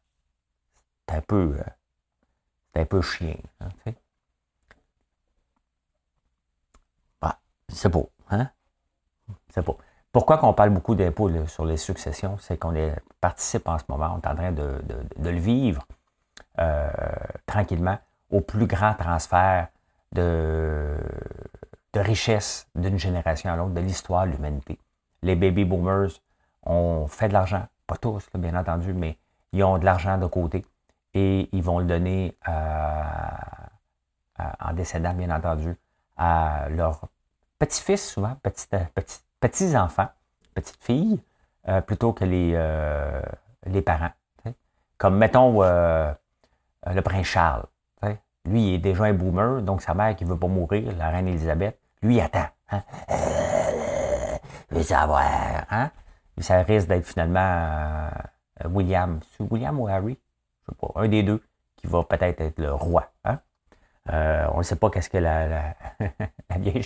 C'est 1.09 1.15
un 1.15 1.21
peu, 1.21 1.57
euh, 1.59 2.81
un 2.81 2.85
peu 2.85 3.01
chien. 3.01 3.35
Hein, 3.59 3.91
C'est 7.73 7.89
beau, 7.89 8.09
hein? 8.29 8.49
C'est 9.49 9.65
beau. 9.65 9.77
Pourquoi 10.11 10.37
qu'on 10.37 10.53
parle 10.53 10.69
beaucoup 10.69 10.95
d'impôts 10.95 11.29
sur 11.47 11.65
les 11.65 11.77
successions? 11.77 12.37
C'est 12.37 12.57
qu'on 12.57 12.73
participe 13.19 13.67
en 13.67 13.79
ce 13.79 13.83
moment, 13.89 14.15
on 14.15 14.21
est 14.21 14.27
en 14.27 14.35
train 14.35 14.51
de, 14.51 14.79
le 15.17 15.39
vivre 15.39 15.83
euh, 16.59 16.89
tranquillement 17.47 17.97
au 18.29 18.41
plus 18.41 18.67
grand 18.67 18.93
transfert 18.93 19.69
de, 20.11 20.95
de 21.93 21.99
richesse 21.99 22.67
d'une 22.75 22.99
génération 22.99 23.51
à 23.51 23.55
l'autre, 23.55 23.73
de 23.73 23.81
l'histoire 23.81 24.27
de 24.27 24.31
l'humanité. 24.31 24.77
Les 25.23 25.35
baby 25.35 25.65
boomers 25.65 26.11
ont 26.63 27.07
fait 27.07 27.27
de 27.27 27.33
l'argent, 27.33 27.65
pas 27.87 27.97
tous, 27.97 28.27
bien 28.35 28.55
entendu, 28.55 28.93
mais 28.93 29.17
ils 29.51 29.63
ont 29.63 29.79
de 29.79 29.85
l'argent 29.85 30.17
de 30.19 30.27
côté 30.27 30.63
et 31.15 31.49
ils 31.51 31.63
vont 31.63 31.79
le 31.79 31.85
donner 31.85 32.37
en 34.37 34.73
décédant, 34.73 35.13
bien 35.13 35.35
entendu, 35.35 35.75
à 36.17 36.67
leurs 36.69 37.07
petits-fils, 37.65 38.09
souvent, 38.09 38.35
petits-enfants, 39.39 40.09
petites 40.53 40.83
filles, 40.83 41.21
euh, 41.69 41.79
plutôt 41.79 42.11
que 42.11 42.25
les, 42.25 42.51
euh, 42.55 43.21
parents. 43.85 44.11
Comme, 44.97 45.17
mettons, 45.17 45.63
euh, 45.63 46.11
le 46.87 47.01
prince 47.01 47.25
Charles. 47.25 47.65
Lui, 48.45 48.67
il 48.67 48.73
est 48.73 48.79
déjà 48.79 49.05
un 49.05 49.13
boomer, 49.13 49.61
donc 49.61 49.81
sa 49.81 49.93
mère 49.93 50.17
qui 50.17 50.25
ne 50.25 50.31
veut 50.31 50.37
pas 50.37 50.47
mourir, 50.47 50.93
la 50.97 51.07
reine 51.07 51.29
Elisabeth, 51.29 51.79
lui, 52.01 52.19
attend. 52.19 52.47
Hein? 52.69 52.81
je 54.69 54.75
veux 54.75 54.83
savoir. 54.83 55.23
Hein? 55.71 55.89
Ça 56.39 56.61
risque 56.63 56.89
d'être 56.89 57.05
finalement 57.05 58.09
William. 58.65 59.21
William 59.39 59.79
ou 59.79 59.87
Harry? 59.87 60.19
Je 60.67 60.73
sais 60.73 60.77
pas. 60.77 61.01
Un 61.01 61.07
des 61.07 61.23
deux 61.23 61.41
qui 61.77 61.87
va 61.87 62.03
peut-être 62.03 62.41
être 62.41 62.59
le 62.59 62.73
roi. 62.73 63.09
Hein? 63.23 63.39
on 64.53 64.57
ne 64.57 64.63
sait 64.63 64.75
pas 64.75 64.89
qu'est-ce 64.89 65.09
que 65.09 65.19
la, 65.19 65.47
la, 65.47 65.75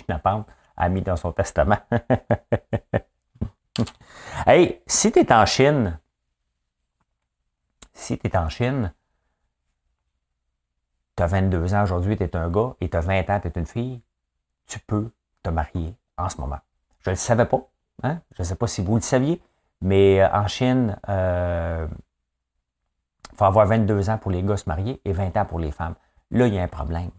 la 0.08 0.18
a 0.78 0.88
mis 0.88 1.02
dans 1.02 1.16
son 1.16 1.32
testament. 1.32 1.80
hey, 4.46 4.80
si 4.86 5.12
tu 5.12 5.18
es 5.18 5.32
en 5.32 5.44
Chine, 5.44 5.98
si 7.92 8.16
tu 8.16 8.26
es 8.26 8.36
en 8.36 8.48
Chine, 8.48 8.94
tu 11.16 11.22
as 11.22 11.26
22 11.26 11.74
ans 11.74 11.82
aujourd'hui, 11.82 12.16
tu 12.16 12.22
es 12.22 12.36
un 12.36 12.48
gars, 12.48 12.74
et 12.80 12.88
tu 12.88 12.96
as 12.96 13.00
20 13.00 13.28
ans, 13.28 13.40
tu 13.40 13.48
es 13.48 13.52
une 13.56 13.66
fille, 13.66 14.00
tu 14.66 14.78
peux 14.78 15.10
te 15.42 15.50
marier 15.50 15.94
en 16.16 16.28
ce 16.28 16.40
moment. 16.40 16.60
Je 17.00 17.10
ne 17.10 17.14
le 17.14 17.18
savais 17.18 17.46
pas. 17.46 17.68
Hein? 18.04 18.20
Je 18.36 18.42
ne 18.42 18.46
sais 18.46 18.54
pas 18.54 18.68
si 18.68 18.82
vous 18.82 18.94
le 18.94 19.00
saviez, 19.00 19.42
mais 19.80 20.22
euh, 20.22 20.28
en 20.32 20.46
Chine, 20.46 20.96
il 21.08 21.10
euh, 21.10 21.88
faut 23.34 23.44
avoir 23.44 23.66
22 23.66 24.10
ans 24.10 24.18
pour 24.18 24.30
les 24.30 24.44
gars 24.44 24.56
se 24.56 24.68
marier 24.68 25.00
et 25.04 25.12
20 25.12 25.36
ans 25.36 25.44
pour 25.44 25.58
les 25.58 25.72
femmes. 25.72 25.96
Là, 26.30 26.46
il 26.46 26.54
y 26.54 26.58
a 26.58 26.62
un 26.62 26.68
problème 26.68 27.10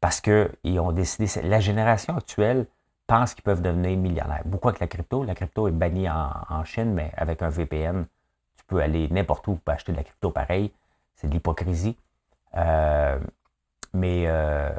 parce 0.00 0.20
qu'ils 0.20 0.80
ont 0.80 0.92
décidé, 0.92 1.28
la 1.42 1.60
génération 1.60 2.16
actuelle 2.16 2.66
pense 3.06 3.34
qu'ils 3.34 3.44
peuvent 3.44 3.60
devenir 3.60 3.98
millionnaires. 3.98 4.42
Beaucoup 4.44 4.68
avec 4.68 4.80
la 4.80 4.86
crypto. 4.86 5.24
La 5.24 5.34
crypto 5.34 5.68
est 5.68 5.72
bannie 5.72 6.08
en, 6.08 6.64
Chine, 6.64 6.92
mais 6.94 7.12
avec 7.16 7.42
un 7.42 7.48
VPN, 7.48 8.06
tu 8.56 8.64
peux 8.66 8.80
aller 8.80 9.08
n'importe 9.10 9.46
où 9.48 9.56
pour 9.56 9.74
acheter 9.74 9.92
de 9.92 9.96
la 9.96 10.04
crypto 10.04 10.30
pareil. 10.30 10.72
C'est 11.16 11.26
de 11.26 11.32
l'hypocrisie. 11.32 11.96
Euh, 12.56 13.18
mais 13.92 14.24
euh, 14.26 14.70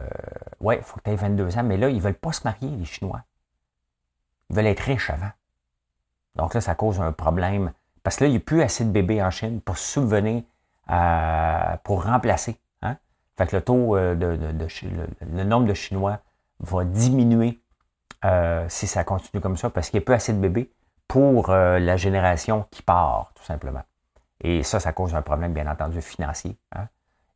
ouais, 0.59 0.77
il 0.77 0.83
faut 0.83 0.97
que 0.97 1.03
tu 1.03 1.11
aies 1.11 1.15
22 1.15 1.57
ans. 1.57 1.63
Mais 1.63 1.77
là, 1.77 1.89
ils 1.89 1.97
ne 1.97 2.01
veulent 2.01 2.13
pas 2.13 2.31
se 2.31 2.43
marier, 2.43 2.69
les 2.69 2.85
Chinois. 2.85 3.21
Ils 4.49 4.55
veulent 4.55 4.67
être 4.67 4.79
riches 4.79 5.09
avant. 5.09 5.31
Donc 6.35 6.53
là, 6.53 6.61
ça 6.61 6.73
cause 6.73 6.99
un 6.99 7.11
problème. 7.11 7.73
Parce 8.01 8.15
que 8.15 8.23
là, 8.23 8.29
il 8.29 8.31
n'y 8.31 8.37
a 8.37 8.41
plus 8.41 8.61
assez 8.61 8.85
de 8.85 8.91
bébés 8.91 9.21
en 9.21 9.29
Chine 9.29 9.61
pour 9.61 9.77
subvenir, 9.77 10.43
pour 11.83 12.05
remplacer 12.05 12.57
fait 13.41 13.51
que 13.51 13.55
le 13.55 13.61
taux 13.61 13.97
euh, 13.97 14.15
de, 14.15 14.37
le, 15.33 15.43
nombre 15.43 15.65
de 15.65 15.73
Chinois 15.73 16.19
va 16.59 16.85
diminuer 16.85 17.61
euh, 18.23 18.65
si 18.69 18.85
ça 18.85 19.03
continue 19.03 19.41
comme 19.41 19.57
ça, 19.57 19.69
parce 19.69 19.89
qu'il 19.89 19.99
n'y 19.99 20.03
a 20.03 20.05
pas 20.05 20.13
assez 20.13 20.33
de 20.33 20.39
bébés 20.39 20.71
pour 21.07 21.49
euh, 21.49 21.79
la 21.79 21.97
génération 21.97 22.65
qui 22.69 22.83
part, 22.83 23.31
tout 23.35 23.43
simplement. 23.43 23.81
Et 24.41 24.63
ça, 24.63 24.79
ça 24.79 24.93
cause 24.93 25.15
un 25.15 25.21
problème, 25.21 25.53
bien 25.53 25.67
entendu, 25.67 26.01
financier. 26.01 26.57
Hein. 26.75 26.87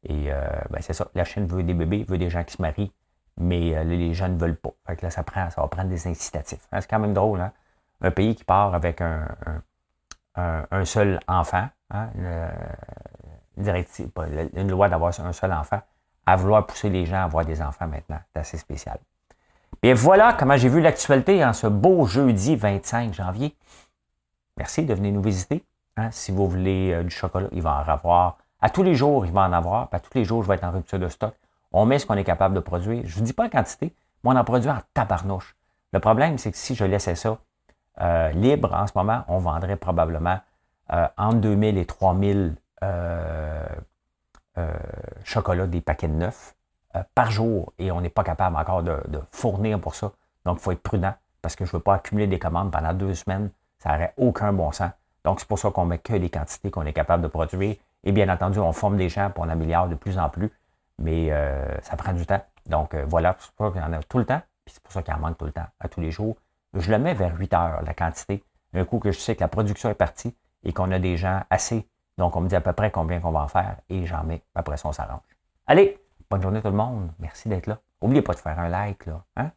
Et 0.08 0.30
ben, 0.70 0.82
c'est 0.82 0.94
ça. 0.94 1.08
La 1.16 1.24
Chine 1.24 1.48
veut 1.48 1.64
des 1.64 1.74
bébés, 1.74 2.06
veut 2.08 2.20
des 2.20 2.30
gens 2.30 2.44
qui 2.44 2.54
se 2.58 2.62
marient, 2.62 2.92
mais 3.38 3.84
les 3.86 4.14
gens 4.14 4.30
ne 4.30 4.38
veulent 4.38 4.56
pas. 4.56 4.70
Fait 4.86 5.02
là, 5.02 5.10
ça, 5.10 5.24
prend, 5.24 5.50
ça 5.50 5.62
va 5.62 5.68
prendre 5.68 5.90
des 5.90 6.08
incitatifs. 6.08 6.68
Hein. 6.72 6.82
C'est 6.82 6.90
quand 6.90 7.00
même 7.00 7.14
drôle, 7.14 7.42
hein? 7.42 7.52
Un 8.02 8.12
pays 8.12 8.36
qui 8.36 8.44
part 8.44 8.76
avec 8.76 9.02
un, 9.02 9.28
un, 10.36 10.86
seul 10.86 11.20
enfant, 11.28 11.68
hein? 11.90 12.10
une 13.58 14.70
loi 14.70 14.90
d'avoir 14.90 15.20
un 15.20 15.34
seul 15.34 15.54
enfant, 15.54 15.82
à 16.26 16.36
vouloir 16.36 16.66
pousser 16.66 16.90
les 16.90 17.06
gens 17.06 17.18
à 17.18 17.24
avoir 17.24 17.46
des 17.46 17.62
enfants 17.62 17.88
maintenant. 17.88 18.20
C'est 18.34 18.40
assez 18.40 18.58
spécial. 18.58 18.98
Et 19.84 19.94
voilà 19.94 20.34
comment 20.34 20.58
j'ai 20.58 20.70
vu 20.70 20.82
l'actualité 20.82 21.44
en 21.46 21.54
ce 21.54 21.68
beau 21.68 22.06
jeudi 22.06 22.56
25 22.56 23.14
janvier. 23.14 23.56
Merci 24.58 24.84
de 24.84 24.94
venir 24.94 25.14
nous 25.14 25.22
visiter. 25.22 25.64
Hein. 25.98 26.10
Si 26.12 26.32
vous 26.32 26.48
voulez 26.48 26.94
euh, 26.94 27.04
du 27.04 27.10
chocolat, 27.10 27.48
il 27.52 27.62
va 27.62 27.84
en 27.86 27.92
avoir. 27.92 28.38
À 28.62 28.70
tous 28.70 28.84
les 28.84 28.96
jours, 28.96 29.26
il 29.26 29.32
va 29.32 29.42
en 29.42 29.54
avoir. 29.54 29.90
à 29.92 30.00
tous 30.00 30.18
les 30.18 30.24
jours, 30.24 30.42
je 30.44 30.48
vais 30.48 30.56
être 30.56 30.64
en 30.64 30.72
rupture 30.72 30.98
de 30.98 31.10
stock. 31.10 31.34
On 31.72 31.86
met 31.86 32.00
ce 32.00 32.06
qu'on 32.06 32.16
est 32.16 32.24
capable 32.24 32.56
de 32.56 32.62
produire. 32.62 33.04
Je 33.06 33.14
ne 33.16 33.20
vous 33.20 33.22
dis 33.22 33.34
pas 33.34 33.44
la 33.44 33.50
quantité, 33.50 33.94
mais 34.24 34.32
on 34.32 34.36
en 34.36 34.44
produit 34.44 34.70
en 34.70 34.80
tabarnouche. 34.94 35.56
Le 35.92 36.00
problème, 36.00 36.38
c'est 36.38 36.52
que 36.52 36.58
si 36.58 36.74
je 36.74 36.86
laissais 36.86 37.16
ça 37.16 37.38
euh, 38.02 38.30
libre 38.32 38.74
en 38.74 38.88
ce 38.88 38.94
moment, 38.96 39.24
on 39.28 39.40
vendrait 39.40 39.76
probablement 39.76 40.40
euh, 40.94 41.08
entre 41.18 41.38
2000 41.38 41.78
et 41.78 41.86
3000 41.86 42.56
euh, 42.84 43.66
euh, 44.58 44.74
chocolat, 45.24 45.68
des 45.68 45.82
paquets 45.82 46.08
de 46.08 46.24
euh, 46.24 47.04
par 47.14 47.32
jour 47.32 47.74
et 47.78 47.92
on 47.92 48.02
n'est 48.02 48.10
pas 48.10 48.24
capable 48.24 48.56
encore 48.56 48.84
de, 48.84 48.98
fournir 49.32 49.80
pour 49.80 49.96
ça. 49.96 50.12
Donc, 50.46 50.58
il 50.60 50.64
faut 50.64 50.72
être 50.72 50.82
prudent 50.82 51.14
parce 51.42 51.56
que 51.56 51.66
je 51.66 51.72
ne 51.72 51.78
veux 51.78 51.84
pas 51.84 51.96
accumuler 51.96 52.28
des 52.28 52.40
commandes 52.40 52.72
pendant 52.72 52.94
deux 52.94 53.14
semaines. 53.14 53.50
Ça 53.80 53.92
n'aurait 53.92 54.14
aucun 54.18 54.54
bon 54.54 54.72
sens. 54.72 54.92
Donc, 55.24 55.40
c'est 55.40 55.48
pour 55.48 55.60
ça 55.60 55.72
qu'on 55.72 55.86
met 55.86 55.98
que 55.98 56.14
les 56.14 56.30
quantités 56.30 56.72
qu'on 56.72 56.86
est 56.86 56.94
capable 56.94 57.24
de 57.24 57.28
produire. 57.28 57.76
Et 58.04 58.12
bien 58.12 58.30
entendu, 58.30 58.60
on 58.60 58.72
forme 58.72 58.98
des 58.98 59.10
gens 59.10 59.30
pour 59.30 59.44
on 59.44 59.50
améliore 59.50 59.88
de 59.88 59.96
plus 59.96 60.18
en 60.18 60.30
plus. 60.30 60.52
Mais 61.00 61.32
euh, 61.32 61.66
ça 61.82 61.98
prend 61.98 62.14
du 62.14 62.26
temps. 62.26 62.42
Donc, 62.68 62.96
voilà, 62.96 63.36
c'est 63.40 63.52
pour 63.52 63.68
ça 63.68 63.72
qu'il 63.74 63.82
y 63.82 63.86
en 63.86 63.94
a 63.94 64.04
tout 64.04 64.18
le 64.20 64.26
temps. 64.26 64.42
Puis 64.64 64.74
c'est 64.74 64.84
pour 64.84 64.92
ça 64.92 65.04
qu'il 65.04 65.14
en 65.14 65.20
manque 65.20 65.38
tout 65.38 65.46
le 65.46 65.52
temps, 65.52 65.68
à 65.80 65.88
tous 65.88 66.02
les 66.02 66.12
jours. 66.12 66.38
Je 66.74 66.92
le 66.92 67.00
mets 67.00 67.14
vers 67.14 67.38
8 67.38 67.54
heures, 67.54 67.82
la 67.84 67.94
quantité. 67.94 68.44
Un 68.74 68.84
coup 68.84 69.00
que 69.00 69.12
je 69.12 69.20
sais 69.20 69.36
que 69.36 69.42
la 69.42 69.48
production 69.48 69.90
est 69.90 69.96
partie 69.96 70.36
et 70.64 70.74
qu'on 70.74 70.92
a 70.92 71.00
des 71.00 71.18
gens 71.18 71.42
assez 71.50 71.88
donc, 72.18 72.36
on 72.36 72.42
me 72.42 72.48
dit 72.48 72.56
à 72.56 72.62
peu 72.62 72.74
près 72.74 72.92
combien 72.92 73.20
qu'on 73.20 73.32
va 73.32 73.42
en 73.42 73.48
faire 73.48 73.78
et 73.90 74.06
j'en 74.06 74.24
mets. 74.24 74.42
Après 74.56 74.78
ça, 74.78 74.88
on 74.88 74.94
s'arrange. 74.94 75.22
Allez, 75.68 76.00
bonne 76.30 76.42
journée 76.42 76.62
tout 76.62 76.70
le 76.70 76.76
monde. 76.76 77.12
Merci 77.20 77.50
d'être 77.50 77.68
là. 77.68 77.80
N'oubliez 78.02 78.22
pas 78.22 78.34
de 78.34 78.40
faire 78.40 78.58
un 78.58 78.70
like, 78.70 79.06
là. 79.06 79.24
Hein? 79.36 79.52